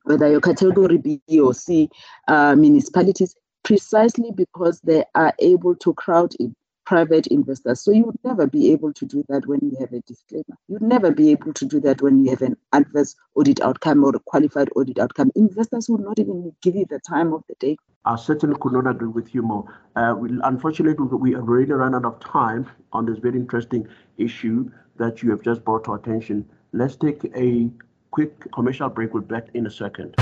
whether 0.03 0.29
your 0.29 0.41
category 0.41 0.97
B 0.97 1.21
or 1.39 1.53
C 1.53 1.89
uh, 2.27 2.55
municipalities, 2.55 3.35
precisely 3.65 4.31
because 4.31 4.79
they 4.81 5.03
are 5.15 5.33
able 5.39 5.75
to 5.75 5.93
crowd 5.95 6.33
in 6.39 6.55
private 6.85 7.25
investors. 7.27 7.81
So 7.81 7.91
you 7.91 8.03
would 8.03 8.19
never 8.23 8.45
be 8.45 8.71
able 8.71 8.93
to 8.93 9.05
do 9.05 9.25
that 9.27 9.47
when 9.47 9.59
you 9.63 9.75
have 9.79 9.91
a 9.91 10.01
disclaimer. 10.01 10.55
You'd 10.67 10.83
never 10.83 11.11
be 11.11 11.31
able 11.31 11.51
to 11.53 11.65
do 11.65 11.79
that 11.79 11.99
when 11.99 12.23
you 12.23 12.29
have 12.29 12.43
an 12.43 12.55
adverse 12.73 13.15
audit 13.33 13.59
outcome 13.61 14.03
or 14.03 14.15
a 14.15 14.19
qualified 14.19 14.69
audit 14.75 14.99
outcome. 14.99 15.31
Investors 15.35 15.89
would 15.89 16.01
not 16.01 16.19
even 16.19 16.53
give 16.61 16.75
you 16.75 16.85
the 16.87 16.99
time 16.99 17.33
of 17.33 17.43
the 17.49 17.55
day. 17.59 17.75
I 18.05 18.15
certainly 18.17 18.55
could 18.61 18.73
not 18.73 18.85
agree 18.87 19.07
with 19.07 19.33
you 19.33 19.41
more. 19.41 19.65
Uh, 19.95 20.13
we, 20.15 20.29
unfortunately, 20.43 21.07
we 21.07 21.31
have 21.31 21.49
already 21.49 21.71
run 21.71 21.95
out 21.95 22.05
of 22.05 22.19
time 22.19 22.69
on 22.93 23.07
this 23.07 23.17
very 23.17 23.35
interesting 23.35 23.87
issue 24.17 24.69
that 24.97 25.23
you 25.23 25.31
have 25.31 25.41
just 25.41 25.65
brought 25.65 25.85
to 25.85 25.91
our 25.91 25.97
attention. 25.97 26.47
Let's 26.71 26.95
take 26.95 27.25
a 27.35 27.67
quick 28.15 28.49
commercial 28.53 28.87
break. 28.87 29.13
We'll 29.13 29.23
be 29.23 29.35
back 29.35 29.47
in 29.55 29.67
a 29.67 29.69
second. 29.69 30.15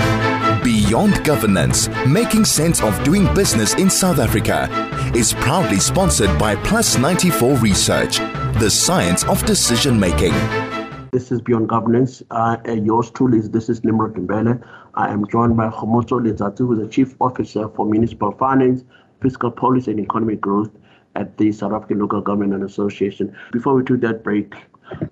Beyond 0.64 1.24
Governance, 1.24 1.88
making 2.08 2.44
sense 2.44 2.82
of 2.82 2.92
doing 3.04 3.32
business 3.34 3.74
in 3.74 3.88
South 3.88 4.18
Africa, 4.18 4.68
is 5.14 5.32
proudly 5.34 5.78
sponsored 5.78 6.36
by 6.36 6.56
Plus 6.56 6.98
94 6.98 7.56
Research, 7.58 8.18
the 8.58 8.68
science 8.68 9.22
of 9.28 9.46
decision 9.46 10.00
making. 10.00 10.32
This 11.12 11.30
is 11.30 11.40
Beyond 11.40 11.68
Governance. 11.68 12.20
Uh, 12.32 12.56
yours 12.66 13.12
truly 13.12 13.38
is 13.38 13.50
this 13.50 13.68
is 13.68 13.84
Nimrod 13.84 14.14
Mbele. 14.14 14.60
I 14.94 15.12
am 15.12 15.24
joined 15.28 15.56
by 15.56 15.68
Khomotso 15.68 16.18
Letsatsi, 16.18 16.58
who 16.58 16.72
is 16.72 16.80
the 16.80 16.88
Chief 16.88 17.14
Officer 17.20 17.68
for 17.76 17.86
Municipal 17.86 18.32
Finance, 18.32 18.82
Fiscal 19.22 19.52
Policy 19.52 19.92
and 19.92 20.00
Economic 20.00 20.40
Growth 20.40 20.72
at 21.14 21.38
the 21.38 21.52
South 21.52 21.72
African 21.72 22.00
Local 22.00 22.20
Government 22.20 22.64
Association. 22.64 23.32
Before 23.52 23.76
we 23.76 23.84
took 23.84 24.00
that 24.00 24.24
break, 24.24 24.52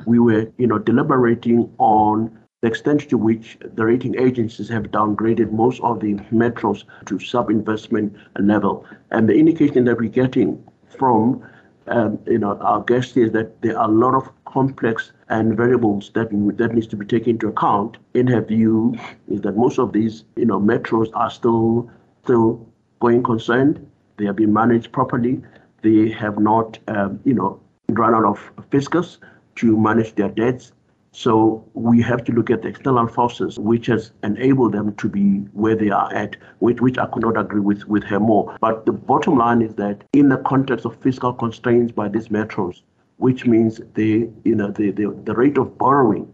we 0.05 0.19
were, 0.19 0.51
you 0.59 0.67
know, 0.67 0.79
deliberating 0.79 1.73
on 1.79 2.42
the 2.63 2.69
extent 2.69 3.09
to 3.11 3.19
which 3.19 3.59
the 3.75 3.85
rating 3.85 4.19
agencies 4.19 4.69
have 4.69 4.85
downgraded 4.85 5.51
most 5.53 5.81
of 5.83 6.01
the 6.01 6.15
metros 6.33 6.85
to 7.07 7.19
sub-investment 7.19 8.15
level. 8.39 8.87
And 9.11 9.29
the 9.29 9.35
indication 9.35 9.85
that 9.85 9.99
we're 9.99 10.09
getting 10.09 10.63
from 10.89 11.43
um, 11.89 12.19
you 12.27 12.39
know, 12.39 12.57
our 12.59 12.83
guest 12.83 13.17
is 13.17 13.33
that 13.33 13.61
there 13.63 13.79
are 13.79 13.89
a 13.89 13.93
lot 13.93 14.15
of 14.15 14.31
complex 14.45 15.13
and 15.29 15.57
variables 15.57 16.11
that 16.15 16.29
that 16.57 16.75
needs 16.75 16.87
to 16.89 16.97
be 16.97 17.07
taken 17.07 17.31
into 17.31 17.49
account. 17.49 17.97
In 18.15 18.27
her 18.29 18.41
view, 18.41 18.97
is 19.29 19.41
that 19.41 19.57
most 19.57 19.79
of 19.79 19.93
these, 19.93 20.25
you 20.37 20.47
know, 20.47 20.61
metros 20.61 21.11
are 21.15 21.31
still 21.31 21.91
still 22.23 22.67
going 23.01 23.23
concerned. 23.23 23.85
They 24.17 24.27
have 24.27 24.37
been 24.37 24.53
managed 24.53 24.93
properly. 24.93 25.43
They 25.83 26.11
have 26.11 26.39
not, 26.39 26.79
um, 26.87 27.19
you 27.25 27.35
know, 27.35 27.61
run 27.89 28.15
out 28.15 28.25
of 28.25 28.53
fiscus 28.71 29.19
to 29.57 29.77
manage 29.77 30.15
their 30.15 30.29
debts. 30.29 30.73
So 31.13 31.65
we 31.75 32.01
have 32.03 32.25
to 32.25 32.33
look 32.33 32.51
at 32.51 32.63
the 32.63 32.69
external 32.69 33.07
forces 33.07 33.59
which 33.59 33.87
has 33.87 34.13
enabled 34.23 34.73
them 34.73 34.95
to 34.95 35.09
be 35.09 35.41
where 35.53 35.77
they 35.77 35.91
are 35.91 36.13
at, 36.15 36.37
which, 36.59 36.81
which 36.81 36.99
I 36.99 37.07
could 37.07 37.23
not 37.23 37.39
agree 37.39 37.61
with, 37.61 37.87
with 37.87 38.03
her 38.05 38.19
more. 38.19 38.57
But 38.61 38.87
the 38.87 38.93
bottom 38.93 39.37
line 39.37 39.63
is 39.63 39.75
that 39.75 40.05
in 40.15 40.31
the 40.31 40.39
context 40.39 40.87
of 40.87 40.97
fiscal 40.97 41.33
constraints 41.33 41.93
by 41.93 42.09
these 42.09 42.29
metros, 42.29 42.83
which 43.19 43.47
means 43.47 43.81
the 43.95 44.29
you 44.45 44.55
know 44.55 44.71
the, 44.71 44.91
the, 44.91 45.15
the 45.25 45.35
rate 45.35 45.59
of 45.59 45.79
borrowing 45.79 46.33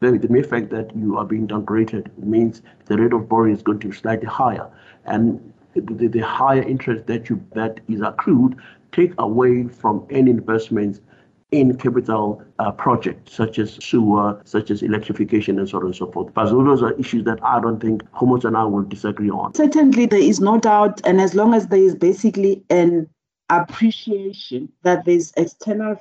the, 0.00 0.12
the 0.16 0.28
mere 0.28 0.44
fact 0.44 0.70
that 0.70 0.94
you 0.96 1.16
are 1.16 1.24
being 1.24 1.48
downgraded 1.48 2.16
means 2.18 2.62
the 2.86 2.96
rate 2.96 3.12
of 3.12 3.28
borrowing 3.28 3.54
is 3.54 3.62
going 3.62 3.80
to 3.80 3.88
be 3.88 3.94
slightly 3.94 4.26
higher. 4.26 4.68
And 5.06 5.52
the, 5.74 6.08
the 6.08 6.20
higher 6.20 6.62
interest 6.62 7.06
that 7.06 7.28
you 7.28 7.44
that 7.52 7.80
is 7.88 8.00
accrued 8.00 8.56
take 8.92 9.12
away 9.18 9.64
from 9.64 10.06
any 10.10 10.30
investments 10.30 11.00
in 11.50 11.76
capital 11.76 12.42
uh, 12.58 12.70
projects 12.70 13.32
such 13.32 13.58
as 13.58 13.78
sewer, 13.82 14.40
such 14.44 14.70
as 14.70 14.82
electrification, 14.82 15.58
and 15.58 15.68
so 15.68 15.78
on 15.78 15.86
and 15.86 15.96
so 15.96 16.10
forth. 16.10 16.32
But 16.34 16.50
those 16.50 16.82
are 16.82 16.92
issues 16.92 17.24
that 17.24 17.42
I 17.42 17.60
don't 17.60 17.80
think 17.80 18.02
Khomotso 18.12 18.44
and 18.44 18.56
I 18.56 18.64
will 18.64 18.82
disagree 18.82 19.30
on. 19.30 19.54
Certainly, 19.54 20.06
there 20.06 20.20
is 20.20 20.40
no 20.40 20.58
doubt, 20.58 21.00
and 21.04 21.20
as 21.20 21.34
long 21.34 21.54
as 21.54 21.68
there 21.68 21.80
is 21.80 21.94
basically 21.94 22.62
an 22.68 23.08
appreciation 23.48 24.70
that 24.82 25.06
there's 25.06 25.32
external 25.36 25.96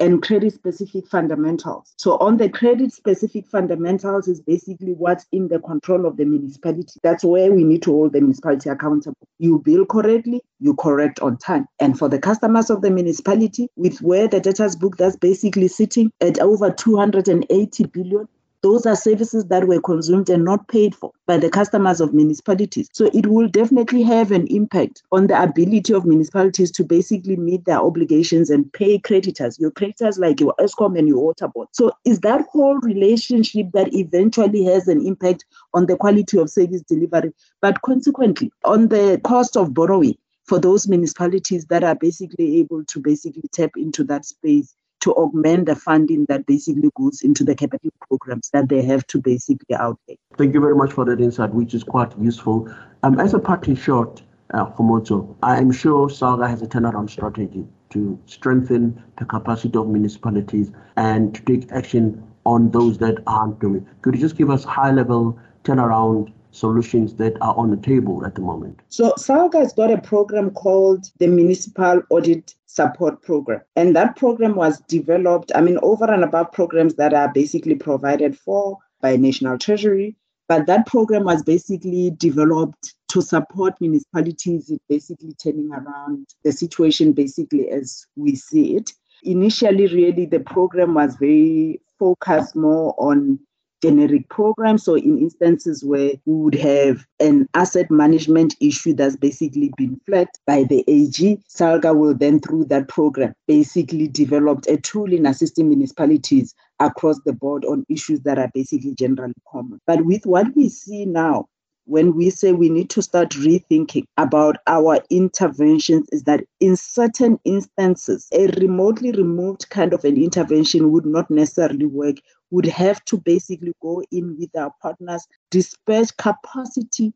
and 0.00 0.22
credit 0.22 0.52
specific 0.52 1.06
fundamentals. 1.06 1.94
So, 1.98 2.18
on 2.18 2.36
the 2.36 2.48
credit 2.48 2.92
specific 2.92 3.46
fundamentals 3.46 4.28
is 4.28 4.40
basically 4.40 4.92
what's 4.92 5.26
in 5.32 5.48
the 5.48 5.60
control 5.60 6.06
of 6.06 6.16
the 6.16 6.24
municipality. 6.24 7.00
That's 7.02 7.24
where 7.24 7.52
we 7.52 7.64
need 7.64 7.82
to 7.82 7.92
hold 7.92 8.12
the 8.12 8.20
municipality 8.20 8.70
accountable. 8.70 9.16
You 9.38 9.60
bill 9.60 9.86
correctly, 9.86 10.42
you 10.60 10.74
correct 10.74 11.20
on 11.20 11.36
time. 11.38 11.66
And 11.80 11.98
for 11.98 12.08
the 12.08 12.18
customers 12.18 12.70
of 12.70 12.82
the 12.82 12.90
municipality, 12.90 13.68
with 13.76 14.00
where 14.00 14.28
the 14.28 14.40
debtors 14.40 14.76
book 14.76 14.96
that's 14.96 15.16
basically 15.16 15.68
sitting 15.68 16.10
at 16.20 16.38
over 16.40 16.70
280 16.70 17.84
billion, 17.86 18.28
those 18.64 18.86
are 18.86 18.96
services 18.96 19.44
that 19.48 19.68
were 19.68 19.80
consumed 19.82 20.30
and 20.30 20.42
not 20.42 20.66
paid 20.68 20.94
for 20.94 21.12
by 21.26 21.36
the 21.36 21.50
customers 21.50 22.00
of 22.00 22.14
municipalities. 22.14 22.88
So 22.94 23.10
it 23.12 23.26
will 23.26 23.46
definitely 23.46 24.02
have 24.04 24.32
an 24.32 24.46
impact 24.46 25.02
on 25.12 25.26
the 25.26 25.42
ability 25.42 25.92
of 25.92 26.06
municipalities 26.06 26.70
to 26.70 26.82
basically 26.82 27.36
meet 27.36 27.66
their 27.66 27.78
obligations 27.78 28.48
and 28.48 28.72
pay 28.72 28.98
creditors, 28.98 29.58
your 29.58 29.70
creditors 29.70 30.18
like 30.18 30.40
your 30.40 30.54
Eskom 30.58 30.98
and 30.98 31.06
your 31.06 31.22
water 31.22 31.46
board. 31.46 31.68
So 31.72 31.92
is 32.06 32.20
that 32.20 32.46
whole 32.50 32.78
relationship 32.78 33.66
that 33.74 33.92
eventually 33.92 34.64
has 34.64 34.88
an 34.88 35.06
impact 35.06 35.44
on 35.74 35.84
the 35.84 35.98
quality 35.98 36.38
of 36.38 36.48
service 36.48 36.80
delivery, 36.80 37.34
but 37.60 37.82
consequently 37.82 38.50
on 38.64 38.88
the 38.88 39.20
cost 39.24 39.58
of 39.58 39.74
borrowing 39.74 40.16
for 40.44 40.58
those 40.58 40.88
municipalities 40.88 41.66
that 41.66 41.84
are 41.84 41.96
basically 41.96 42.60
able 42.60 42.82
to 42.84 42.98
basically 42.98 43.44
tap 43.52 43.72
into 43.76 44.04
that 44.04 44.24
space 44.24 44.74
to 45.04 45.12
augment 45.12 45.66
the 45.66 45.76
funding 45.76 46.24
that 46.30 46.46
basically 46.46 46.88
goes 46.96 47.20
into 47.20 47.44
the 47.44 47.54
capital 47.54 47.90
programs 48.08 48.48
that 48.54 48.70
they 48.70 48.80
have 48.80 49.06
to 49.06 49.20
basically 49.20 49.76
outlay. 49.76 50.16
Thank 50.38 50.54
you 50.54 50.60
very 50.60 50.74
much 50.74 50.94
for 50.94 51.04
that 51.04 51.20
insight, 51.20 51.52
which 51.52 51.74
is 51.74 51.84
quite 51.84 52.18
useful. 52.18 52.74
Um, 53.02 53.20
as 53.20 53.34
a 53.34 53.38
parting 53.38 53.76
shot, 53.76 54.22
uh, 54.54 54.64
Khomotso, 54.70 55.36
I 55.42 55.58
am 55.58 55.70
sure 55.72 56.08
SALGA 56.08 56.48
has 56.48 56.62
a 56.62 56.66
turnaround 56.66 57.10
strategy 57.10 57.66
to 57.90 58.18
strengthen 58.24 59.02
the 59.18 59.26
capacity 59.26 59.76
of 59.76 59.88
municipalities 59.88 60.70
and 60.96 61.34
to 61.34 61.42
take 61.42 61.70
action 61.70 62.22
on 62.46 62.70
those 62.70 62.96
that 62.98 63.18
aren't 63.26 63.60
doing. 63.60 63.86
Could 64.00 64.14
you 64.14 64.22
just 64.22 64.38
give 64.38 64.48
us 64.48 64.64
high 64.64 64.90
level 64.90 65.38
turnaround 65.64 66.32
solutions 66.54 67.14
that 67.16 67.36
are 67.40 67.56
on 67.56 67.70
the 67.70 67.76
table 67.76 68.24
at 68.24 68.34
the 68.34 68.40
moment? 68.40 68.80
So 68.88 69.12
SALGA 69.18 69.58
has 69.58 69.72
got 69.72 69.90
a 69.90 70.00
program 70.00 70.50
called 70.50 71.06
the 71.18 71.26
Municipal 71.26 72.02
Audit 72.10 72.54
Support 72.66 73.22
Program. 73.22 73.60
And 73.76 73.94
that 73.96 74.16
program 74.16 74.54
was 74.54 74.80
developed, 74.88 75.52
I 75.54 75.60
mean, 75.60 75.78
over 75.82 76.10
and 76.10 76.24
above 76.24 76.52
programs 76.52 76.94
that 76.94 77.14
are 77.14 77.32
basically 77.32 77.74
provided 77.74 78.38
for 78.38 78.78
by 79.00 79.16
National 79.16 79.58
Treasury. 79.58 80.16
But 80.48 80.66
that 80.66 80.86
program 80.86 81.24
was 81.24 81.42
basically 81.42 82.10
developed 82.18 82.94
to 83.08 83.22
support 83.22 83.80
municipalities 83.80 84.70
in 84.70 84.78
basically 84.88 85.32
turning 85.34 85.70
around 85.72 86.26
the 86.42 86.52
situation 86.52 87.12
basically 87.12 87.70
as 87.70 88.06
we 88.16 88.34
see 88.34 88.76
it. 88.76 88.92
Initially, 89.22 89.86
really, 89.86 90.26
the 90.26 90.40
program 90.40 90.94
was 90.94 91.16
very 91.16 91.80
focused 91.98 92.56
more 92.56 92.94
on 92.98 93.38
generic 93.84 94.26
program. 94.30 94.78
So, 94.78 94.94
in 94.94 95.18
instances 95.18 95.84
where 95.84 96.12
we 96.24 96.34
would 96.34 96.54
have 96.54 97.06
an 97.20 97.46
asset 97.52 97.90
management 97.90 98.56
issue 98.60 98.94
that's 98.94 99.16
basically 99.16 99.72
been 99.76 100.00
flagged 100.06 100.38
by 100.46 100.64
the 100.64 100.82
AG, 100.88 101.38
SALGA 101.48 101.94
will 101.94 102.14
then, 102.14 102.40
through 102.40 102.64
that 102.66 102.88
program, 102.88 103.34
basically 103.46 104.08
developed 104.08 104.66
a 104.68 104.78
tool 104.78 105.12
in 105.12 105.26
assisting 105.26 105.68
municipalities 105.68 106.54
across 106.80 107.20
the 107.26 107.34
board 107.34 107.66
on 107.66 107.84
issues 107.90 108.20
that 108.20 108.38
are 108.38 108.50
basically 108.54 108.94
generally 108.94 109.34
common. 109.52 109.78
But 109.86 110.06
with 110.06 110.24
what 110.24 110.46
we 110.56 110.70
see 110.70 111.04
now, 111.04 111.48
when 111.86 112.14
we 112.14 112.30
say 112.30 112.52
we 112.52 112.70
need 112.70 112.88
to 112.90 113.02
start 113.02 113.30
rethinking 113.30 114.04
about 114.16 114.56
our 114.66 114.98
interventions 115.10 116.08
is 116.10 116.22
that 116.22 116.44
in 116.60 116.76
certain 116.76 117.38
instances, 117.44 118.26
a 118.32 118.46
remotely 118.58 119.12
removed 119.12 119.68
kind 119.68 119.92
of 119.92 120.04
an 120.04 120.16
intervention 120.16 120.90
would 120.90 121.04
not 121.04 121.30
necessarily 121.30 121.84
work, 121.84 122.16
would 122.54 122.66
have 122.66 123.04
to 123.04 123.18
basically 123.18 123.72
go 123.82 124.00
in 124.12 124.36
with 124.38 124.56
our 124.56 124.72
partners, 124.80 125.26
dispatch 125.50 126.16
capacity, 126.16 127.12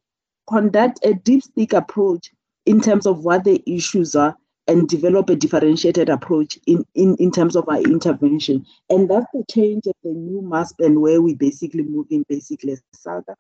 conduct 0.48 0.98
a 1.04 1.14
deep 1.14 1.44
stick 1.44 1.72
approach 1.72 2.32
in 2.66 2.80
terms 2.80 3.06
of 3.06 3.24
what 3.24 3.44
the 3.44 3.62
issues 3.64 4.16
are, 4.16 4.36
and 4.66 4.88
develop 4.88 5.30
a 5.30 5.36
differentiated 5.36 6.08
approach 6.08 6.58
in, 6.66 6.84
in, 6.96 7.14
in 7.20 7.30
terms 7.30 7.54
of 7.54 7.68
our 7.68 7.80
intervention. 7.82 8.66
And 8.90 9.08
that's 9.08 9.26
the 9.32 9.44
change 9.48 9.86
of 9.86 9.94
the 10.02 10.10
new 10.10 10.42
MASP 10.42 10.74
and 10.80 11.00
where 11.00 11.22
we 11.22 11.34
basically 11.34 11.84
moving 11.84 12.24
basically 12.28 12.76
SALGA 12.94 13.34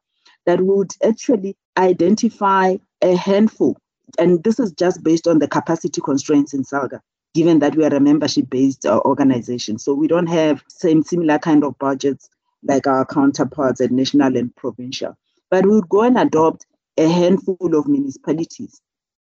that 0.46 0.60
would 0.60 0.92
actually 1.04 1.56
identify 1.76 2.76
a 3.02 3.16
handful. 3.16 3.76
And 4.18 4.42
this 4.44 4.60
is 4.60 4.72
just 4.72 5.02
based 5.02 5.26
on 5.26 5.40
the 5.40 5.48
capacity 5.48 6.00
constraints 6.00 6.54
in 6.54 6.62
SALGA, 6.62 7.00
given 7.38 7.60
that 7.60 7.76
we 7.76 7.84
are 7.84 7.94
a 7.94 8.00
membership 8.00 8.50
based 8.50 8.84
uh, 8.84 8.98
organization. 9.04 9.78
So 9.78 9.94
we 9.94 10.08
don't 10.08 10.26
have 10.26 10.64
same 10.66 11.04
similar 11.04 11.38
kind 11.38 11.62
of 11.62 11.78
budgets 11.78 12.28
like 12.64 12.88
our 12.88 13.06
counterparts 13.06 13.80
at 13.80 13.92
national 13.92 14.36
and 14.36 14.52
provincial. 14.56 15.16
But 15.48 15.64
we 15.64 15.70
would 15.76 15.88
go 15.88 16.02
and 16.02 16.18
adopt 16.18 16.66
a 16.96 17.06
handful 17.08 17.76
of 17.76 17.86
municipalities 17.86 18.82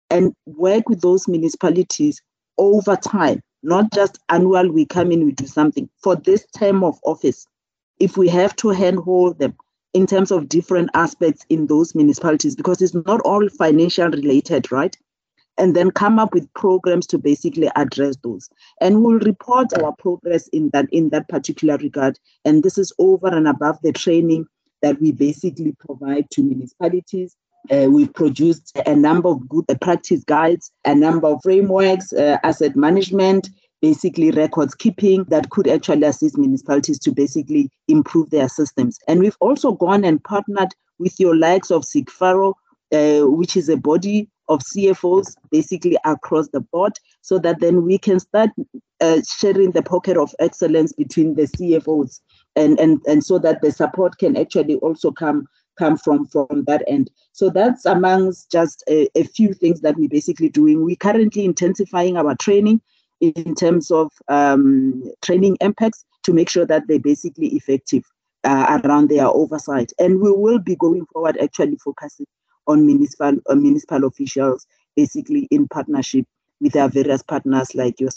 and 0.10 0.34
work 0.47 0.89
with 0.89 1.02
those 1.02 1.28
municipalities 1.28 2.20
over 2.58 2.95
time, 2.95 3.43
not 3.62 3.93
just 3.93 4.18
annual, 4.30 4.72
we 4.72 4.88
come 4.88 5.12
in, 5.12 5.24
we 5.24 5.34
do 5.34 5.45
something. 5.45 5.88
For 6.02 6.16
this 6.16 6.43
term 6.58 6.84
of 6.84 6.99
office, 7.04 7.45
if 7.99 8.18
we 8.18 8.28
have 8.30 8.56
to 8.56 8.70
handhold 8.70 9.38
them, 9.38 9.56
in 9.93 10.08
terms 10.08 10.32
of 10.32 10.49
different 10.49 10.89
aspects 10.95 11.45
in 11.49 11.68
those 11.68 11.93
municipalities 11.93 12.56
because 12.56 12.82
it's 12.82 12.95
not 12.95 13.22
all 13.22 13.47
financial 13.49 14.08
related, 14.10 14.72
right? 14.72 14.97
And 15.58 15.76
then 15.76 15.91
come 15.91 16.18
up 16.18 16.34
with 16.34 16.52
programs 16.54 17.06
to 17.08 17.18
basically 17.18 17.70
address 17.76 18.16
those. 18.24 18.49
And 18.80 19.04
we'll 19.04 19.20
report 19.20 19.68
our 19.82 19.93
progress 19.93 20.47
in 20.49 20.70
that 20.74 20.88
in 20.91 21.10
that 21.10 21.28
particular 21.28 21.78
regard. 21.78 22.18
And 22.45 22.64
this 22.64 22.78
is 22.78 22.93
over 22.97 23.28
and 23.28 23.47
above 23.47 23.78
the 23.84 23.91
training 23.91 24.47
that 24.82 24.99
we 24.99 25.12
basically 25.12 25.76
provide 25.80 26.30
to 26.32 26.41
municipalities. 26.41 27.36
Uh, 27.70 27.88
we've 27.89 28.14
produced 28.14 28.72
a 28.88 28.95
number 28.95 29.30
of 29.30 29.47
good 29.47 29.66
practice 29.82 30.24
guides, 30.24 30.72
a 30.86 30.95
number 30.95 31.28
of 31.28 31.39
frameworks, 31.43 32.12
uh, 32.12 32.38
asset 32.43 32.76
management, 32.76 33.49
basically 33.82 34.32
records 34.32 34.76
keeping 34.76 35.24
that 35.26 35.49
could 35.49 35.68
actually 35.68 36.04
assist 36.04 36.38
municipalities 36.38 36.99
to 36.99 37.12
basically 37.12 37.70
improve 37.88 38.30
their 38.30 38.47
systems. 38.47 38.99
And 39.08 39.20
we've 39.20 39.38
also 39.39 39.74
gone 39.74 40.04
and 40.04 40.24
partnered 40.24 40.74
with 40.99 41.20
your 41.20 41.36
likes 41.36 41.72
of 41.72 41.84
CIGFARO, 41.84 42.54
uh, 42.93 43.28
which 43.28 43.58
is 43.58 43.70
a 43.70 43.78
body 43.78 44.30
of 44.52 44.62
CFOs 44.62 45.36
basically 45.49 45.97
across 46.04 46.49
the 46.49 46.60
board, 46.60 46.93
so 47.22 47.39
that 47.39 47.60
then 47.60 47.84
we 47.84 47.97
can 47.97 48.20
start 48.20 48.49
uh, 48.99 49.22
sharing 49.28 49.72
the 49.72 49.82
pocket 49.82 50.18
of 50.18 50.36
excellence 50.39 50.93
between 50.93 51.36
the 51.36 51.43
CFOs 51.43 52.20
and, 52.56 52.80
and, 52.80 53.02
and 53.08 53.24
so 53.24 53.39
that 53.39 53.62
the 53.62 53.72
support 53.72 54.18
can 54.18 54.38
actually 54.38 54.76
also 54.76 55.12
come 55.12 55.47
come 55.80 55.97
from 55.97 56.28
from 56.28 56.66
that 56.68 56.84
end. 56.86 57.10
So 57.32 57.49
that's 57.49 57.86
amongst 57.86 58.52
just 58.52 58.84
a, 58.89 59.08
a 59.16 59.24
few 59.24 59.54
things 59.54 59.82
that 59.82 59.95
we're 59.97 60.10
basically 60.10 60.49
doing. 60.49 60.84
We're 60.84 60.97
currently 60.97 61.45
intensifying 61.45 62.18
our 62.18 62.36
training 62.36 62.82
in 63.22 63.56
terms 63.56 63.89
of 63.89 64.12
um, 64.28 65.04
training 65.22 65.58
MPACs 65.62 66.04
to 66.24 66.34
make 66.34 66.49
sure 66.49 66.66
that 66.66 66.88
they're 66.88 66.99
basically 66.99 67.47
effective 67.56 68.04
uh, 68.43 68.80
around 68.84 69.10
their 69.10 69.28
oversight. 69.28 69.93
And 69.97 70.20
we 70.20 70.32
will 70.32 70.60
be 70.60 70.76
going 70.76 71.06
forward 71.14 71.38
actually 71.38 71.78
focusing 71.78 72.26
on 72.68 72.86
municipal 72.86 73.38
uh, 73.49 73.55
municipal 73.55 74.05
officials, 74.05 74.68
basically 74.95 75.47
in 75.51 75.68
partnership 75.68 76.26
with 76.59 76.76
our 76.76 76.89
various 76.89 77.24
partners 77.24 77.74
like 77.76 77.99
your 77.99 78.09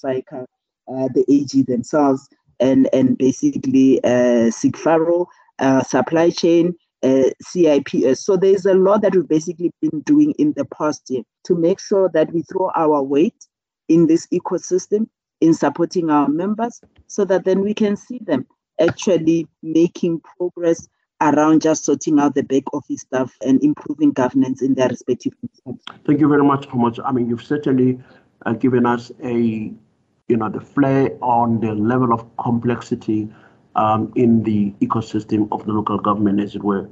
uh, 0.89 1.09
the 1.15 1.25
AG 1.29 1.63
themselves, 1.63 2.29
and 2.61 2.89
and 2.93 3.17
basically 3.19 4.03
uh, 4.05 4.51
CIGFARO, 4.51 5.27
uh, 5.59 5.83
supply 5.83 6.31
chain, 6.31 6.75
uh, 7.03 7.31
CIPS. 7.43 8.25
So 8.25 8.37
there's 8.37 8.67
a 8.67 8.75
lot 8.75 9.03
that 9.03 9.15
we've 9.15 9.29
basically 9.29 9.73
been 9.81 10.01
doing 10.01 10.33
in 10.39 10.53
the 10.57 10.65
past 10.67 11.09
year 11.09 11.23
to 11.45 11.55
make 11.55 11.81
sure 11.81 12.11
that 12.15 12.33
we 12.33 12.43
throw 12.43 12.71
our 12.75 13.03
weight 13.03 13.47
in 13.89 14.07
this 14.07 14.27
ecosystem 14.29 15.09
in 15.41 15.53
supporting 15.53 16.11
our 16.11 16.29
members 16.29 16.81
so 17.07 17.25
that 17.27 17.45
then 17.45 17.61
we 17.61 17.75
can 17.75 17.97
see 17.97 18.19
them 18.23 18.47
actually 18.81 19.47
making 19.63 20.21
progress 20.21 20.89
around 21.21 21.63
just 21.63 21.85
sorting 21.85 22.19
out 22.19 22.35
the 22.35 22.43
back 22.43 22.63
office 22.73 23.01
stuff 23.01 23.37
and 23.45 23.63
improving 23.63 24.13
governance 24.13 24.63
in 24.63 24.75
their 24.75 24.89
respective 24.89 25.35
Thank 26.07 26.21
you 26.21 26.29
very 26.29 26.45
much, 26.45 26.73
much. 26.75 26.99
I 27.05 27.13
mean, 27.13 27.29
you've 27.29 27.43
certainly 27.45 27.99
uh, 28.45 28.53
given 28.53 28.85
us 28.87 29.11
a, 29.23 29.35
you 29.35 30.37
know, 30.37 30.49
the 30.51 30.61
flair 30.61 31.11
on 31.23 31.61
the 31.61 31.73
level 31.73 32.13
of 32.13 32.25
complexity 32.37 33.29
um, 33.77 34.13
in 34.15 34.43
the 34.43 34.73
ecosystem 34.81 35.49
of 35.53 35.65
the 35.67 35.73
local 35.73 35.99
government, 35.99 36.41
as 36.41 36.55
it 36.55 36.63
were. 36.63 36.89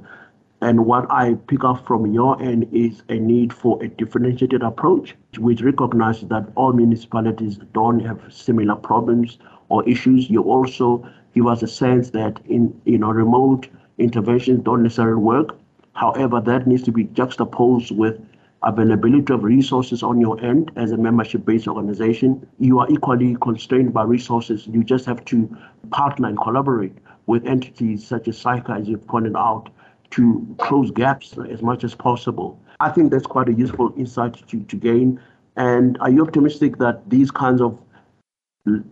And 0.61 0.85
what 0.85 1.11
I 1.11 1.33
pick 1.47 1.65
up 1.65 1.85
from 1.85 2.13
your 2.13 2.41
end 2.41 2.69
is 2.71 3.03
a 3.09 3.15
need 3.15 3.51
for 3.51 3.83
a 3.83 3.89
differentiated 3.89 4.63
approach, 4.63 5.13
which 5.37 5.61
recognizes 5.61 6.29
that 6.29 6.47
all 6.55 6.71
municipalities 6.71 7.59
don't 7.73 7.99
have 7.99 8.21
similar 8.29 8.75
problems 8.75 9.39
or 9.67 9.87
issues. 9.87 10.29
You 10.29 10.43
also 10.43 11.05
give 11.35 11.47
us 11.47 11.63
a 11.63 11.67
sense 11.67 12.11
that 12.11 12.39
in 12.45 12.79
you 12.85 12.97
know 12.97 13.09
remote 13.09 13.67
interventions 13.97 14.63
don't 14.63 14.83
necessarily 14.83 15.21
work. 15.21 15.57
However, 15.93 16.41
that 16.41 16.67
needs 16.67 16.83
to 16.83 16.91
be 16.91 17.05
juxtaposed 17.05 17.91
with 17.91 18.19
availability 18.63 19.33
of 19.33 19.43
resources 19.43 20.03
on 20.03 20.19
your 20.19 20.39
end 20.43 20.71
as 20.75 20.91
a 20.91 20.97
membership-based 20.97 21.67
organization. 21.67 22.47
You 22.59 22.79
are 22.79 22.89
equally 22.89 23.35
constrained 23.41 23.93
by 23.93 24.03
resources. 24.03 24.65
You 24.67 24.83
just 24.83 25.05
have 25.05 25.23
to 25.25 25.57
partner 25.91 26.29
and 26.29 26.37
collaborate 26.37 26.97
with 27.25 27.45
entities 27.45 28.05
such 28.07 28.27
as 28.27 28.41
SAICA, 28.41 28.81
as 28.81 28.87
you've 28.87 29.05
pointed 29.07 29.35
out, 29.35 29.69
to 30.11 30.55
close 30.59 30.91
gaps 30.91 31.37
as 31.49 31.61
much 31.61 31.83
as 31.83 31.93
possible. 31.93 32.59
I 32.79 32.89
think 32.89 33.11
that's 33.11 33.25
quite 33.25 33.49
a 33.49 33.53
useful 33.53 33.93
insight 33.97 34.47
to, 34.47 34.63
to 34.63 34.75
gain. 34.75 35.19
And 35.55 35.97
are 35.99 36.09
you 36.09 36.21
optimistic 36.23 36.77
that 36.77 37.09
these 37.09 37.31
kinds 37.31 37.61
of 37.61 37.79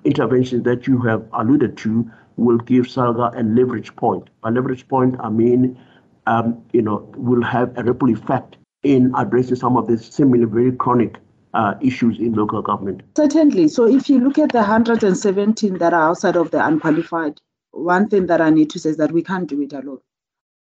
interventions 0.03 0.63
that 0.63 0.85
you 0.85 1.01
have 1.01 1.25
alluded 1.33 1.77
to 1.77 2.11
will 2.37 2.57
give 2.57 2.85
SALGA 2.85 3.39
a 3.39 3.43
leverage 3.43 3.95
point? 3.95 4.29
By 4.41 4.49
leverage 4.49 4.87
point, 4.87 5.15
I 5.19 5.29
mean, 5.29 5.79
um, 6.27 6.63
you 6.73 6.81
know, 6.81 7.09
will 7.15 7.43
have 7.43 7.77
a 7.77 7.83
ripple 7.83 8.11
effect 8.11 8.57
in 8.83 9.13
addressing 9.17 9.55
some 9.55 9.77
of 9.77 9.87
these 9.87 10.05
similar 10.13 10.47
very 10.47 10.71
chronic 10.71 11.17
uh, 11.53 11.75
issues 11.81 12.19
in 12.19 12.33
local 12.33 12.61
government. 12.61 13.01
Certainly. 13.15 13.67
So 13.67 13.85
if 13.85 14.09
you 14.09 14.19
look 14.19 14.39
at 14.39 14.51
the 14.51 14.59
117 14.59 15.77
that 15.77 15.93
are 15.93 16.09
outside 16.09 16.35
of 16.35 16.51
the 16.51 16.65
unqualified, 16.65 17.39
one 17.71 18.09
thing 18.09 18.27
that 18.27 18.41
I 18.41 18.49
need 18.49 18.69
to 18.71 18.79
say 18.79 18.91
is 18.91 18.97
that 18.97 19.11
we 19.11 19.23
can't 19.23 19.47
do 19.47 19.61
it 19.61 19.73
alone 19.73 19.99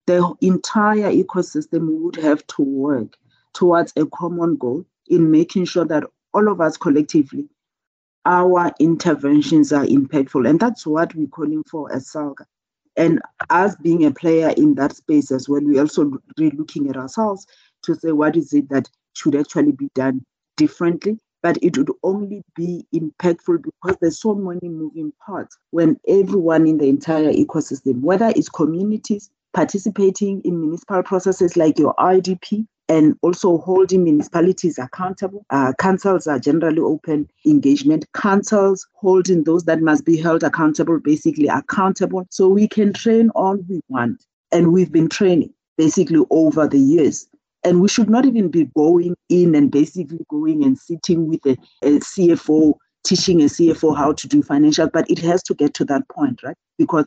the 0.06 0.34
entire 0.41 1.12
ecosystem 1.12 1.99
would 2.01 2.16
have 2.16 2.45
to 2.47 2.62
work 2.62 3.18
towards 3.53 3.93
a 3.95 4.06
common 4.08 4.56
goal 4.56 4.86
in 5.08 5.32
making 5.32 5.66
sure 5.66 5.86
that 5.86 6.03
all 6.34 6.47
of 6.47 6.62
us 6.62 6.78
collectively, 6.78 7.47
our 8.26 8.73
interventions 8.80 9.71
are 9.71 9.86
impactful. 9.86 10.49
And 10.49 10.59
that's 10.59 10.86
what 10.86 11.13
we're 11.15 11.28
calling 11.28 11.63
for 11.69 11.93
as 11.93 12.11
SALGA. 12.11 12.45
And 12.97 13.21
us 13.49 13.76
being 13.76 14.05
a 14.05 14.11
player 14.11 14.53
in 14.57 14.76
that 14.76 14.95
space 14.95 15.32
as 15.32 15.49
well, 15.49 15.61
we're 15.63 15.82
also 15.82 16.11
really 16.38 16.55
looking 16.55 16.89
at 16.89 16.97
ourselves 16.97 17.45
to 17.84 17.95
say 17.95 18.11
what 18.11 18.36
is 18.36 18.53
it 18.53 18.69
that 18.69 18.89
should 19.13 19.36
actually 19.36 19.73
be 19.73 19.89
done 19.95 20.23
differently. 20.57 21.19
But 21.43 21.57
it 21.61 21.78
would 21.78 21.91
only 22.01 22.41
be 22.55 22.88
impactful 22.93 23.63
because 23.63 23.97
there's 24.01 24.19
so 24.19 24.34
many 24.34 24.67
moving 24.67 25.13
parts 25.23 25.55
when 25.69 25.99
everyone 26.07 26.65
in 26.65 26.80
the 26.80 26.89
entire 26.89 27.32
ecosystem, 27.32 28.01
whether 28.01 28.34
it's 28.36 28.49
communities, 28.49 29.30
participating 29.53 30.41
in 30.41 30.59
municipal 30.59 31.03
processes 31.03 31.55
like 31.55 31.78
your 31.78 31.93
IDP 31.99 32.65
and 32.88 33.15
also 33.21 33.57
holding 33.57 34.03
municipalities 34.03 34.77
accountable. 34.77 35.45
Uh, 35.49 35.73
councils 35.79 36.27
are 36.27 36.39
generally 36.39 36.79
open 36.79 37.27
engagement. 37.45 38.05
Councils 38.13 38.88
holding 38.93 39.43
those 39.43 39.65
that 39.65 39.81
must 39.81 40.05
be 40.05 40.17
held 40.17 40.43
accountable, 40.43 40.99
basically 40.99 41.47
accountable. 41.47 42.27
So 42.29 42.47
we 42.47 42.67
can 42.67 42.93
train 42.93 43.29
all 43.31 43.57
we 43.67 43.81
want. 43.89 44.23
And 44.51 44.71
we've 44.71 44.91
been 44.91 45.09
training 45.09 45.53
basically 45.77 46.23
over 46.29 46.67
the 46.67 46.79
years. 46.79 47.27
And 47.63 47.81
we 47.81 47.88
should 47.88 48.09
not 48.09 48.25
even 48.25 48.49
be 48.49 48.65
going 48.77 49.15
in 49.29 49.55
and 49.55 49.71
basically 49.71 50.23
going 50.29 50.63
and 50.63 50.77
sitting 50.77 51.27
with 51.27 51.43
a, 51.47 51.57
a 51.81 51.99
CFO, 51.99 52.75
teaching 53.03 53.41
a 53.41 53.45
CFO 53.45 53.97
how 53.97 54.13
to 54.13 54.27
do 54.27 54.43
financial, 54.43 54.88
but 54.88 55.09
it 55.09 55.17
has 55.19 55.41
to 55.43 55.55
get 55.55 55.73
to 55.75 55.86
that 55.86 56.07
point, 56.09 56.43
right? 56.43 56.55
Because 56.77 57.05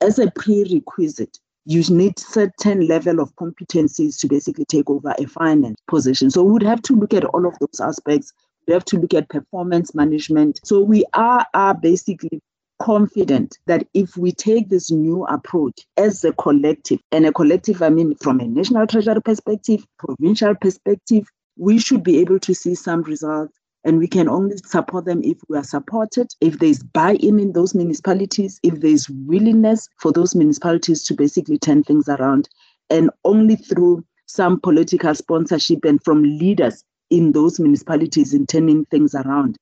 as 0.00 0.18
a 0.18 0.30
prerequisite, 0.30 1.38
you 1.64 1.82
need 1.94 2.18
certain 2.18 2.86
level 2.86 3.20
of 3.20 3.34
competencies 3.36 4.18
to 4.20 4.28
basically 4.28 4.64
take 4.64 4.90
over 4.90 5.14
a 5.18 5.26
finance 5.26 5.80
position. 5.88 6.30
So 6.30 6.42
we 6.42 6.52
would 6.52 6.62
have 6.62 6.82
to 6.82 6.94
look 6.94 7.14
at 7.14 7.24
all 7.24 7.46
of 7.46 7.58
those 7.60 7.80
aspects. 7.80 8.32
We 8.66 8.74
have 8.74 8.84
to 8.86 8.98
look 8.98 9.14
at 9.14 9.28
performance 9.28 9.94
management. 9.94 10.60
So 10.64 10.80
we 10.80 11.04
are, 11.14 11.46
are 11.54 11.74
basically 11.74 12.40
confident 12.80 13.58
that 13.66 13.86
if 13.94 14.16
we 14.16 14.32
take 14.32 14.68
this 14.68 14.90
new 14.90 15.24
approach 15.26 15.86
as 15.96 16.24
a 16.24 16.32
collective, 16.32 16.98
and 17.12 17.26
a 17.26 17.32
collective, 17.32 17.80
I 17.80 17.90
mean, 17.90 18.16
from 18.16 18.40
a 18.40 18.46
national 18.46 18.86
treasury 18.88 19.22
perspective, 19.22 19.86
provincial 19.98 20.54
perspective, 20.56 21.28
we 21.56 21.78
should 21.78 22.02
be 22.02 22.18
able 22.18 22.40
to 22.40 22.54
see 22.54 22.74
some 22.74 23.02
results 23.02 23.56
and 23.84 23.98
we 23.98 24.06
can 24.06 24.28
only 24.28 24.56
support 24.58 25.04
them 25.04 25.22
if 25.24 25.38
we 25.48 25.56
are 25.56 25.64
supported, 25.64 26.28
if 26.40 26.58
there's 26.58 26.82
buy 26.82 27.14
in 27.14 27.40
in 27.40 27.52
those 27.52 27.74
municipalities, 27.74 28.60
if 28.62 28.80
there's 28.80 29.08
willingness 29.10 29.88
for 29.98 30.12
those 30.12 30.34
municipalities 30.34 31.02
to 31.04 31.14
basically 31.14 31.58
turn 31.58 31.82
things 31.82 32.08
around, 32.08 32.48
and 32.90 33.10
only 33.24 33.56
through 33.56 34.04
some 34.26 34.60
political 34.60 35.14
sponsorship 35.14 35.84
and 35.84 36.02
from 36.04 36.22
leaders 36.22 36.84
in 37.10 37.32
those 37.32 37.60
municipalities 37.60 38.32
in 38.32 38.46
turning 38.46 38.84
things 38.86 39.14
around 39.14 39.56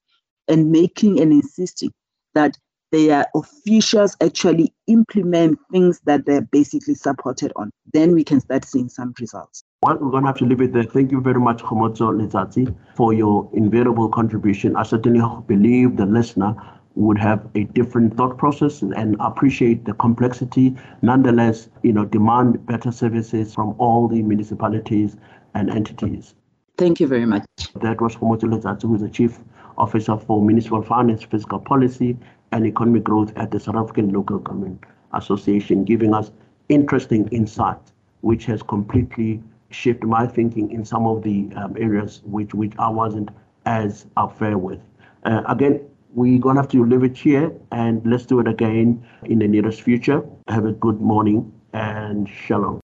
and 0.48 0.70
making 0.70 1.20
and 1.20 1.32
insisting 1.32 1.90
that 2.34 2.56
their 2.92 3.24
officials 3.34 4.16
actually 4.20 4.72
implement 4.86 5.58
things 5.72 6.00
that 6.04 6.26
they're 6.26 6.40
basically 6.42 6.94
supported 6.94 7.52
on. 7.56 7.70
Then 7.92 8.12
we 8.14 8.24
can 8.24 8.40
start 8.40 8.64
seeing 8.64 8.88
some 8.88 9.14
results. 9.20 9.64
Well, 9.82 9.96
we're 9.96 10.10
going 10.10 10.24
to 10.24 10.26
have 10.26 10.36
to 10.36 10.44
leave 10.44 10.60
it 10.60 10.74
there. 10.74 10.82
Thank 10.82 11.10
you 11.10 11.22
very 11.22 11.40
much, 11.40 11.62
Khomotso 11.62 12.12
Letsatsi, 12.12 12.76
for 12.94 13.14
your 13.14 13.48
invaluable 13.54 14.10
contribution. 14.10 14.76
I 14.76 14.82
certainly 14.82 15.22
believe 15.46 15.96
the 15.96 16.04
listener 16.04 16.54
would 16.96 17.16
have 17.16 17.48
a 17.54 17.64
different 17.64 18.14
thought 18.14 18.36
process 18.36 18.82
and 18.82 19.16
appreciate 19.20 19.86
the 19.86 19.94
complexity. 19.94 20.76
Nonetheless, 21.00 21.70
you 21.82 21.94
know, 21.94 22.04
demand 22.04 22.66
better 22.66 22.92
services 22.92 23.54
from 23.54 23.74
all 23.78 24.06
the 24.06 24.20
municipalities 24.20 25.16
and 25.54 25.70
entities. 25.70 26.34
Thank 26.76 27.00
you 27.00 27.06
very 27.06 27.24
much. 27.24 27.46
That 27.76 28.02
was 28.02 28.16
Khomotso 28.16 28.52
Letsatsi, 28.52 28.82
who 28.82 28.96
is 28.96 29.00
the 29.00 29.08
Chief 29.08 29.38
Officer 29.78 30.18
for 30.18 30.44
Municipal 30.44 30.82
Finance, 30.82 31.22
Fiscal 31.22 31.58
Policy, 31.58 32.18
and 32.52 32.66
economic 32.66 33.04
growth 33.04 33.32
at 33.34 33.50
the 33.50 33.58
South 33.58 33.76
African 33.76 34.12
Local 34.12 34.40
Government 34.40 34.84
Association, 35.14 35.84
giving 35.84 36.12
us 36.12 36.32
interesting 36.68 37.28
insight, 37.28 37.80
which 38.20 38.44
has 38.44 38.62
completely 38.62 39.42
shifted 39.70 40.08
my 40.08 40.26
thinking 40.26 40.70
in 40.70 40.84
some 40.84 41.06
of 41.06 41.22
the 41.22 41.48
um, 41.56 41.76
areas 41.78 42.22
which, 42.24 42.54
which 42.54 42.72
I 42.78 42.88
wasn't 42.88 43.30
as 43.66 44.06
fair 44.38 44.58
with. 44.58 44.80
Uh, 45.24 45.42
again, 45.48 45.80
we're 46.12 46.40
to 46.56 46.62
have 46.62 46.70
to 46.70 46.84
leave 46.84 47.04
it 47.04 47.16
here 47.16 47.52
and 47.70 48.04
let's 48.04 48.26
do 48.26 48.40
it 48.40 48.48
again 48.48 49.04
in 49.24 49.38
the 49.38 49.46
nearest 49.46 49.82
future. 49.82 50.22
Have 50.48 50.64
a 50.64 50.72
good 50.72 51.00
morning 51.00 51.52
and 51.72 52.28
shalom. 52.28 52.80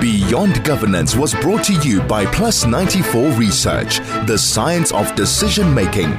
Beyond 0.00 0.62
Governance 0.64 1.16
was 1.16 1.34
brought 1.34 1.64
to 1.64 1.74
you 1.80 2.00
by 2.02 2.26
Plus 2.26 2.64
94 2.64 3.30
Research, 3.32 3.98
the 4.26 4.36
science 4.36 4.92
of 4.92 5.14
decision 5.14 5.72
making. 5.72 6.12